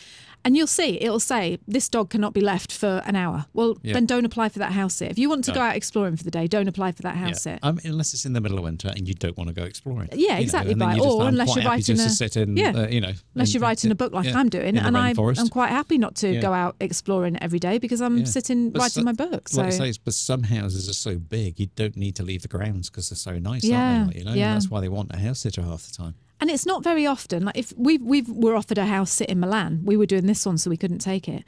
and 0.45 0.55
you'll 0.57 0.67
see 0.67 0.99
it'll 1.01 1.19
say 1.19 1.59
this 1.67 1.89
dog 1.89 2.09
cannot 2.09 2.33
be 2.33 2.41
left 2.41 2.71
for 2.71 3.01
an 3.05 3.15
hour. 3.15 3.45
Well, 3.53 3.77
Yeah. 3.83 3.93
then 3.93 4.05
don't 4.05 4.25
apply 4.25 4.49
for 4.49 4.59
that 4.59 4.71
house 4.71 4.95
sit. 4.95 5.11
If 5.11 5.19
you 5.19 5.29
want 5.29 5.43
to 5.45 5.51
go 5.51 5.61
out 5.61 5.75
exploring 5.75 6.15
for 6.15 6.23
the 6.23 6.31
day, 6.31 6.47
don't 6.47 6.67
apply 6.67 6.91
for 6.93 7.01
that 7.03 7.15
yeah. 7.15 7.27
house 7.27 7.43
sit. 7.43 7.59
I 7.63 7.71
mean, 7.71 7.81
unless 7.85 8.13
it's 8.13 8.25
in 8.25 8.33
the 8.33 8.41
middle 8.41 8.57
of 8.57 8.63
winter 8.63 8.91
and 8.95 9.07
you 9.07 9.13
don't 9.13 9.37
want 9.37 9.47
to 9.49 9.53
go 9.53 9.63
exploring. 9.63 10.09
Yeah, 10.13 10.17
you 10.17 10.27
know, 10.35 10.39
exactly 10.41 10.73
then 10.73 10.87
right. 10.87 10.97
you 10.97 11.03
Or 11.03 11.27
unless 11.27 11.55
you're 11.55 11.65
writing 11.65 11.95
just 11.95 12.05
a- 12.05 12.09
to 12.09 12.15
sit 12.15 12.37
in, 12.37 12.55
yeah. 12.57 12.71
uh, 12.71 12.87
you 12.87 13.01
know, 13.01 13.13
Unless 13.35 13.53
you're 13.53 13.61
writing 13.61 13.91
a 13.91 13.95
book 13.95 14.13
like 14.13 14.25
yeah, 14.25 14.37
I'm 14.37 14.49
doing, 14.49 14.77
and 14.77 14.97
I, 14.97 15.09
i'm 15.17 15.49
quite 15.49 15.69
happy 15.69 15.97
not 15.97 16.15
to 16.17 16.33
Yeah. 16.33 16.41
go 16.41 16.53
out 16.53 16.75
exploring 16.79 17.37
every 17.41 17.59
day 17.59 17.77
because 17.77 18.01
I'm 18.01 18.17
Yeah. 18.19 18.23
sitting 18.25 18.71
But 18.71 18.79
writing 18.81 19.01
so- 19.01 19.05
my 19.05 19.11
book. 19.13 19.49
So 19.49 19.61
Like 19.61 19.73
say, 19.73 19.93
but 20.03 20.13
some 20.13 20.43
houses 20.43 20.87
are 20.89 20.93
so 20.93 21.17
big, 21.17 21.59
you 21.59 21.67
don't 21.75 21.97
need 21.97 22.15
to 22.15 22.23
leave 22.23 22.41
the 22.43 22.47
grounds 22.47 22.89
because 22.89 23.09
they're 23.09 23.17
so 23.17 23.37
nice, 23.39 23.63
Yeah, 23.63 23.99
aren't 23.99 24.13
they? 24.13 24.19
You 24.19 24.25
know, 24.25 24.33
yeah. 24.33 24.53
that's 24.53 24.69
why 24.69 24.79
they 24.81 24.89
want 24.89 25.13
a 25.13 25.17
house 25.19 25.39
sitter 25.39 25.61
half 25.61 25.83
the 25.87 25.93
time. 25.95 26.15
And 26.39 26.49
it's 26.49 26.65
not 26.65 26.83
very 26.83 27.05
often. 27.05 27.45
Like 27.45 27.57
if 27.57 27.73
we 27.77 27.97
we 27.97 28.21
were 28.27 28.55
offered 28.55 28.77
a 28.77 28.85
house 28.85 29.11
sit 29.11 29.29
in 29.29 29.39
Milan, 29.39 29.81
we 29.83 29.97
were 29.97 30.05
doing 30.05 30.25
this 30.25 30.45
one, 30.45 30.57
so 30.57 30.69
we 30.69 30.77
couldn't 30.77 30.99
take 30.99 31.27
it. 31.27 31.43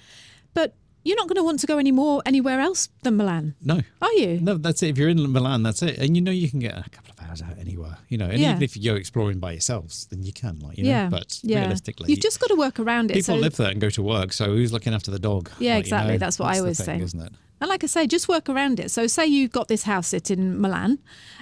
But 0.54 0.74
you're 1.04 1.18
not 1.18 1.28
going 1.28 1.38
to 1.38 1.44
want 1.44 1.60
to 1.62 1.68
go 1.68 1.78
any 1.80 1.92
more 1.92 2.22
anywhere 2.26 2.60
else 2.60 2.90
than 3.04 3.18
Milan, 3.18 3.56
No, 3.64 3.82
are 4.02 4.14
you? 4.14 4.40
no, 4.42 4.56
that's 4.56 4.84
it. 4.84 4.90
If 4.90 4.98
you're 5.00 5.10
in 5.10 5.32
Milan, 5.32 5.64
that's 5.64 5.82
it, 5.82 5.98
and 5.98 6.16
you 6.16 6.22
know 6.22 6.32
you 6.32 6.50
can 6.50 6.60
get 6.60 6.78
a 6.78 6.90
couple 6.90 7.11
out 7.40 7.58
anywhere. 7.60 7.98
You 8.10 8.18
know, 8.18 8.26
and 8.26 8.40
Yeah. 8.40 8.52
even 8.52 8.64
if 8.64 8.76
you 8.76 8.84
go 8.92 8.96
exploring 8.96 9.40
by 9.40 9.52
yourselves, 9.52 10.08
then 10.10 10.24
you 10.24 10.34
can, 10.34 10.58
like 10.60 10.78
you 10.80 10.84
know. 10.86 10.90
yeah, 10.90 11.10
But 11.10 11.40
yeah. 11.44 11.60
realistically, 11.60 12.10
you've 12.10 12.20
just 12.20 12.40
got 12.40 12.48
to 12.48 12.56
work 12.56 12.80
around 12.80 13.12
it. 13.12 13.14
people 13.14 13.36
so, 13.36 13.40
live 13.40 13.56
there 13.58 13.70
and 13.70 13.80
go 13.80 13.90
to 13.92 14.02
work, 14.02 14.34
so 14.34 14.46
who's 14.46 14.74
looking 14.74 14.94
after 14.96 15.12
the 15.12 15.20
dog? 15.20 15.50
Yeah, 15.60 15.76
Like, 15.76 15.76
you 15.76 15.80
exactly. 15.88 16.12
know, 16.14 16.18
That's 16.18 16.40
what 16.40 16.48
I 16.50 16.54
the 16.56 16.60
always 16.62 16.78
thing, 16.84 17.00
say. 17.00 17.04
isn't 17.06 17.22
it? 17.22 17.34
And 17.62 17.70
like 17.70 17.84
I 17.84 17.88
say, 17.88 18.08
just 18.08 18.28
work 18.28 18.50
around 18.50 18.80
it. 18.80 18.90
So, 18.90 19.06
say 19.06 19.28
you 19.28 19.48
got 19.48 19.68
this 19.68 19.84
house 19.84 20.08
sit 20.08 20.32
in 20.32 20.60
Milan, 20.60 20.98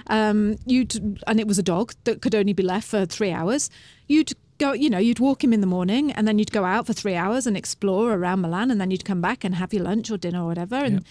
um, 0.08 0.56
you'd 0.66 1.18
and 1.26 1.40
it 1.40 1.46
was 1.46 1.58
a 1.58 1.62
dog 1.62 1.94
that 2.04 2.20
could 2.20 2.34
only 2.34 2.52
be 2.52 2.62
left 2.62 2.86
for 2.88 3.06
three 3.06 3.30
hours. 3.32 3.70
You'd 4.06 4.32
go, 4.58 4.72
you 4.74 4.90
know, 4.90 4.98
you'd 4.98 5.18
walk 5.20 5.42
him 5.42 5.54
in 5.54 5.62
the 5.62 5.66
morning, 5.66 6.12
and 6.12 6.28
then 6.28 6.38
you'd 6.38 6.52
go 6.52 6.64
out 6.66 6.86
for 6.86 6.92
three 6.92 7.14
hours 7.14 7.46
and 7.46 7.56
explore 7.56 8.12
around 8.12 8.42
Milan, 8.42 8.70
and 8.70 8.78
then 8.78 8.90
you'd 8.90 9.06
come 9.06 9.22
back 9.22 9.44
and 9.44 9.54
have 9.54 9.72
your 9.72 9.82
lunch 9.84 10.10
or 10.10 10.18
dinner 10.18 10.42
or 10.42 10.48
whatever, 10.48 10.76
and 10.76 11.04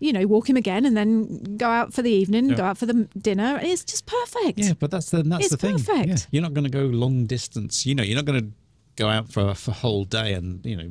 you 0.00 0.12
know, 0.12 0.26
walk 0.26 0.48
him 0.50 0.56
again, 0.56 0.84
and 0.84 0.96
then 0.96 1.56
go 1.56 1.68
out 1.68 1.92
for 1.92 2.02
the 2.02 2.10
evening, 2.10 2.50
Yeah. 2.50 2.56
go 2.56 2.64
out 2.64 2.78
for 2.78 2.86
the 2.86 3.08
dinner. 3.18 3.58
It's 3.62 3.84
just 3.84 4.06
perfect. 4.06 4.58
Yeah, 4.58 4.72
but 4.78 4.90
that's 4.90 5.10
the 5.10 5.22
that's 5.22 5.44
It's 5.46 5.50
the 5.50 5.56
thing. 5.56 5.78
perfect. 5.78 6.08
Yeah. 6.08 6.16
You're 6.30 6.42
not 6.42 6.54
going 6.54 6.64
to 6.64 6.70
go 6.70 6.84
long 6.84 7.26
distance. 7.26 7.86
You 7.86 7.94
know, 7.94 8.02
you're 8.02 8.16
not 8.16 8.24
going 8.24 8.40
to 8.40 8.50
go 8.96 9.08
out 9.08 9.30
for 9.32 9.54
for 9.54 9.70
a 9.72 9.74
whole 9.74 10.04
day 10.04 10.34
and 10.34 10.64
you 10.64 10.76
know 10.76 10.88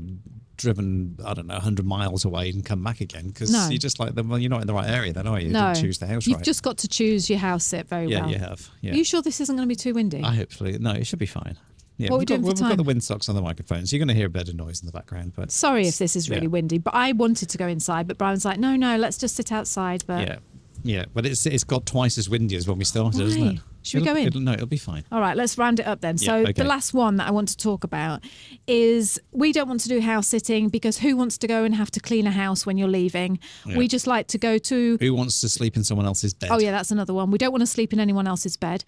driven 0.56 1.18
I 1.26 1.34
don't 1.34 1.48
know 1.48 1.56
100 1.56 1.86
miles 1.86 2.26
away 2.26 2.50
and 2.50 2.63
come 2.63 2.84
back 2.84 3.02
again 3.02 3.28
because 3.28 3.52
No. 3.52 3.70
you're 3.70 3.80
just 3.80 4.00
like 4.00 4.12
well 4.16 4.38
you're 4.38 4.50
not 4.52 4.62
in 4.62 4.68
the 4.68 4.74
right 4.74 4.89
area 4.89 5.12
then 5.12 5.26
are 5.26 5.39
you? 5.39 5.48
You 5.48 5.54
no, 5.54 5.74
didn't 5.74 5.84
choose 5.84 5.98
the 5.98 6.06
house 6.08 6.28
You've 6.28 6.38
right. 6.38 6.46
just 6.46 6.62
got 6.63 6.78
to 6.80 6.88
choose 6.88 7.30
your 7.30 7.39
house 7.39 7.63
sit 7.63 7.88
very 7.89 8.08
yeah, 8.08 8.22
well. 8.22 8.30
you 8.32 8.38
have. 8.38 8.70
Yeah. 8.82 8.92
Are 8.92 8.96
you 8.96 9.04
sure 9.04 9.22
this 9.22 9.42
isn't 9.42 9.56
going 9.56 9.68
to 9.68 9.72
be 9.72 9.76
too 9.76 9.94
windy? 9.94 10.22
I 10.24 10.36
hopefully 10.36 10.78
no, 10.80 10.92
it 10.92 11.08
should 11.08 11.18
be 11.20 11.26
fine. 11.26 11.58
Yeah, 11.98 12.10
What 12.10 12.18
we 12.18 12.22
we've, 12.22 12.28
got, 12.28 12.40
we've 12.42 12.60
got 12.60 12.78
the 12.78 12.84
windsocks 12.84 13.30
on 13.30 13.36
the 13.36 13.42
microphones. 13.42 13.90
so 13.92 13.96
you're 13.96 14.00
going 14.06 14.14
to 14.14 14.20
hear 14.20 14.26
a 14.28 14.30
bit 14.30 14.50
of 14.50 14.56
noise 14.56 14.82
in 14.82 14.88
the 14.88 14.92
background. 14.92 15.34
But 15.36 15.52
Sorry 15.52 15.88
if 15.88 16.00
this 16.00 16.16
is 16.16 16.30
really 16.30 16.44
Yeah. 16.44 16.48
windy, 16.50 16.78
but 16.80 16.94
I 16.96 17.12
wanted 17.12 17.50
to 17.50 17.58
go 17.58 17.68
inside, 17.68 18.08
but 18.08 18.18
Brian's 18.18 18.46
like, 18.46 18.60
no, 18.60 18.76
no, 18.76 18.98
let's 18.98 19.18
just 19.18 19.36
sit 19.36 19.52
outside. 19.52 20.04
But 20.08 20.28
yeah, 20.28 20.38
yeah, 20.84 21.06
but 21.14 21.26
it's 21.26 21.46
it's 21.46 21.64
got 21.64 21.86
twice 21.86 22.18
as 22.18 22.30
windy 22.30 22.56
as 22.56 22.68
when 22.68 22.78
we 22.80 22.84
started, 22.86 23.22
isn't 23.22 23.42
it? 23.44 23.60
Should 23.84 24.02
we 24.02 24.08
It'll- 24.08 24.14
go 24.16 24.22
in? 24.22 24.28
It'll, 24.28 24.42
no, 24.42 24.54
it'll 24.54 24.66
be 24.66 24.78
fine. 24.78 25.04
all 25.12 25.20
right, 25.20 25.36
let's 25.38 25.58
round 25.58 25.80
it 25.82 25.86
up 25.86 26.00
then. 26.02 26.16
Yeah, 26.18 26.26
So 26.28 26.36
okay. 26.38 26.54
the 26.54 26.64
last 26.64 26.94
one 26.94 27.18
that 27.18 27.28
I 27.28 27.32
want 27.32 27.50
to 27.50 27.58
talk 27.58 27.84
about 27.84 28.24
is 28.66 29.20
we 29.32 29.52
don't 29.52 29.68
want 29.68 29.82
to 29.82 29.90
do 29.90 30.00
house 30.02 30.28
sitting 30.28 30.70
because 30.70 30.98
who 31.00 31.16
wants 31.18 31.38
to 31.40 31.48
go 31.48 31.64
and 31.66 31.76
have 31.76 31.92
to 31.92 32.00
clean 32.00 32.26
a 32.26 32.32
house 32.32 32.66
when 32.66 32.78
you're 32.78 32.88
leaving? 32.88 33.40
Yeah. 33.66 33.78
We 33.78 33.88
just 33.90 34.08
like 34.08 34.28
to 34.28 34.38
go 34.38 34.58
to 34.58 34.98
Who 35.00 35.14
wants 35.14 35.42
to 35.42 35.50
sleep 35.50 35.76
in 35.76 35.84
someone 35.84 36.06
else's 36.06 36.34
bed? 36.34 36.50
Oh 36.52 36.60
yeah, 36.60 36.72
that's 36.72 36.92
another 36.92 37.14
one. 37.14 37.30
We 37.30 37.38
don't 37.38 37.52
want 37.52 37.62
to 37.62 37.68
sleep 37.68 37.94
in 37.94 38.00
anyone 38.00 38.26
else's 38.26 38.56
bed. 38.58 38.84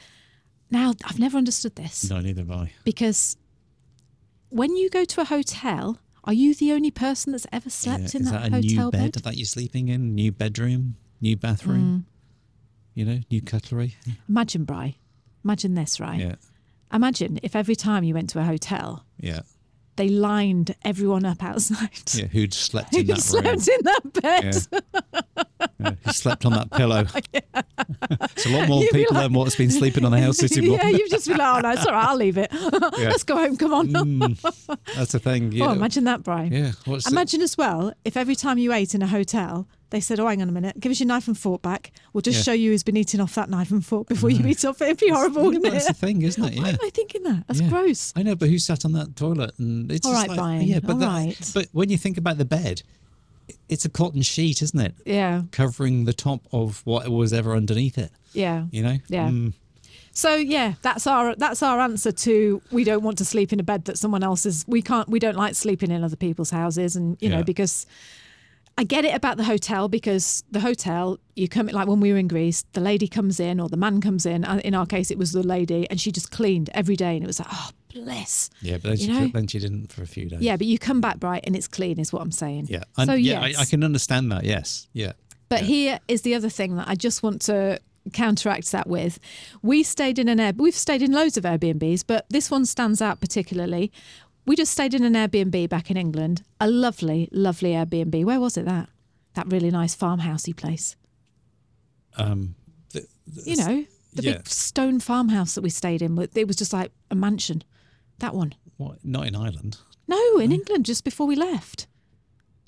Now, 0.71 0.93
I've 1.05 1.19
never 1.19 1.37
understood 1.37 1.75
this 1.75 2.09
No, 2.09 2.19
neither 2.19 2.41
have 2.41 2.51
I. 2.51 2.71
because 2.83 3.37
when 4.49 4.75
you 4.75 4.89
go 4.89 5.05
to 5.05 5.21
a 5.21 5.25
hotel, 5.25 5.99
are 6.23 6.33
you 6.33 6.55
the 6.55 6.71
only 6.71 6.91
person 6.91 7.31
that's 7.33 7.45
ever 7.51 7.69
slept 7.69 8.13
Yeah, 8.13 8.19
in 8.19 8.25
Is 8.25 8.31
that, 8.31 8.41
that 8.43 8.51
a 8.51 8.55
hotel 8.55 8.85
new 8.85 8.91
bed, 8.91 9.11
bed? 9.13 9.23
that 9.23 9.37
you're 9.37 9.45
sleeping 9.45 9.89
in? 9.89 10.15
New 10.15 10.31
bedroom? 10.31 10.95
New 11.21 11.37
bathroom? 11.37 12.05
Mm. 12.07 12.11
You 12.95 13.05
know, 13.05 13.19
new 13.29 13.41
cutlery? 13.41 13.95
Imagine, 14.29 14.63
Bry. 14.63 14.95
Imagine 15.43 15.75
this, 15.75 15.99
right? 15.99 16.19
Yeah. 16.19 16.35
Imagine 16.93 17.39
if 17.43 17.55
every 17.55 17.75
time 17.75 18.03
you 18.03 18.13
went 18.13 18.29
to 18.31 18.39
a 18.39 18.43
hotel, 18.43 19.05
Yeah. 19.19 19.41
they 19.97 20.07
lined 20.09 20.75
everyone 20.83 21.25
up 21.25 21.43
outside. 21.43 22.13
Yeah. 22.13 22.27
Who'd 22.27 22.53
slept 22.53 22.95
in 22.95 23.05
that 23.07 23.13
room? 23.15 23.21
slept 23.59 23.67
in 23.67 23.79
that 23.83 24.01
bed? 24.21 24.57
Yeah. 25.13 25.21
Yeah, 25.85 25.93
Who 26.05 26.11
slept 26.11 26.45
on 26.45 26.53
that 26.53 26.71
pillow? 26.71 27.05
it's 27.23 28.45
a 28.45 28.49
lot 28.49 28.67
more 28.67 28.81
You'd 28.81 28.91
people 28.91 29.15
like- 29.15 29.23
than 29.25 29.33
what's 29.33 29.55
been 29.55 29.71
sleeping 29.71 30.05
on 30.05 30.11
the 30.11 30.19
house 30.19 30.37
sitting 30.37 30.63
yeah, 30.63 30.87
you've 30.89 31.09
just 31.09 31.27
been 31.27 31.37
like, 31.37 31.57
oh 31.57 31.59
no, 31.67 31.71
it's 31.71 31.85
all 31.85 31.93
right, 31.93 32.07
I'll 32.07 32.15
leave 32.15 32.37
it. 32.37 32.51
Let's 32.97 33.23
go 33.23 33.37
home, 33.37 33.57
come 33.57 33.73
on. 33.73 33.87
Mm, 33.87 34.75
that's 34.95 35.11
the 35.11 35.19
thing. 35.19 35.51
You 35.51 35.63
Oh, 35.63 35.67
know. 35.67 35.73
imagine 35.73 36.03
that, 36.05 36.23
Brian. 36.23 36.51
Yeah. 36.51 36.71
Imagine 37.09 37.41
as 37.41 37.57
well 37.57 37.93
if 38.03 38.17
every 38.17 38.35
time 38.35 38.57
you 38.57 38.73
ate 38.73 38.95
in 38.95 39.01
a 39.01 39.07
hotel, 39.07 39.67
they 39.91 39.99
said, 40.01 40.19
"Oh, 40.19 40.27
hang 40.27 40.41
on 40.41 40.49
a 40.49 40.51
minute, 40.51 40.79
give 40.79 40.91
us 40.91 40.99
your 40.99 41.07
knife 41.07 41.27
and 41.27 41.37
fork 41.37 41.61
back. 41.61 41.91
We'll 42.11 42.21
just 42.23 42.39
Yeah. 42.39 42.43
show 42.43 42.51
you 42.53 42.71
who's 42.71 42.83
been 42.83 42.97
eating 42.97 43.21
off 43.21 43.35
that 43.35 43.49
knife 43.49 43.71
and 43.71 43.85
fork 43.85 44.07
before 44.07 44.29
you 44.31 44.45
eat 44.47 44.65
off 44.65 44.81
it." 44.81 44.85
It'd 44.85 44.97
be 44.99 45.09
horrible, 45.09 45.41
Yeah, 45.41 45.45
wouldn't 45.45 45.63
but 45.63 45.69
it? 45.69 45.73
that's 45.75 45.87
the 45.87 45.93
thing, 45.93 46.21
isn't 46.23 46.43
it? 46.43 46.57
Why 46.61 46.69
am 46.69 46.77
I 46.83 46.89
thinking 46.89 47.23
that? 47.23 47.45
That's 47.47 47.61
Yeah. 47.61 47.69
gross. 47.69 48.11
I 48.15 48.23
know, 48.23 48.35
but 48.35 48.49
who 48.49 48.57
sat 48.57 48.83
on 48.83 48.93
that 48.93 49.15
toilet? 49.15 49.51
And 49.59 49.91
it's 49.91 50.05
All 50.05 50.13
right, 50.13 50.27
like, 50.27 50.37
Brian, 50.37 50.63
Yeah, 50.63 50.79
but 50.79 50.93
all 50.93 50.97
that- 50.99 51.07
right. 51.07 51.51
But 51.53 51.67
when 51.71 51.89
you 51.89 51.97
think 51.97 52.17
about 52.17 52.37
the 52.39 52.45
bed, 52.45 52.81
it's 53.69 53.85
a 53.85 53.89
cotton 53.89 54.21
sheet, 54.21 54.61
isn't 54.61 54.79
it? 54.79 54.95
Yeah, 55.05 55.43
Covering 55.51 56.05
the 56.05 56.13
top 56.13 56.41
of 56.51 56.81
what 56.85 57.07
was 57.09 57.33
ever 57.33 57.55
underneath 57.55 57.97
it. 57.97 58.11
yeah, 58.33 58.65
You 58.71 58.83
know. 58.83 58.97
Yeah. 59.07 59.29
Mm, 59.29 59.53
So 60.11 60.35
yeah, 60.35 60.73
that's 60.81 61.07
our 61.07 61.35
that's 61.35 61.61
our 61.63 61.79
answer 61.79 62.11
to 62.11 62.61
we 62.71 62.83
don't 62.83 63.03
want 63.03 63.17
to 63.17 63.25
sleep 63.25 63.51
in 63.53 63.59
a 63.59 63.63
bed 63.63 63.85
that 63.85 63.97
someone 63.97 64.23
else's. 64.23 64.63
We 64.67 64.81
can't. 64.81 65.09
We 65.09 65.19
don't 65.19 65.35
like 65.35 65.55
sleeping 65.55 65.91
in 65.91 66.03
other 66.03 66.15
people's 66.15 66.51
houses, 66.51 66.95
and 66.95 67.17
you 67.21 67.29
know 67.29 67.43
because. 67.43 67.85
I 68.77 68.83
get 68.83 69.05
it 69.05 69.15
about 69.15 69.37
the 69.37 69.45
hotel 69.45 69.87
because 69.87 70.43
the 70.51 70.59
hotel, 70.59 71.17
you 71.37 71.47
come 71.47 71.67
like 71.67 71.87
when 71.87 72.01
we 72.01 72.11
were 72.11 72.17
in 72.17 72.27
Greece, 72.27 72.65
the 72.73 72.81
lady 72.81 73.07
comes 73.07 73.39
in 73.39 73.61
or 73.61 73.69
the 73.69 73.77
man 73.77 74.01
comes 74.01 74.25
in. 74.25 74.43
uh, 74.43 74.59
In 74.65 74.75
our 74.75 74.85
case, 74.85 75.11
it 75.11 75.17
was 75.17 75.31
the 75.31 75.43
lady, 75.43 75.89
and 75.89 75.97
she 76.01 76.11
just 76.11 76.29
cleaned 76.29 76.69
every 76.73 76.97
day, 76.97 77.15
and 77.15 77.23
it 77.23 77.27
was 77.27 77.39
like, 77.39 77.47
oh, 77.53 77.69
bliss. 78.03 78.49
yeah, 78.61 78.73
but 78.77 78.83
then 78.83 78.91
You 78.97 79.05
she, 79.05 79.11
know? 79.11 79.27
then 79.33 79.47
she 79.47 79.59
didn't 79.59 79.91
for 79.91 80.03
a 80.03 80.07
few 80.07 80.27
days. 80.29 80.41
Yeah, 80.41 80.57
but 80.57 80.67
you 80.67 80.77
come 80.77 80.99
back 81.01 81.17
bright 81.19 81.43
and 81.47 81.55
it's 81.55 81.67
clean, 81.67 81.99
is 81.99 82.11
what 82.13 82.21
I'm 82.21 82.31
saying. 82.31 82.67
Yeah. 82.69 82.83
And 82.97 83.07
so 83.07 83.13
yeah, 83.13 83.45
yes, 83.45 83.57
I, 83.57 83.61
I 83.61 83.65
can 83.65 83.83
understand 83.83 84.31
that. 84.31 84.43
Yes. 84.43 84.87
Yeah. 84.93 85.13
But 85.49 85.61
here 85.61 85.99
is 86.07 86.21
the 86.23 86.35
other 86.35 86.49
thing 86.49 86.75
that 86.77 86.87
I 86.87 86.95
just 86.95 87.23
want 87.23 87.41
to 87.43 87.79
counteract 88.13 88.71
that 88.71 88.87
with. 88.87 89.19
We 89.61 89.81
stayed 89.83 90.19
in 90.19 90.27
an 90.27 90.39
Air. 90.39 90.53
We've 90.55 90.75
stayed 90.75 91.01
in 91.01 91.11
loads 91.11 91.37
of 91.37 91.43
Airbnbs, 91.43 92.03
but 92.05 92.25
this 92.29 92.51
one 92.51 92.65
stands 92.65 93.01
out 93.01 93.19
particularly. 93.21 93.91
We 94.45 94.55
just 94.55 94.71
stayed 94.71 94.93
in 94.93 95.03
an 95.03 95.13
Airbnb 95.13 95.69
back 95.69 95.89
in 95.89 95.97
England. 95.97 96.43
A 96.59 96.69
lovely, 96.69 97.29
lovely 97.31 97.71
Airbnb. 97.71 98.25
Where 98.25 98.39
was 98.39 98.57
it? 98.57 98.65
That 98.65 98.89
that 99.35 99.47
really 99.51 99.71
nice 99.71 99.95
farmhousey 99.95 100.55
place. 100.55 100.95
Um. 102.17 102.55
The, 102.91 103.05
the- 103.27 103.41
You 103.51 103.55
know, 103.57 103.85
the 104.13 104.23
yeah. 104.23 104.31
big 104.37 104.47
stone 104.47 104.99
farmhouse 104.99 105.55
that 105.55 105.61
we 105.61 105.69
stayed 105.69 106.01
in. 106.01 106.17
It 106.35 106.47
was 106.47 106.55
just 106.55 106.73
like 106.73 106.91
a 107.11 107.15
mansion. 107.15 107.63
That 108.19 108.33
one. 108.33 108.55
What? 108.77 109.03
Not 109.03 109.27
in 109.27 109.35
Ireland. 109.35 109.77
No, 110.07 110.37
in 110.37 110.51
England, 110.51 110.85
just 110.85 111.03
before 111.03 111.25
we 111.27 111.35
left. 111.35 111.87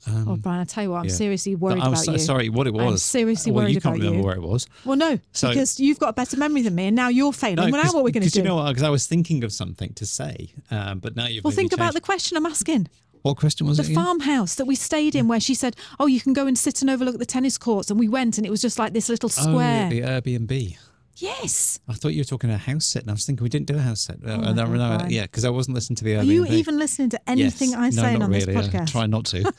Um, 0.05 0.27
oh, 0.27 0.35
Brian, 0.37 0.61
I 0.61 0.63
tell 0.63 0.83
you 0.83 0.91
what, 0.91 0.99
I'm 0.99 1.05
yeah. 1.05 1.13
seriously 1.13 1.55
worried 1.55 1.79
about 1.83 1.97
so, 1.97 2.13
you. 2.13 2.17
sorry. 2.19 2.49
What 2.49 2.65
it 2.65 2.73
was? 2.73 2.83
I'm 2.93 2.97
seriously 2.97 3.51
well, 3.51 3.63
worried 3.65 3.75
you 3.75 3.81
can't 3.81 3.95
about 3.97 4.03
remember 4.05 4.19
you. 4.19 4.25
where 4.25 4.35
it 4.35 4.41
was. 4.41 4.65
Well, 4.85 4.95
no, 4.95 5.19
So- 5.33 5.49
because 5.49 5.79
you've 5.79 5.99
got 5.99 6.09
a 6.09 6.13
better 6.13 6.37
memory 6.37 6.61
than 6.61 6.75
me, 6.75 6.87
and 6.87 6.95
now 6.95 7.09
you're 7.09 7.33
failing. 7.33 7.71
well, 7.71 7.83
now 7.83 7.91
what 7.91 8.07
are 8.07 8.11
going 8.11 8.23
to 8.23 8.29
do? 8.29 8.39
you 8.39 8.45
know 8.45 8.55
what? 8.55 8.69
Because 8.69 8.83
I 8.83 8.89
was 8.89 9.05
thinking 9.05 9.43
of 9.43 9.51
something 9.51 9.93
to 9.93 10.05
say, 10.05 10.53
um, 10.71 10.99
but 10.99 11.15
now 11.15 11.27
you've. 11.27 11.43
well, 11.43 11.51
think 11.51 11.73
about 11.73 11.93
the 11.93 12.01
question 12.01 12.37
I'm 12.37 12.45
asking. 12.45 12.87
What 13.23 13.35
question 13.35 13.67
was 13.67 13.77
The 13.77 13.83
it? 13.83 13.89
again? 13.89 13.95
farmhouse 14.05 14.55
that 14.55 14.65
we 14.65 14.75
stayed 14.75 15.13
in, 15.13 15.27
where 15.27 15.39
she 15.41 15.53
said, 15.53 15.75
"Oh, 15.99 16.05
you 16.05 16.21
can 16.21 16.31
go 16.31 16.47
and 16.47 16.57
sit 16.57 16.81
and 16.81 16.89
overlook 16.89 17.17
the 17.17 17.25
tennis 17.25 17.57
courts," 17.57 17.91
and 17.91 17.99
we 17.99 18.07
went, 18.07 18.37
and 18.37 18.47
it 18.47 18.49
was 18.49 18.61
just 18.61 18.79
like 18.79 18.93
this 18.93 19.09
little 19.09 19.27
square. 19.27 19.47
Oh, 19.47 19.89
square. 19.89 19.89
the 19.89 20.01
Airbnb. 20.01 20.77
Yes. 21.19 21.79
I 21.87 21.93
thought 21.93 22.09
you 22.09 22.19
were 22.19 22.23
talking 22.25 22.51
a 22.51 22.57
house 22.57 22.85
set, 22.85 23.01
and 23.03 23.09
I 23.09 23.13
was 23.13 23.25
thinking 23.25 23.43
we 23.43 23.49
didn't 23.49 23.65
do 23.67 23.75
a 23.75 23.79
house 23.81 24.01
set. 24.01 24.17
Uh, 24.23 24.33
Oh 24.45 24.53
no, 24.53 24.65
no, 24.67 25.05
yeah, 25.09 25.23
because 25.23 25.45
I 25.45 25.49
wasn't 25.49 25.73
listening 25.75 25.95
to 25.97 26.03
the 26.03 26.11
Airbnb. 26.11 26.19
Are 26.21 26.25
you 26.25 26.45
even 26.45 26.77
listening 26.77 27.09
to 27.09 27.19
anything 27.29 27.71
Yes. 27.71 27.79
I 27.79 27.89
No, 27.89 28.01
say 28.03 28.15
on 28.15 28.31
this 28.31 28.45
really, 28.45 28.59
I 28.59 28.61
podcast? 28.61 28.91
try 28.91 29.05
not 29.07 29.25
to. 29.25 29.43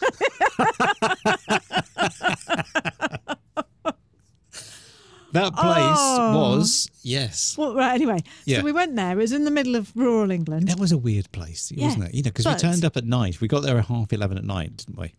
that 5.33 5.53
place 5.55 5.99
Oh. 5.99 6.37
was 6.39 6.91
yes. 7.03 7.57
Well, 7.59 7.75
right. 7.75 7.93
Anyway, 7.95 8.23
Yeah. 8.47 8.59
so 8.59 8.65
we 8.65 8.73
went 8.73 8.97
there. 8.97 9.13
It 9.13 9.17
was 9.23 9.33
in 9.33 9.45
the 9.45 9.51
middle 9.51 9.77
of 9.77 9.93
rural 9.95 10.31
England. 10.31 10.71
It 10.71 10.79
was 10.79 10.93
a 10.93 10.99
weird 10.99 11.31
place, 11.33 11.71
Yeah, 11.75 11.87
wasn't 11.87 12.05
it? 12.05 12.15
You 12.15 12.23
know, 12.23 12.31
because 12.31 12.47
we 12.47 12.55
turned 12.55 12.85
up 12.85 12.97
at 12.97 13.05
night. 13.05 13.41
We 13.41 13.49
got 13.49 13.63
there 13.63 13.79
at 13.79 13.87
half 13.87 14.13
eleven 14.13 14.39
at 14.39 14.45
night, 14.45 14.77
didn't 14.79 14.99
we? 14.99 15.15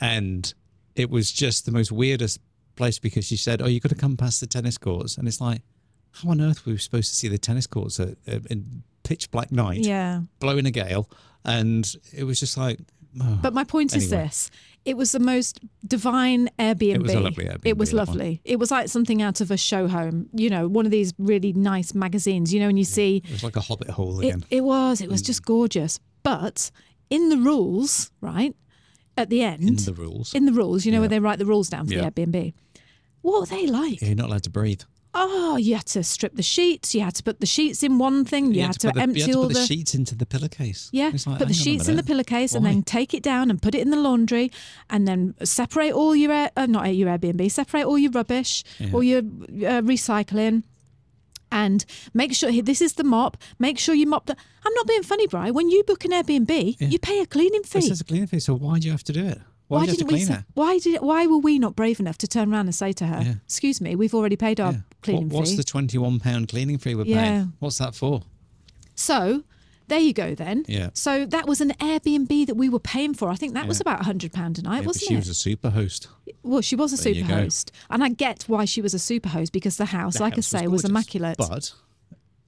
And 0.00 0.52
it 0.96 1.10
was 1.10 1.30
just 1.30 1.64
the 1.64 1.72
most 1.72 1.92
weirdest 1.92 2.40
place 2.74 2.98
because 2.98 3.24
she 3.24 3.36
said, 3.36 3.62
"Oh, 3.62 3.66
you've 3.66 3.82
got 3.82 3.90
to 3.90 3.94
come 3.94 4.16
past 4.16 4.40
the 4.40 4.46
tennis 4.46 4.78
courts," 4.78 5.16
and 5.16 5.28
it's 5.28 5.40
like, 5.40 5.62
how 6.12 6.30
on 6.30 6.40
earth 6.40 6.64
were 6.66 6.72
we 6.72 6.78
supposed 6.78 7.10
to 7.10 7.16
see 7.16 7.28
the 7.28 7.38
tennis 7.38 7.66
courts 7.66 7.98
at, 8.00 8.16
at, 8.26 8.46
in 8.46 8.82
pitch 9.02 9.30
black 9.30 9.50
night, 9.50 9.78
Yeah. 9.78 10.22
blowing 10.40 10.66
a 10.66 10.70
gale? 10.70 11.08
And 11.44 11.90
it 12.12 12.24
was 12.24 12.38
just 12.38 12.56
like, 12.56 12.78
oh. 13.20 13.38
But 13.42 13.52
my 13.52 13.64
point 13.64 13.96
is 13.96 14.10
this: 14.10 14.50
it 14.84 14.96
was 14.96 15.12
the 15.12 15.18
most 15.18 15.60
divine 15.86 16.48
Airbnb. 16.58 16.94
It 16.94 17.02
was 17.02 17.14
a 17.14 17.20
lovely 17.20 17.46
It 17.64 17.78
was 17.78 17.90
Airbnb, 17.90 17.92
that 17.92 17.96
one. 17.96 18.06
lovely. 18.06 18.40
It 18.44 18.58
was 18.58 18.70
like 18.70 18.88
something 18.88 19.22
out 19.22 19.40
of 19.40 19.50
a 19.50 19.56
show 19.56 19.88
home. 19.88 20.28
You 20.32 20.50
know, 20.50 20.68
one 20.68 20.86
of 20.86 20.92
these 20.92 21.12
really 21.18 21.52
nice 21.52 21.94
magazines. 21.94 22.54
You 22.54 22.60
know, 22.60 22.68
and 22.68 22.78
you 22.78 22.84
see 22.84 23.22
it 23.24 23.30
was 23.32 23.44
like 23.44 23.56
a 23.56 23.60
hobbit 23.60 23.90
hole 23.90 24.20
it, 24.20 24.26
again. 24.28 24.44
it 24.50 24.62
was. 24.62 25.00
It 25.00 25.08
was 25.08 25.22
mm. 25.22 25.26
just 25.26 25.44
gorgeous. 25.44 25.98
But 26.22 26.70
in 27.10 27.28
the 27.28 27.38
rules, 27.38 28.10
right 28.20 28.54
at 29.16 29.28
the 29.28 29.42
end, 29.42 29.68
in 29.68 29.76
the 29.76 29.92
rules, 29.94 30.32
in 30.34 30.46
the 30.46 30.52
rules, 30.52 30.86
you 30.86 30.92
know, 30.92 30.98
Yeah. 30.98 31.00
where 31.00 31.08
they 31.08 31.18
write 31.18 31.38
the 31.40 31.46
rules 31.46 31.68
down 31.68 31.86
for 31.86 31.94
Yeah. 31.94 32.08
the 32.08 32.22
Airbnb. 32.22 32.52
What 33.22 33.40
were 33.40 33.46
they 33.46 33.66
like? 33.66 34.00
Yeah, 34.00 34.08
you're 34.08 34.16
not 34.16 34.28
allowed 34.28 34.42
to 34.44 34.50
breathe. 34.50 34.82
Oh, 35.14 35.56
you 35.56 35.74
had 35.74 35.86
to 35.86 36.02
strip 36.02 36.36
the 36.36 36.42
sheets. 36.42 36.94
You 36.94 37.02
had 37.02 37.14
to 37.16 37.22
put 37.22 37.40
the 37.40 37.46
sheets 37.46 37.82
in 37.82 37.98
one 37.98 38.24
thing. 38.24 38.54
You, 38.54 38.62
had, 38.62 38.78
to, 38.80 38.88
put 38.88 38.94
the, 38.94 39.02
empty 39.02 39.20
you 39.20 39.26
had 39.26 39.32
to 39.32 39.38
all 39.38 39.48
the, 39.48 39.54
the 39.54 39.66
sheets 39.66 39.94
into 39.94 40.14
the 40.14 40.24
pillowcase. 40.24 40.88
yeah, 40.92 41.10
like, 41.10 41.12
put 41.12 41.24
the 41.24 41.28
hang 41.28 41.44
on 41.44 41.50
a 41.50 41.54
sheets 41.54 41.88
in 41.88 41.96
the 41.96 42.02
pillowcase 42.02 42.54
and 42.54 42.64
then 42.64 42.82
take 42.82 43.12
it 43.12 43.22
down 43.22 43.50
and 43.50 43.60
put 43.60 43.74
it 43.74 43.80
in 43.82 43.90
the 43.90 43.98
laundry 43.98 44.50
and 44.88 45.06
then 45.06 45.34
separate 45.44 45.92
all 45.92 46.16
your 46.16 46.32
air, 46.32 46.50
uh, 46.56 46.66
not 46.66 46.94
your 46.94 47.08
Airbnb, 47.08 47.50
separate 47.50 47.84
all 47.84 47.98
your 47.98 48.10
rubbish, 48.12 48.64
all 48.92 49.02
your 49.02 49.18
uh, 49.18 49.82
recycling. 49.82 50.62
And 51.50 51.84
make 52.14 52.34
sure 52.34 52.50
this 52.62 52.80
is 52.80 52.94
the 52.94 53.04
mop. 53.04 53.36
Make 53.58 53.78
sure 53.78 53.94
you 53.94 54.06
mop 54.06 54.24
the. 54.24 54.36
I'm 54.64 54.72
not 54.72 54.86
being 54.86 55.02
funny, 55.02 55.26
Bri. 55.26 55.50
When 55.50 55.68
you 55.68 55.84
book 55.84 56.06
an 56.06 56.12
Airbnb, 56.12 56.76
you 56.80 56.98
pay 56.98 57.20
a 57.20 57.26
cleaning 57.26 57.62
fee. 57.64 57.80
This 57.80 57.90
is 57.90 58.00
a 58.00 58.04
cleaning 58.04 58.28
fee, 58.28 58.40
so 58.40 58.54
why 58.54 58.78
do 58.78 58.86
you 58.86 58.92
have 58.92 59.04
to 59.04 59.12
do 59.12 59.26
it? 59.26 59.38
Why, 59.78 59.84
you 59.84 59.92
didn't 59.92 60.12
we 60.12 60.20
say? 60.20 60.38
Why 60.54 60.78
did? 60.78 61.00
Why 61.00 61.26
were 61.26 61.38
we 61.38 61.58
not 61.58 61.74
brave 61.76 61.98
enough 62.00 62.18
to 62.18 62.26
turn 62.28 62.52
around 62.52 62.66
and 62.66 62.74
say 62.74 62.92
to 62.92 63.06
her, 63.06 63.22
Yeah. 63.22 63.34
"Excuse 63.44 63.80
me, 63.80 63.94
we've 63.96 64.14
already 64.14 64.36
paid 64.36 64.60
our 64.60 64.72
Yeah. 64.72 64.78
cleaning 65.02 65.28
What- 65.28 65.40
what's 65.40 65.50
fee." 65.52 65.56
the 65.56 65.64
twenty-one 65.64 66.20
pound 66.20 66.48
cleaning 66.48 66.78
fee 66.78 66.94
we're 66.94 67.04
Yeah. 67.06 67.22
paying? 67.24 67.52
What's 67.58 67.78
that 67.78 67.94
for? 67.94 68.22
So 68.94 69.44
there 69.88 70.00
you 70.00 70.12
go 70.12 70.34
then. 70.34 70.64
Yeah. 70.68 70.90
So 70.94 71.26
that 71.26 71.46
was 71.46 71.60
an 71.60 71.72
Airbnb 71.80 72.46
that 72.46 72.54
we 72.56 72.68
were 72.68 72.78
paying 72.78 73.14
for. 73.14 73.28
I 73.28 73.34
think 73.36 73.54
that 73.54 73.66
was 73.66 73.80
about 73.80 74.04
hundred 74.04 74.32
pound 74.32 74.58
a 74.58 74.62
night, 74.62 74.80
Yeah, 74.82 74.86
wasn't 74.86 75.00
she 75.02 75.06
it? 75.06 75.08
She 75.08 75.16
was 75.16 75.28
a 75.28 75.34
super 75.34 75.70
host. 75.70 76.08
well, 76.42 76.60
she 76.62 76.76
was 76.76 76.92
a 76.92 76.96
There 77.02 77.14
super 77.14 77.34
host, 77.34 77.72
and 77.90 78.02
I 78.02 78.08
get 78.10 78.44
why 78.48 78.64
she 78.64 78.80
was 78.80 78.94
a 78.94 78.98
super 78.98 79.28
host 79.30 79.52
because 79.52 79.76
the 79.76 79.86
house, 79.86 80.14
The 80.14 80.22
like 80.22 80.36
house 80.36 80.54
I 80.54 80.60
say, 80.60 80.66
was, 80.66 80.82
gorgeous. 80.82 80.90
immaculate. 80.90 81.36
But 81.38 81.72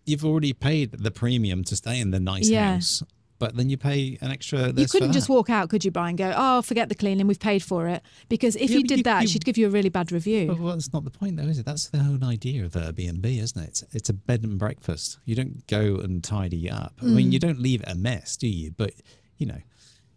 you've 0.06 0.24
already 0.24 0.52
paid 0.52 0.92
the 0.92 1.10
premium 1.10 1.64
to 1.64 1.76
stay 1.76 1.98
in 2.00 2.10
the 2.10 2.20
nice 2.20 2.48
Yeah. 2.48 2.74
house. 2.74 3.02
But 3.40 3.56
then 3.56 3.68
you 3.68 3.76
pay 3.76 4.16
an 4.20 4.30
extra. 4.30 4.72
you 4.72 4.86
couldn't 4.86 5.12
just 5.12 5.28
walk 5.28 5.50
out, 5.50 5.68
could 5.68 5.84
you, 5.84 5.90
Brian? 5.90 6.14
Go, 6.16 6.32
oh, 6.36 6.62
forget 6.62 6.88
the 6.88 6.94
cleaning, 6.94 7.26
we've 7.26 7.40
paid 7.40 7.62
for 7.64 7.88
it. 7.88 8.02
Because 8.28 8.54
if 8.56 8.70
Yeah, 8.70 8.76
you 8.78 8.84
did 8.84 8.98
you- 8.98 9.04
that, 9.04 9.22
you- 9.22 9.28
she'd 9.28 9.44
give 9.44 9.58
you 9.58 9.66
a 9.66 9.70
really 9.70 9.88
bad 9.88 10.12
review. 10.12 10.46
But, 10.46 10.60
well, 10.60 10.72
that's 10.74 10.92
not 10.92 11.04
the 11.04 11.10
point, 11.10 11.36
though, 11.36 11.42
is 11.48 11.58
it? 11.58 11.66
That's 11.66 11.88
the 11.88 11.98
whole 11.98 12.22
idea 12.24 12.64
of 12.64 12.72
Airbnb, 12.72 13.24
isn't 13.26 13.60
it? 13.60 13.68
It's, 13.68 13.84
it's 13.92 14.08
a 14.08 14.12
bed 14.14 14.44
and 14.44 14.56
breakfast. 14.58 15.18
You 15.24 15.34
don't 15.34 15.66
go 15.66 15.96
and 15.96 16.22
tidy 16.22 16.70
up. 16.70 16.94
I 17.02 17.06
Mm. 17.06 17.14
mean, 17.16 17.32
you 17.32 17.40
don't 17.40 17.58
leave 17.60 17.82
it 17.82 17.88
a 17.90 17.96
mess, 17.96 18.36
do 18.36 18.46
you? 18.46 18.70
But 18.70 18.92
you 19.36 19.46
know, 19.46 19.60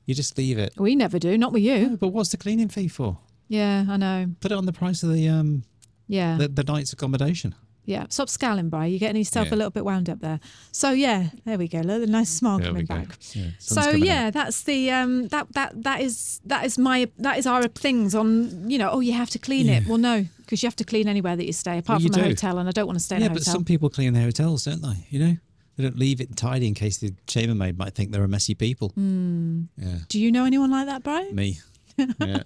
you 0.06 0.14
just 0.14 0.38
leave 0.38 0.60
it. 0.60 0.74
we 0.78 0.96
never 0.96 1.18
do, 1.18 1.38
not 1.40 1.52
with 1.52 1.64
you. 1.64 1.90
No, 1.90 1.98
but 1.98 2.10
what's 2.10 2.30
the 2.30 2.38
cleaning 2.38 2.70
fee 2.70 2.88
for? 2.88 3.18
Yeah, 3.50 3.86
I 3.90 3.98
know. 3.98 4.28
Put 4.42 4.52
it 4.52 4.58
on 4.58 4.66
the 4.68 4.74
price 4.74 5.02
of 5.02 5.12
the 5.12 5.28
um 5.28 5.64
Yeah. 6.08 6.38
the, 6.38 6.48
the 6.50 6.64
night's 6.64 6.94
accommodation. 6.94 7.56
Yeah, 7.88 8.06
stop 8.10 8.28
scowling, 8.28 8.68
Bri. 8.70 8.90
You're 8.90 9.00
getting 9.00 9.16
yourself 9.16 9.48
Yeah. 9.48 9.56
a 9.56 9.58
little 9.58 9.72
bit 9.72 9.86
wound 9.86 10.10
up 10.10 10.20
there. 10.20 10.42
So 10.74 10.92
yeah, 10.92 11.30
there 11.46 11.58
we 11.58 11.70
go. 11.70 11.80
Look, 11.80 12.02
the 12.02 12.08
nice 12.08 12.30
smile 12.30 12.60
There 12.60 12.68
coming 12.68 12.86
back. 12.86 13.18
Yeah, 13.34 13.52
so 13.60 13.82
coming 13.82 14.04
yeah, 14.06 14.28
out. 14.28 14.34
that's 14.34 14.64
the 14.64 14.92
um 14.92 15.30
that 15.30 15.48
that 15.54 15.82
that 15.84 16.02
is 16.02 16.42
that 16.46 16.66
is 16.66 16.78
my 16.78 17.10
that 17.18 17.38
is 17.38 17.48
our 17.48 17.64
things 17.70 18.14
on 18.14 18.70
you 18.70 18.78
know 18.78 18.90
oh 18.92 19.00
you 19.00 19.14
have 19.14 19.30
to 19.30 19.40
clean 19.40 19.70
it. 19.70 19.88
Well 19.88 19.98
no, 19.98 20.26
because 20.40 20.62
you 20.62 20.68
have 20.68 20.76
to 20.76 20.84
clean 20.84 21.08
anywhere 21.08 21.38
that 21.38 21.46
you 21.46 21.54
stay 21.54 21.78
apart 21.78 22.02
you 22.02 22.10
from 22.10 22.20
a 22.20 22.24
do. 22.24 22.30
hotel, 22.30 22.58
and 22.60 22.68
I 22.68 22.72
don't 22.74 22.88
want 22.88 23.00
to 23.00 23.04
stay 23.06 23.16
in 23.16 23.22
yeah, 23.22 23.28
a 23.28 23.30
but 23.32 23.40
hotel. 23.40 23.54
some 23.54 23.64
people 23.66 23.90
clean 23.90 24.14
their 24.14 24.24
hotels, 24.24 24.66
don't 24.66 24.82
they? 24.82 25.08
You 25.10 25.20
know, 25.20 25.38
they 25.78 25.84
don't 25.84 25.98
leave 25.98 26.20
it 26.20 26.36
tidy 26.36 26.68
in 26.68 26.74
case 26.74 26.98
the 26.98 27.14
chambermaid 27.26 27.78
might 27.78 27.96
think 27.96 28.12
they're 28.12 28.24
a 28.24 28.28
messy 28.28 28.54
people. 28.54 28.90
Hmm. 28.90 29.62
Yeah, 29.78 30.00
Do 30.10 30.20
you 30.20 30.30
know 30.30 30.44
anyone 30.44 30.72
like 30.72 30.88
that, 30.88 31.04
Brian? 31.04 31.34
me. 31.34 31.60
Yeah. 32.20 32.44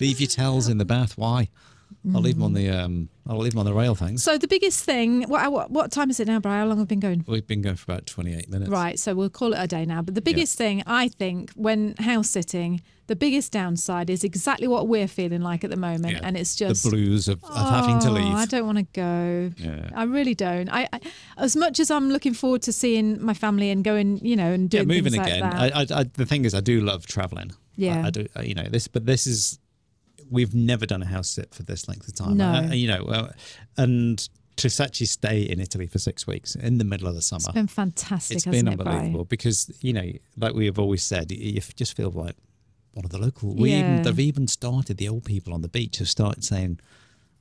leave 0.00 0.20
your 0.20 0.28
towels 0.28 0.68
in 0.68 0.78
the 0.78 0.84
bath. 0.84 1.18
Why? 1.18 1.48
I'll 2.14 2.20
leave 2.20 2.34
them 2.34 2.44
on 2.44 2.52
the 2.52 2.68
um, 2.70 3.08
I'll 3.28 3.38
leave 3.38 3.52
them 3.52 3.58
on 3.60 3.66
the 3.66 3.74
rail. 3.74 3.94
Thanks. 3.94 4.22
So 4.22 4.38
the 4.38 4.46
biggest 4.48 4.84
thing. 4.84 5.22
What, 5.24 5.50
what 5.50 5.70
what 5.70 5.90
time 5.90 6.10
is 6.10 6.20
it 6.20 6.28
now, 6.28 6.38
Brian? 6.40 6.60
How 6.60 6.66
long 6.68 6.78
have 6.78 6.86
we 6.86 6.96
been 6.96 7.00
going? 7.00 7.24
We've 7.26 7.46
been 7.46 7.62
going 7.62 7.76
for 7.76 7.90
about 7.90 8.06
28 8.06 8.48
minutes. 8.48 8.70
Right, 8.70 8.98
so 8.98 9.14
we'll 9.14 9.30
call 9.30 9.52
it 9.54 9.58
a 9.58 9.66
day 9.66 9.84
now. 9.84 10.02
But 10.02 10.14
the 10.14 10.22
biggest 10.22 10.56
thing 10.56 10.82
I 10.86 11.08
think 11.08 11.50
when 11.52 11.94
house 11.98 12.30
sitting, 12.30 12.82
the 13.08 13.16
biggest 13.16 13.50
downside 13.52 14.08
is 14.10 14.22
exactly 14.24 14.68
what 14.68 14.86
we're 14.88 15.08
feeling 15.08 15.40
like 15.42 15.64
at 15.64 15.70
the 15.70 15.76
moment, 15.76 16.12
Yeah. 16.14 16.20
and 16.22 16.36
it's 16.36 16.54
just 16.54 16.84
the 16.84 16.90
blues 16.90 17.26
of, 17.28 17.42
of 17.44 17.68
having 17.70 17.98
to 18.00 18.08
Oh, 18.08 18.12
leave. 18.12 18.34
I 18.34 18.46
don't 18.46 18.66
want 18.66 18.78
to 18.78 18.84
go. 18.92 19.52
Yeah. 19.56 19.90
I 19.94 20.04
really 20.04 20.34
don't. 20.34 20.68
I, 20.68 20.88
I 20.92 21.00
as 21.38 21.56
much 21.56 21.80
as 21.80 21.90
I'm 21.90 22.10
looking 22.10 22.34
forward 22.34 22.62
to 22.62 22.72
seeing 22.72 23.20
my 23.24 23.34
family 23.34 23.70
and 23.70 23.82
going, 23.82 24.18
you 24.24 24.36
know, 24.36 24.52
and 24.52 24.72
yeah, 24.72 24.80
doing 24.84 24.88
moving 24.88 25.12
things 25.12 25.18
like 25.18 25.32
again. 25.32 25.50
that. 25.50 25.76
I, 25.76 25.96
I, 25.96 26.00
I, 26.00 26.04
the 26.04 26.26
thing 26.26 26.44
is, 26.44 26.54
I 26.54 26.60
do 26.60 26.80
love 26.80 27.06
traveling. 27.06 27.52
Yeah. 27.76 28.02
I, 28.04 28.06
I 28.06 28.10
do. 28.10 28.26
uh, 28.36 28.42
You 28.42 28.54
know 28.54 28.68
this, 28.70 28.86
but 28.88 29.06
this 29.06 29.26
is 29.26 29.58
we've 30.30 30.54
never 30.54 30.86
done 30.86 31.02
a 31.02 31.06
house 31.06 31.28
sit 31.30 31.54
for 31.54 31.62
this 31.62 31.88
length 31.88 32.08
of 32.08 32.14
time. 32.14 32.36
No. 32.36 32.52
Uh, 32.52 32.72
you 32.72 32.88
know, 32.88 33.04
uh, 33.04 33.28
and 33.76 34.28
to 34.56 34.82
actually 34.82 35.06
stay 35.06 35.42
in 35.42 35.60
Italy 35.60 35.86
for 35.86 35.98
six 35.98 36.26
weeks 36.26 36.54
in 36.54 36.78
the 36.78 36.84
middle 36.84 37.06
of 37.06 37.14
the 37.14 37.22
summer. 37.22 37.42
it's 37.46 37.52
been 37.52 37.66
fantastic, 37.66 38.36
it's 38.36 38.46
been 38.46 38.66
it, 38.68 38.80
unbelievable 38.80 39.24
because 39.24 39.70
you 39.82 39.92
know, 39.92 40.10
like 40.38 40.54
we 40.54 40.66
have 40.66 40.78
always 40.78 41.02
said, 41.02 41.30
you 41.30 41.60
just 41.60 41.96
feel 41.96 42.10
like 42.10 42.36
one 42.92 43.04
of 43.04 43.10
the 43.10 43.18
local. 43.18 43.54
We 43.54 43.70
Yeah. 43.72 43.80
even 43.80 44.02
they've 44.02 44.20
even 44.20 44.48
started 44.48 44.96
the 44.96 45.08
old 45.08 45.24
people 45.24 45.52
on 45.52 45.60
the 45.62 45.68
beach 45.68 45.98
have 45.98 46.08
started 46.08 46.44
saying. 46.44 46.80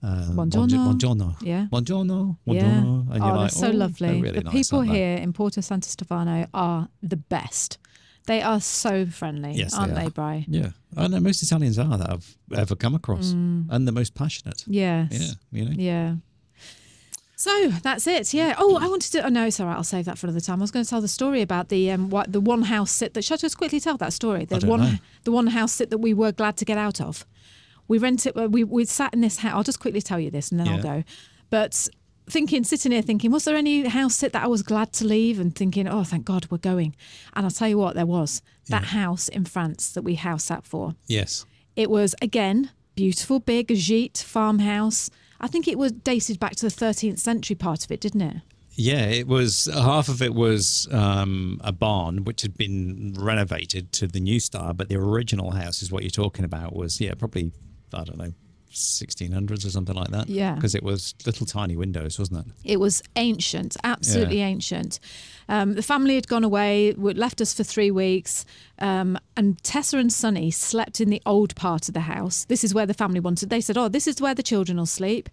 Uh, 0.04 0.28
Buongiorno. 0.34 0.86
buongiorno, 0.86 1.36
Yeah. 1.42 1.68
buongiorno, 1.72 2.38
Yeah. 2.46 2.62
and 2.62 3.10
oh, 3.10 3.16
you're 3.16 3.20
they're 3.26 3.34
like, 3.38 3.52
so 3.52 3.70
oh, 3.70 3.72
lovely. 3.72 4.22
Really 4.22 4.38
the 4.38 4.44
nice, 4.44 4.54
people 4.54 4.82
here 4.82 5.16
in 5.16 5.34
Porto 5.34 5.62
Santo 5.62 5.88
Stefano 5.88 6.48
are 6.54 6.90
the 7.02 7.16
best. 7.18 7.80
They 8.28 8.42
are 8.42 8.60
so 8.60 9.06
friendly, 9.06 9.54
Yes, 9.54 9.76
aren't 9.76 9.94
they, 9.94 10.06
are. 10.06 10.10
Bri? 10.10 10.46
Yeah, 10.48 10.70
I 10.98 11.08
know 11.08 11.20
most 11.20 11.44
Italians 11.44 11.78
are 11.78 11.98
that 11.98 12.10
I've 12.10 12.38
ever 12.56 12.76
come 12.76 12.96
across, 12.96 13.32
and 13.32 13.88
the 13.88 13.92
most 13.92 14.16
passionate. 14.16 14.58
Mm. 14.58 14.68
Yes. 14.68 15.08
Yeah, 15.12 15.60
you 15.60 15.66
know. 15.66 15.76
Yeah. 15.78 16.16
So 17.38 17.68
that's 17.84 18.08
it. 18.08 18.34
Yeah. 18.34 18.56
Oh, 18.58 18.78
I 18.78 18.88
wanted 18.88 19.12
to. 19.12 19.26
Oh 19.26 19.30
no, 19.30 19.46
it's 19.46 19.60
all 19.60 19.68
right. 19.68 19.76
I'll 19.76 19.84
save 19.84 20.06
that 20.06 20.18
for 20.18 20.26
another 20.28 20.40
time. 20.40 20.60
I 20.60 20.64
was 20.64 20.72
going 20.72 20.86
to 20.86 20.90
tell 20.90 21.02
the 21.02 21.08
story 21.08 21.42
about 21.42 21.70
the 21.70 21.92
um, 21.92 22.10
what 22.10 22.32
the 22.32 22.40
one 22.40 22.64
house 22.64 22.92
sit 22.92 23.14
that. 23.14 23.24
Should 23.24 23.36
I 23.36 23.38
just 23.38 23.58
quickly 23.58 23.80
tell 23.80 23.98
that 23.98 24.14
story? 24.14 24.46
The 24.46 24.66
one, 24.66 24.80
know. 24.80 24.94
the 25.26 25.32
one 25.32 25.48
house 25.48 25.74
sit 25.74 25.90
that 25.90 25.98
we 25.98 26.14
were 26.14 26.32
glad 26.32 26.56
to 26.58 26.66
get 26.66 26.78
out 26.78 27.02
of. 27.02 27.26
We 27.88 27.98
rented. 27.98 28.38
It 28.38 28.52
we 28.52 28.64
we 28.64 28.86
sat 28.86 29.14
in 29.14 29.22
this 29.22 29.40
house. 29.40 29.54
I'll 29.54 29.64
just 29.64 29.80
quickly 29.82 30.02
tell 30.02 30.20
you 30.20 30.32
this, 30.32 30.50
and 30.50 30.60
then 30.60 30.68
I'll 30.70 30.82
go. 30.82 31.04
But 31.50 31.88
thinking, 32.30 32.64
sitting 32.64 32.92
here, 32.92 33.02
thinking, 33.02 33.32
was 33.32 33.46
there 33.46 33.56
any 33.56 33.88
house 33.88 34.16
sit 34.16 34.34
that 34.34 34.44
I 34.44 34.48
was 34.48 34.64
glad 34.64 34.94
to 34.94 35.06
leave? 35.06 35.40
And 35.40 35.56
thinking, 35.56 35.88
oh, 35.88 36.04
thank 36.04 36.26
God 36.26 36.48
we're 36.50 36.58
going. 36.58 36.96
And 37.34 37.46
I'll 37.46 37.52
tell 37.52 37.68
you 37.68 37.78
what, 37.78 37.96
there 37.96 38.06
was 38.06 38.42
that 38.70 38.86
house 38.86 39.28
in 39.28 39.46
France 39.46 39.92
that 39.94 40.04
we 40.04 40.16
house 40.16 40.46
sat 40.46 40.66
for. 40.66 40.96
Yes. 41.08 41.46
It 41.76 41.90
was 41.90 42.16
again 42.22 42.72
beautiful, 42.96 43.40
big 43.40 43.68
gîte 43.68 44.24
farmhouse. 44.24 45.10
I 45.40 45.48
think 45.48 45.68
it 45.68 45.78
was 45.78 45.92
dated 45.92 46.40
back 46.40 46.56
to 46.56 46.66
the 46.66 46.72
13th 46.72 47.20
century 47.20 47.56
part 47.56 47.84
of 47.84 47.92
it, 47.92 48.02
didn't 48.02 48.22
it? 48.22 48.38
Yeah, 48.78 49.06
it 49.06 49.28
was 49.28 49.70
half 49.74 50.10
of 50.10 50.22
it 50.22 50.34
was 50.34 50.88
um, 50.92 51.62
a 51.64 51.72
barn 51.72 52.26
which 52.26 52.42
had 52.42 52.58
been 52.58 53.14
renovated 53.18 53.94
to 53.94 54.08
the 54.08 54.20
new 54.20 54.40
style, 54.40 54.74
but 54.74 54.90
the 54.90 54.98
original 54.98 55.52
house 55.52 55.82
is 55.82 55.92
what 55.92 56.04
you're 56.04 56.10
talking 56.10 56.44
about 56.44 56.76
was 56.76 57.00
yeah 57.00 57.14
probably 57.14 57.52
I 57.94 58.04
don't 58.04 58.18
know 58.18 58.34
1600s 58.76 59.66
or 59.66 59.70
something 59.70 59.96
like 59.96 60.10
that. 60.10 60.30
Yeah. 60.30 60.56
because 60.56 60.76
it 60.76 60.84
was 60.84 61.16
little 61.26 61.46
tiny 61.46 61.76
windows, 61.76 62.20
wasn't 62.20 62.46
it? 62.46 62.54
It 62.64 62.80
was 62.80 63.02
ancient, 63.16 63.76
absolutely 63.84 64.42
ancient. 64.42 65.00
Um, 65.48 65.76
the 65.76 65.84
family 65.84 66.16
had 66.16 66.28
gone 66.28 66.44
away, 66.44 66.94
left 66.94 67.40
us 67.42 67.54
for 67.54 67.64
three 67.64 67.92
weeks, 67.92 68.46
um, 68.80 69.18
and 69.38 69.62
Tessa 69.64 69.98
and 69.98 70.12
Sonny 70.12 70.52
slept 70.52 71.00
in 71.02 71.10
the 71.10 71.22
old 71.26 71.56
part 71.56 71.88
of 71.88 71.94
the 71.94 72.02
house. 72.02 72.46
This 72.46 72.64
is 72.64 72.74
where 72.74 72.86
the 72.86 72.94
family 72.94 73.20
wanted. 73.20 73.50
They 73.50 73.62
said, 73.62 73.78
"Oh, 73.78 73.88
this 73.88 74.08
is 74.08 74.22
where 74.22 74.34
the 74.36 74.44
children 74.44 74.78
will 74.78 74.86
sleep, 74.86 75.30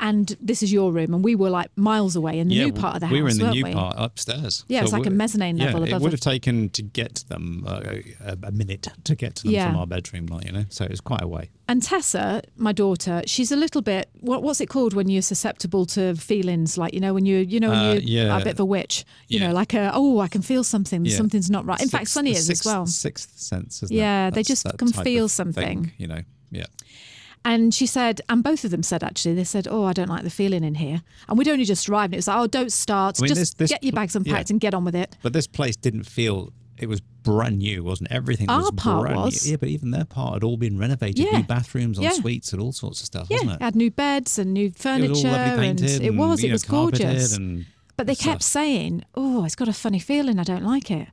and 0.00 0.36
this 0.40 0.62
is 0.62 0.72
your 0.72 0.92
room." 0.92 1.14
And 1.14 1.24
we 1.24 1.34
were 1.34 1.50
like 1.50 1.70
miles 1.76 2.16
away 2.16 2.38
in 2.38 2.48
the 2.48 2.54
new 2.64 2.72
part 2.72 2.94
of 2.96 3.00
the 3.00 3.06
we 3.06 3.08
house. 3.08 3.14
We 3.18 3.22
were 3.22 3.28
in 3.28 3.38
the 3.38 3.50
new 3.50 3.64
we? 3.64 3.72
part 3.72 3.94
upstairs. 3.98 4.64
Yeah, 4.68 4.80
it 4.80 4.82
was 4.82 4.92
like 4.92 5.06
a 5.06 5.10
mezzanine 5.10 5.56
level 5.56 5.80
Yeah, 5.80 5.86
above 5.88 6.00
it 6.00 6.04
would 6.04 6.12
have 6.12 6.20
taken 6.20 6.68
to 6.70 6.82
get 6.82 7.24
them 7.28 7.64
uh, 7.66 7.80
a, 8.24 8.36
a 8.44 8.52
minute 8.52 8.88
to 9.04 9.14
get 9.14 9.36
to 9.36 9.42
them 9.44 9.52
Yeah. 9.52 9.68
from 9.68 9.76
our 9.78 9.86
bedroom, 9.86 10.26
like 10.26 10.46
you 10.46 10.52
know. 10.52 10.64
So 10.68 10.84
it 10.84 10.90
was 10.90 11.00
quite 11.00 11.22
a 11.22 11.28
way. 11.28 11.50
And 11.68 11.82
Tessa, 11.82 12.42
my 12.56 12.72
daughter, 12.72 13.22
she's 13.26 13.50
a 13.50 13.56
little 13.56 13.82
bit. 13.82 14.08
What, 14.20 14.42
what's 14.44 14.60
it 14.60 14.66
called 14.66 14.94
when 14.94 15.08
you're 15.08 15.22
susceptible 15.22 15.84
to 15.86 16.14
feelings? 16.14 16.78
Like 16.78 16.94
you 16.94 17.00
know 17.00 17.12
when 17.14 17.26
you 17.26 17.38
you 17.38 17.60
know 17.60 17.70
when 17.70 17.78
Uh, 17.78 17.92
you're 17.94 18.26
yeah. 18.26 18.36
a 18.40 18.44
bit 18.44 18.52
of 18.54 18.60
a 18.60 18.64
witch. 18.64 19.04
You 19.28 19.40
Yeah. 19.40 19.48
know, 19.48 19.54
like 19.54 19.74
a 19.74 19.90
oh, 19.94 20.20
I 20.20 20.28
can 20.28 20.42
feel 20.42 20.62
something. 20.64 21.04
Yeah. 21.04 21.16
Something's 21.16 21.50
not 21.50 21.64
right. 21.66 21.80
In 21.80 21.88
fact, 21.88 22.08
Sonny 22.08 22.30
is 22.32 22.46
sixth, 22.46 22.66
as 22.66 22.72
well. 22.72 22.85
Sixth 22.86 23.38
sense, 23.38 23.82
isn't 23.82 23.94
it? 23.94 23.98
Yeah, 23.98 24.30
they 24.30 24.42
just 24.42 24.66
can 24.78 24.88
feel 24.92 25.28
something. 25.28 25.84
thing, 25.84 25.92
you 25.98 26.06
know. 26.06 26.22
Yeah. 26.50 26.66
And 27.44 27.72
she 27.72 27.86
said, 27.86 28.20
and 28.28 28.42
both 28.42 28.64
of 28.64 28.72
them 28.72 28.82
said 28.82 29.04
actually, 29.04 29.34
they 29.34 29.44
said, 29.44 29.68
"Oh, 29.70 29.84
I 29.84 29.92
don't 29.92 30.08
like 30.08 30.24
the 30.24 30.30
feeling 30.30 30.64
in 30.64 30.74
here." 30.76 31.02
And 31.28 31.38
we'd 31.38 31.46
only 31.48 31.64
just 31.64 31.88
arrived. 31.88 32.06
And 32.06 32.14
it 32.14 32.18
was 32.18 32.26
like, 32.28 32.38
"Oh, 32.38 32.46
don't 32.48 32.72
start. 32.72 33.20
I 33.20 33.22
mean, 33.22 33.28
just 33.28 33.40
this- 33.40 33.54
this 33.54 33.70
get 33.70 33.84
your 33.84 33.92
bags 33.92 34.16
unpacked 34.16 34.50
yeah. 34.50 34.54
and 34.54 34.60
get 34.60 34.74
on 34.74 34.84
with 34.84 34.96
it." 34.96 35.16
But 35.22 35.32
this 35.32 35.46
place 35.46 35.76
didn't 35.76 36.04
feel 36.04 36.52
it 36.76 36.88
was 36.88 37.00
brand 37.22 37.58
new, 37.58 37.84
wasn't 37.84 38.10
it? 38.10 38.14
Everything 38.14 38.50
Our 38.50 38.62
was 38.62 38.70
part 38.76 39.14
was. 39.14 39.44
new. 39.46 39.52
Yeah, 39.52 39.56
but 39.58 39.68
even 39.68 39.92
their 39.92 40.04
part 40.04 40.34
had 40.34 40.42
all 40.44 40.56
been 40.56 40.76
renovated, 40.76 41.24
Yeah. 41.24 41.38
new 41.38 41.44
bathrooms, 41.44 41.98
and 41.98 42.04
Yeah. 42.04 42.12
suites, 42.14 42.52
and 42.52 42.60
all 42.60 42.72
sorts 42.72 43.00
of 43.00 43.06
stuff, 43.06 43.28
Yeah, 43.30 43.36
wasn't 43.36 43.52
it 43.52 43.54
it? 43.54 43.62
had 43.62 43.76
new 43.76 43.90
beds 43.92 44.38
and 44.40 44.52
new 44.52 44.66
it 44.66 44.76
furniture, 44.76 45.10
was 45.10 45.24
all 45.24 45.30
lovely 45.32 45.68
and 45.68 45.80
it 45.80 46.14
was. 46.16 46.42
you 46.42 46.48
It 46.48 46.52
was 46.52 46.64
carpeted 46.64 47.06
gorgeous. 47.06 47.36
And 47.36 47.66
But 47.96 48.06
they 48.08 48.14
stuff. 48.14 48.24
kept 48.24 48.42
saying, 48.42 49.04
"Oh, 49.14 49.44
it's 49.44 49.54
got 49.56 49.68
a 49.68 49.72
funny 49.72 50.00
feeling. 50.00 50.38
I 50.40 50.42
don't 50.44 50.64
like 50.64 50.90
it." 50.90 51.08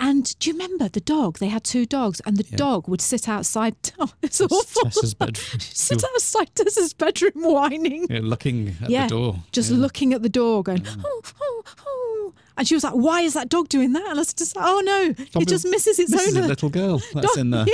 And 0.00 0.36
do 0.38 0.48
you 0.50 0.54
remember 0.54 0.88
the 0.88 1.00
dog? 1.00 1.38
They 1.38 1.48
had 1.48 1.62
two 1.62 1.84
dogs, 1.84 2.20
and 2.24 2.38
the 2.38 2.46
Yeah. 2.50 2.56
dog 2.56 2.88
would 2.88 3.02
sit 3.02 3.28
outside. 3.28 3.76
Oh, 3.98 4.10
it's 4.22 4.40
awful. 4.40 4.84
Tessa's 4.84 5.12
bedroom. 5.12 5.60
sit 5.60 6.02
outside 6.02 6.54
Tessa's 6.54 6.94
bedroom 6.94 7.32
whining. 7.34 8.06
Yeah, 8.08 8.20
looking 8.22 8.74
at 8.82 8.88
yeah, 8.88 9.02
the 9.02 9.10
door. 9.10 9.36
just 9.52 9.70
looking 9.70 10.14
at 10.14 10.22
the 10.22 10.30
door, 10.30 10.62
going, 10.62 10.80
mm. 10.80 11.02
oh, 11.04 11.20
oh, 11.40 11.62
oh. 11.86 12.34
And 12.56 12.66
she 12.66 12.74
was 12.74 12.84
like, 12.84 12.94
"Why 12.94 13.20
is 13.20 13.34
that 13.34 13.48
dog 13.50 13.68
doing 13.68 13.92
that?" 13.92 14.02
And 14.08 14.18
I 14.18 14.20
was 14.20 14.32
just, 14.32 14.56
like, 14.56 14.64
"Oh 14.66 14.80
no, 14.80 15.14
it 15.40 15.48
just 15.48 15.66
misses 15.66 15.98
its 15.98 16.10
This 16.10 16.28
is 16.28 16.36
a 16.36 16.42
little 16.42 16.70
girl 16.70 17.00
that's 17.14 17.36
in 17.36 17.50
there. 17.50 17.66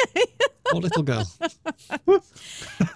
Poor 0.70 0.80
little 0.80 1.02
girl. 1.02 1.24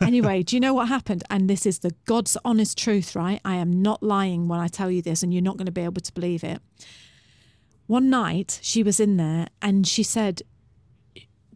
anyway, 0.01 0.43
do 0.43 0.57
you 0.57 0.61
know 0.61 0.75
what 0.75 0.89
happened? 0.89 1.23
And 1.31 1.49
this 1.49 1.67
is 1.67 1.81
the 1.81 1.93
God's 2.07 2.37
honest 2.45 2.77
truth, 2.79 3.15
right? 3.15 3.41
I 3.45 3.57
am 3.57 3.83
not 3.83 4.03
lying 4.03 4.49
when 4.49 4.61
I 4.61 4.69
tell 4.69 4.91
you 4.91 5.03
this, 5.03 5.23
and 5.23 5.33
you're 5.33 5.43
not 5.43 5.57
going 5.57 5.67
to 5.67 5.73
be 5.73 5.83
able 5.83 6.01
to 6.01 6.13
believe 6.13 6.43
it. 6.45 6.61
One 7.91 8.09
night, 8.09 8.61
she 8.63 8.85
was 8.85 9.01
in 9.01 9.17
there, 9.17 9.49
and 9.61 9.85
she 9.85 10.05
said, 10.05 10.43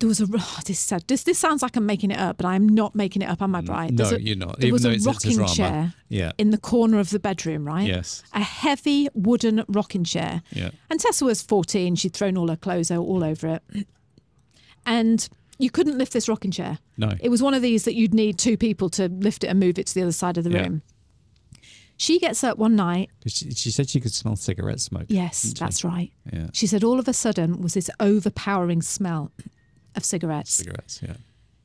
"There 0.00 0.08
was 0.08 0.20
a." 0.20 0.26
oh, 0.34 0.58
this 0.66 0.80
said 0.80 1.04
this. 1.06 1.22
This 1.22 1.38
sounds 1.38 1.62
like 1.62 1.76
I'm 1.76 1.86
making 1.86 2.10
it 2.10 2.18
up, 2.18 2.38
but 2.38 2.44
I'm 2.46 2.66
not 2.68 2.96
making 2.96 3.22
it 3.22 3.26
up. 3.28 3.40
Am 3.40 3.54
I, 3.54 3.60
Brian? 3.60 3.94
No, 3.94 4.10
a- 4.10 4.18
you're 4.20 4.34
not, 4.36 4.58
There 4.58 4.66
even 4.66 4.72
was 4.72 4.84
a 4.84 4.88
it's- 4.90 5.06
it's 5.06 5.36
a 5.36 5.40
rocking 5.40 5.54
chair 5.54 5.94
Yeah. 6.08 6.32
in 6.36 6.50
the 6.50 6.58
corner 6.58 6.98
of 6.98 7.10
the 7.10 7.20
bedroom, 7.20 7.64
right? 7.64 7.86
Yes. 7.86 8.24
A 8.32 8.42
heavy 8.42 9.08
wooden 9.14 9.62
rocking 9.68 10.02
chair. 10.02 10.42
Yeah. 10.50 10.70
And 10.90 10.98
Tessa 10.98 11.24
was 11.24 11.40
14. 11.40 11.94
She'd 11.94 12.12
thrown 12.14 12.36
all 12.36 12.48
her 12.48 12.56
clothes 12.56 12.90
out 12.90 13.04
all 13.04 13.22
over 13.22 13.60
it. 13.74 13.86
And 14.84 15.28
you 15.58 15.70
couldn't 15.70 15.96
lift 15.98 16.12
this 16.12 16.28
rocking 16.28 16.50
chair. 16.50 16.78
No. 16.96 17.12
It 17.20 17.28
was 17.28 17.40
one 17.42 17.54
of 17.54 17.62
these 17.62 17.84
that 17.84 17.94
you'd 17.94 18.12
need 18.12 18.38
two 18.38 18.56
people 18.56 18.90
to 18.90 19.08
lift 19.08 19.44
it 19.44 19.46
and 19.46 19.60
move 19.60 19.78
it 19.78 19.86
to 19.86 19.94
the 19.94 20.02
other 20.02 20.12
side 20.12 20.36
of 20.36 20.42
the 20.44 20.50
Yeah. 20.50 20.62
room. 20.62 20.82
She 21.96 22.18
gets 22.18 22.42
up 22.42 22.58
one 22.58 22.74
night. 22.76 23.10
She, 23.26 23.50
she 23.52 23.70
said 23.70 23.88
she 23.88 24.00
could 24.00 24.12
smell 24.12 24.36
cigarette 24.36 24.80
smoke. 24.80 25.06
Yes, 25.08 25.42
didn't 25.42 25.56
she? 25.58 25.60
that's 25.64 25.84
right. 25.84 26.12
Yeah. 26.32 26.46
She 26.52 26.66
said 26.66 26.82
all 26.82 26.98
of 26.98 27.06
a 27.08 27.12
sudden 27.12 27.60
was 27.60 27.74
this 27.74 27.88
overpowering 28.00 28.82
smell 28.82 29.30
of 29.94 30.04
cigarettes. 30.04 30.52
Cigarettes, 30.54 31.00
yeah. 31.02 31.14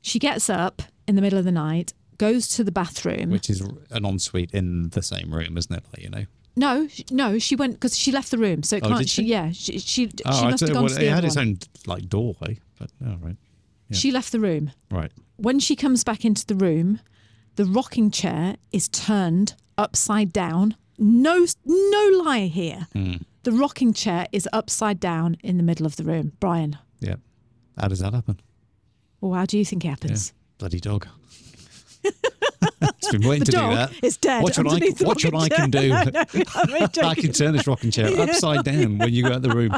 She 0.01 0.19
gets 0.19 0.49
up 0.49 0.81
in 1.07 1.15
the 1.15 1.21
middle 1.21 1.39
of 1.39 1.45
the 1.45 1.51
night, 1.51 1.93
goes 2.17 2.47
to 2.49 2.63
the 2.63 2.71
bathroom. 2.71 3.31
Which 3.31 3.49
is 3.49 3.61
an 3.91 4.05
ensuite 4.05 4.51
in 4.51 4.89
the 4.89 5.01
same 5.01 5.33
room, 5.33 5.57
isn't 5.57 5.75
it? 5.75 5.83
Like, 5.91 6.03
you 6.03 6.09
know. 6.09 6.25
no, 6.55 6.87
no, 7.11 7.39
she 7.39 7.55
went 7.55 7.73
because 7.73 7.97
she 7.97 8.11
left 8.11 8.29
the 8.31 8.37
room, 8.37 8.61
so 8.63 8.75
it 8.77 8.83
Oh, 8.83 8.89
can't. 8.89 8.99
did 8.99 9.09
she? 9.09 9.23
yeah, 9.23 9.51
she 9.51 9.79
she, 9.79 10.11
Oh, 10.25 10.39
she 10.39 10.45
must 10.45 10.59
have 10.61 10.73
gone 10.73 10.83
what, 10.83 10.91
to 10.91 10.97
it 10.97 10.99
the 11.05 11.09
had 11.09 11.17
other 11.19 11.27
its 11.27 11.37
own 11.37 11.57
like 11.87 12.07
doorway, 12.07 12.59
but 12.77 12.91
oh, 13.05 13.15
right, 13.21 13.35
yeah. 13.89 13.97
She 13.97 14.11
left 14.11 14.31
the 14.31 14.39
room. 14.39 14.71
right. 14.91 15.11
When 15.37 15.59
she 15.59 15.75
comes 15.75 16.03
back 16.03 16.23
into 16.25 16.45
the 16.45 16.55
room, 16.55 16.99
the 17.55 17.65
rocking 17.65 18.11
chair 18.11 18.57
is 18.71 18.87
turned 18.89 19.55
upside 19.79 20.31
down. 20.33 20.75
No, 20.97 21.45
no 21.65 22.21
lie 22.23 22.47
here. 22.47 22.87
Hmm. 22.93 23.13
The 23.43 23.51
rocking 23.53 23.93
chair 23.93 24.27
is 24.31 24.47
upside 24.51 24.99
down 24.99 25.37
in 25.41 25.57
the 25.57 25.63
middle 25.63 25.85
of 25.85 25.95
the 25.95 26.03
room. 26.03 26.33
Brian, 26.39 26.77
Yeah. 26.99 27.15
How 27.77 27.87
does 27.87 27.99
that 27.99 28.13
happen? 28.13 28.39
well, 29.21 29.33
how 29.33 29.45
do 29.45 29.57
you 29.57 29.65
think 29.65 29.83
it 29.83 29.87
Yeah. 29.87 29.91
happens? 29.91 30.33
Bloody 30.57 30.79
dog. 30.79 31.07
it's 32.81 33.11
been 33.11 33.21
waiting 33.27 33.45
The 33.45 33.51
to 33.51 33.51
do 33.51 33.57
that. 33.57 33.91
is 34.03 34.17
dead 34.17 34.43
Watch 34.43 34.57
what 34.57 34.67
I, 34.67 34.89
watch 35.05 35.23
what 35.25 35.35
I 35.43 35.49
can 35.49 35.69
do. 35.71 35.93
I'm 35.93 37.05
I 37.05 37.15
can 37.15 37.31
turn 37.31 37.53
this 37.55 37.67
rocking 37.67 37.91
chair 37.91 38.07
upside 38.19 38.63
down 38.65 38.97
when 38.97 39.13
you 39.13 39.23
go 39.23 39.33
out 39.33 39.41
the 39.41 39.49
room. 39.55 39.75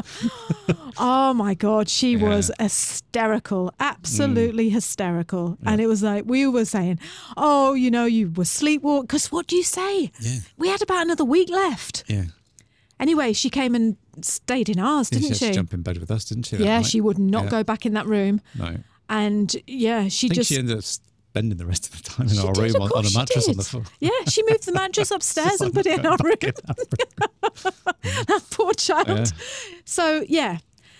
Oh 0.98 1.32
my 1.32 1.54
God, 1.54 1.88
she 1.88 2.16
Yeah. 2.16 2.28
was 2.28 2.50
hysterical, 2.60 3.72
absolutely 3.80 4.68
Mm. 4.70 4.72
hysterical. 4.72 5.58
And 5.64 5.80
it 5.80 5.86
was 5.86 6.02
like, 6.02 6.24
we 6.26 6.46
were 6.46 6.64
saying, 6.64 6.98
oh, 7.36 7.74
you 7.74 7.90
know, 7.90 8.04
you 8.04 8.30
were 8.30 8.44
sleepwalk. 8.44 9.02
Because 9.02 9.30
what 9.32 9.46
do 9.46 9.56
you 9.56 9.62
say? 9.62 10.10
Yeah. 10.20 10.38
We 10.58 10.68
had 10.68 10.82
about 10.82 11.02
another 11.02 11.24
week 11.24 11.48
left. 11.50 12.04
Yeah. 12.08 12.24
Anyway, 13.00 13.32
she 13.32 13.50
came 13.50 13.74
and 13.74 13.96
stayed 14.20 14.68
in 14.68 14.78
ours, 14.78 15.08
Yeah, 15.10 15.18
didn't 15.20 15.36
she 15.38 15.46
she? 15.46 15.52
jump 15.52 15.72
in 15.74 15.82
bed 15.82 15.98
with 15.98 16.10
us, 16.10 16.24
didn't 16.26 16.46
she? 16.46 16.56
yeah, 16.56 16.78
night? 16.78 16.86
she 16.86 17.00
would 17.00 17.18
not 17.18 17.44
Yeah. 17.44 17.50
go 17.50 17.64
back 17.64 17.84
in 17.86 17.94
that 17.94 18.06
room. 18.06 18.40
No. 18.56 18.76
And 19.08 19.54
yeah, 19.66 20.08
she 20.08 20.28
I 20.30 20.34
just. 20.34 20.48
she 20.50 20.58
ended 20.58 20.78
up 20.78 20.84
spending 21.32 21.56
the 21.56 21.64
rest 21.64 21.86
of 21.86 21.96
the 22.02 22.08
time 22.10 22.26
in 22.28 22.34
She 22.34 22.46
our 22.46 22.52
did, 22.52 22.74
room 22.74 22.82
on, 22.82 22.90
on 22.92 23.06
a 23.06 23.10
mattress 23.16 23.48
on 23.48 23.56
the 23.56 23.62
floor. 23.64 23.84
Yeah, 24.00 24.10
she 24.28 24.42
moved 24.50 24.66
the 24.66 24.72
mattress 24.72 25.10
upstairs 25.16 25.62
and 25.62 25.72
put 25.72 25.86
it 25.86 25.98
in 25.98 26.04
our 26.04 26.18
room. 26.22 26.36
that 28.26 28.42
poor 28.50 28.74
child. 28.74 29.08
Yeah. 29.08 29.24
So 29.86 30.24
yeah, 30.28 30.58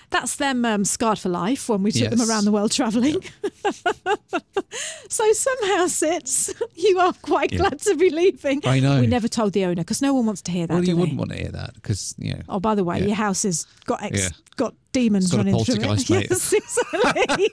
that's 0.09 0.37
them 0.37 0.64
um, 0.64 0.87
scarred 0.87 1.18
for 1.18 1.28
life 1.28 1.68
when 1.68 1.83
we 1.83 1.93
took 1.93 2.09
them 2.11 2.26
around 2.26 2.47
the 2.47 2.53
world 2.53 2.72
travelling. 2.72 3.20
so 5.11 5.33
somehow, 5.33 5.87
sits 5.87 6.55
you 6.76 6.99
are 6.99 7.12
quite 7.20 7.53
Yeah. 7.53 7.59
glad 7.59 7.80
to 7.83 7.95
be 7.97 8.09
leaving. 8.09 8.62
I 8.64 8.80
know. 8.80 9.01
We 9.01 9.07
never 9.09 9.28
told 9.28 9.53
the 9.53 9.66
owner 9.66 9.83
because 9.83 10.01
no 10.01 10.14
one 10.14 10.24
wants 10.24 10.41
to 10.43 10.51
hear 10.51 10.66
that. 10.66 10.72
Well, 10.72 10.85
you 10.85 10.97
wouldn't 10.97 11.18
want 11.18 11.33
to 11.33 11.37
hear 11.37 11.51
that 11.51 11.74
because 11.74 12.14
you 12.16 12.33
know. 12.33 12.41
Oh, 12.49 12.59
by 12.59 12.74
the 12.74 12.85
way, 12.85 13.01
Yeah. 13.01 13.07
your 13.09 13.16
house 13.16 13.43
has 13.43 13.66
got 13.85 14.03
ex- 14.03 14.18
Yeah. 14.18 14.28
got 14.57 14.74
demons 14.93 15.30
Got 15.30 15.37
running 15.39 15.62
through 15.62 15.74
it. 15.76 15.83
mate. 16.11 16.11
Yes, 16.30 16.53
exactly. 16.55 17.49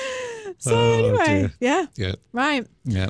so 0.58 0.74
Oh, 0.74 0.92
anyway, 0.98 1.26
dear. 1.26 1.52
yeah, 1.60 1.86
Yeah, 1.96 2.12
right. 2.32 2.66
yeah. 2.84 3.08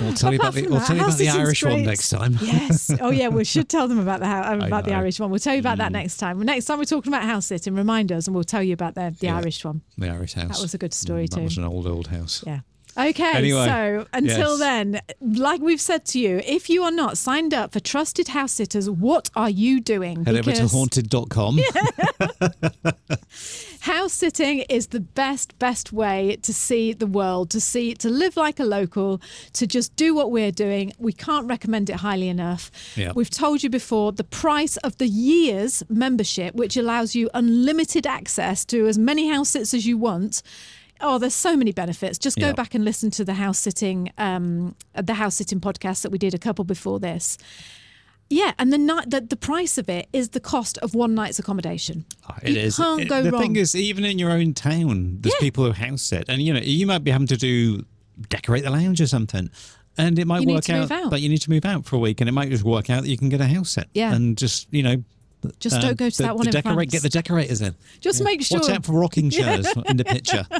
We'll 0.00 0.12
tell 0.12 0.32
you 0.32 0.38
about 0.38 0.54
the 0.54 0.62
we'll 0.68 0.78
that, 0.78 0.86
tell 0.86 0.96
you 0.96 1.02
about 1.02 1.18
the 1.18 1.28
Irish 1.30 1.64
one 1.64 1.82
next 1.82 2.10
time. 2.10 2.38
Yes. 2.42 2.90
Oh, 3.00 3.10
yeah. 3.10 3.28
We 3.28 3.42
should 3.44 3.68
tell 3.68 3.88
them 3.88 3.98
about 3.98 4.20
the 4.20 4.26
about 4.66 4.84
the. 4.84 4.92
Mm. 4.92 4.98
Irish 4.98 5.18
one. 5.18 5.30
We'll 5.30 5.40
tell 5.40 5.54
you 5.54 5.60
about 5.60 5.78
that 5.78 5.90
next 5.92 6.18
time. 6.18 6.38
Next 6.40 6.66
time 6.66 6.78
we're 6.78 6.84
talking 6.84 7.12
about 7.12 7.24
house 7.24 7.46
sitting, 7.46 7.74
remind 7.74 8.12
us, 8.12 8.26
and 8.26 8.34
we'll 8.34 8.44
tell 8.44 8.62
you 8.62 8.74
about 8.74 8.94
the 8.94 9.14
the 9.18 9.26
Yeah. 9.26 9.38
Irish 9.38 9.64
one. 9.64 9.80
the 9.96 10.08
Irish 10.10 10.34
house. 10.34 10.56
That 10.58 10.62
was 10.62 10.74
a 10.74 10.78
good 10.78 10.94
story 10.94 11.24
Mm, 11.26 11.30
That 11.30 11.36
too. 11.38 11.42
was 11.44 11.56
an 11.58 11.64
old 11.64 11.86
old 11.86 12.08
house. 12.08 12.44
Yeah. 12.46 12.60
Okay, 12.96 13.32
Anyway, 13.36 13.64
so 13.66 14.06
until 14.12 14.50
yes. 14.50 14.58
then, 14.58 15.00
like 15.20 15.60
we've 15.60 15.80
said 15.80 16.04
to 16.06 16.18
you, 16.18 16.40
if 16.44 16.68
you 16.68 16.82
are 16.82 16.90
not 16.90 17.16
signed 17.16 17.54
up 17.54 17.72
for 17.72 17.78
Trusted 17.78 18.28
House 18.28 18.50
Sitters, 18.52 18.90
what 18.90 19.30
are 19.36 19.50
you 19.50 19.80
doing? 19.80 20.24
Head 20.24 20.34
over 20.34 20.42
to 20.42 20.50
Because 20.50 20.72
haunted.com. 20.72 21.60
house 23.88 24.12
sitting 24.12 24.60
is 24.68 24.88
the 24.88 25.00
best, 25.00 25.58
best 25.58 25.92
way 25.92 26.36
to 26.42 26.52
see 26.52 26.92
the 26.92 27.06
world, 27.06 27.50
to 27.50 27.60
see, 27.60 27.94
to 27.94 28.08
live 28.08 28.36
like 28.36 28.60
a 28.60 28.64
local, 28.64 29.20
to 29.54 29.66
just 29.66 29.94
do 29.96 30.14
what 30.14 30.30
we're 30.30 30.52
doing. 30.52 30.92
We 30.98 31.12
can't 31.12 31.46
recommend 31.48 31.88
it 31.90 31.96
highly 31.96 32.28
enough. 32.28 32.70
Yeah. 32.96 33.12
We've 33.14 33.30
told 33.30 33.62
you 33.62 33.70
before 33.70 34.12
the 34.12 34.24
price 34.24 34.76
of 34.78 34.98
the 34.98 35.06
year's 35.08 35.82
membership, 35.88 36.54
which 36.54 36.76
allows 36.76 37.14
you 37.14 37.30
unlimited 37.34 38.06
access 38.06 38.64
to 38.66 38.86
as 38.86 38.98
many 38.98 39.28
house 39.28 39.50
sits 39.50 39.72
as 39.74 39.86
you 39.86 39.96
want. 39.98 40.42
Oh, 41.00 41.18
there's 41.18 41.34
so 41.48 41.56
many 41.56 41.72
benefits. 41.72 42.18
Just 42.18 42.38
go 42.38 42.48
Yeah. 42.48 42.52
back 42.52 42.74
and 42.74 42.84
listen 42.84 43.10
to 43.12 43.24
the 43.24 43.34
house 43.34 43.58
sitting, 43.58 44.10
um, 44.18 44.74
the 44.94 45.14
house 45.14 45.36
sitting 45.36 45.60
podcast 45.60 46.02
that 46.02 46.10
we 46.10 46.18
did 46.18 46.34
a 46.34 46.38
couple 46.38 46.64
before 46.64 46.98
this. 47.00 47.38
Yeah, 48.30 48.52
and 48.58 48.70
the 48.72 48.78
night 48.78 49.08
the, 49.10 49.20
the 49.22 49.36
price 49.36 49.78
of 49.78 49.88
it 49.88 50.06
is 50.12 50.30
the 50.30 50.40
cost 50.40 50.76
of 50.78 50.94
one 50.94 51.14
night's 51.14 51.38
accommodation. 51.38 52.04
Ah, 52.28 52.36
it 52.42 52.50
you 52.52 52.60
is. 52.60 52.76
can't 52.76 53.00
It- 53.00 53.08
go 53.08 53.22
the 53.22 53.30
wrong. 53.32 53.40
thing 53.40 53.56
is, 53.56 53.74
even 53.74 54.04
in 54.04 54.18
your 54.18 54.30
own 54.30 54.52
town, 54.54 55.18
there's 55.20 55.34
Yeah. 55.36 55.40
people 55.40 55.64
who 55.64 55.72
house 55.72 56.02
sit, 56.02 56.26
and 56.28 56.42
you 56.42 56.52
know, 56.52 56.60
you 56.60 56.86
might 56.86 57.04
be 57.04 57.10
having 57.10 57.26
to 57.28 57.36
do 57.38 57.84
decorate 58.28 58.64
the 58.64 58.70
lounge 58.70 59.00
or 59.00 59.06
something, 59.06 59.48
and 59.96 60.18
it 60.18 60.26
might 60.26 60.42
You 60.42 60.48
work 60.54 60.68
out, 60.68 60.90
out. 60.90 61.10
But 61.10 61.22
you 61.22 61.28
need 61.28 61.40
to 61.42 61.50
move 61.50 61.64
out 61.64 61.86
for 61.86 61.96
a 61.96 61.98
week, 62.00 62.20
and 62.20 62.28
it 62.28 62.32
might 62.32 62.50
just 62.50 62.64
work 62.64 62.90
out 62.90 63.02
that 63.04 63.08
you 63.08 63.16
can 63.16 63.28
get 63.30 63.40
a 63.40 63.46
house 63.46 63.70
set. 63.70 63.88
Yeah. 63.94 64.12
and 64.14 64.36
just 64.36 64.66
you 64.72 64.82
know. 64.82 65.02
Just 65.60 65.76
um, 65.76 65.82
don't 65.82 65.96
go 65.98 66.10
to 66.10 66.16
the- 66.16 66.22
that 66.24 66.36
one 66.36 66.48
the 66.50 66.56
in 66.56 66.62
France. 66.62 66.90
Get 66.92 67.02
the 67.02 67.08
decorators 67.08 67.60
in. 67.60 67.74
Just 68.00 68.22
make 68.22 68.42
sure. 68.42 68.60
Watch 68.60 68.70
out 68.70 68.84
for 68.84 68.92
rocking 68.92 69.30
chairs 69.30 69.66
in 69.86 69.96
the 69.96 70.04
picture. 70.04 70.46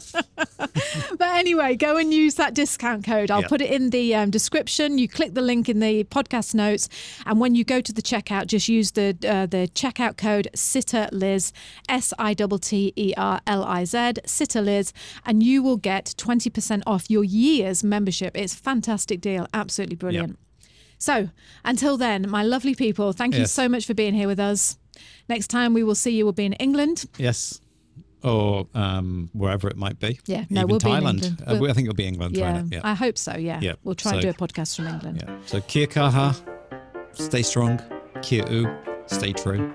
But 1.19 1.35
anyway, 1.35 1.77
go 1.77 1.97
and 1.97 2.13
use 2.13 2.37
that 2.37 2.55
discount 2.55 3.05
code. 3.05 3.31
I'll 3.31 3.43
Yeah. 3.43 3.49
put 3.49 3.61
it 3.61 3.71
in 3.71 3.91
the 3.91 4.15
um, 4.15 4.31
description. 4.31 4.99
You 4.99 5.09
click 5.09 5.35
the 5.35 5.41
link 5.43 5.69
in 5.69 5.81
the 5.81 6.05
podcast 6.05 6.55
notes, 6.55 6.89
and 7.27 7.41
when 7.41 7.55
you 7.55 7.65
go 7.65 7.81
to 7.81 7.93
the 7.93 8.03
checkout, 8.03 8.47
just 8.47 8.69
use 8.69 8.93
the 8.93 9.17
uh, 9.27 9.47
the 9.47 9.69
checkout 9.75 10.17
code 10.17 10.49
Sitter 10.55 11.09
Liz 11.13 11.53
S 11.89 12.13
I 12.19 12.35
T 12.35 12.47
T 12.61 12.93
E 12.97 13.15
R 13.17 13.41
L 13.47 13.65
I 13.65 13.85
Z 13.85 14.15
Sitter 14.27 14.61
Liz, 14.63 14.93
and 15.27 15.43
you 15.43 15.63
will 15.63 15.77
get 15.77 16.15
twenty 16.17 16.51
percent 16.51 16.83
off 16.87 17.11
your 17.11 17.25
year's 17.25 17.83
membership. 17.83 18.37
It's 18.37 18.55
a 18.55 18.59
fantastic 18.59 19.21
deal, 19.21 19.47
absolutely 19.53 19.97
brilliant. 19.97 20.39
So 20.99 21.29
until 21.65 21.97
then, 21.97 22.29
my 22.29 22.43
lovely 22.43 22.75
people, 22.75 23.13
thank 23.13 23.35
you 23.35 23.41
Yes. 23.41 23.53
so 23.53 23.69
much 23.69 23.87
for 23.87 23.95
being 23.95 24.15
here 24.15 24.27
with 24.27 24.41
us. 24.41 24.77
Next 25.29 25.49
time 25.49 25.75
we 25.75 25.83
will 25.85 25.95
see 25.95 26.11
you 26.17 26.25
will 26.25 26.33
be 26.33 26.45
in 26.45 26.55
England. 26.55 27.07
Yes. 27.19 27.61
Or 28.25 28.67
um, 28.75 29.31
wherever 29.33 29.69
it 29.69 29.77
might 29.77 30.01
be. 30.01 30.19
Yeah, 30.27 30.45
no, 30.51 30.63
Even 30.63 30.69
we'll 30.71 30.79
be 30.81 30.91
in 30.91 30.97
Thailand. 31.03 31.25
England. 31.25 31.43
Uh, 31.47 31.57
We'll- 31.61 31.71
I 31.71 31.75
think 31.75 31.87
it'll 31.87 31.97
be 31.97 32.07
England. 32.07 32.37
Yeah, 32.37 32.65
yeah. 32.71 32.81
I 32.83 32.95
hope 32.95 33.17
so. 33.17 33.37
Yeah, 33.37 33.61
Yeah, 33.63 33.75
we'll 33.85 33.95
try 33.95 34.13
and 34.15 34.23
do 34.23 34.29
a 34.31 34.35
podcast 34.35 34.75
from 34.75 34.89
England. 34.89 35.23
yeah. 35.25 35.37
So 35.47 35.61
kia 35.61 35.87
kaha, 35.87 36.35
stay 37.13 37.43
strong. 37.43 37.81
Kia 38.23 38.45
u, 38.51 38.69
stay 39.07 39.33
true. 39.33 39.73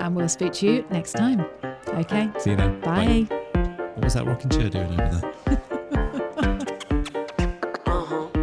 And 0.00 0.14
we'll 0.14 0.28
speak 0.28 0.52
to 0.54 0.66
you 0.66 0.84
next 0.92 1.12
time. 1.12 1.44
Okay. 1.88 2.30
See 2.38 2.50
you 2.50 2.56
then. 2.56 2.80
Bye. 2.82 3.26
What 3.94 4.04
was 4.04 4.14
that 4.14 4.26
rocking 4.26 4.50
chair 4.50 4.68
doing 4.70 4.86
over 4.86 5.20
there? 5.20 5.32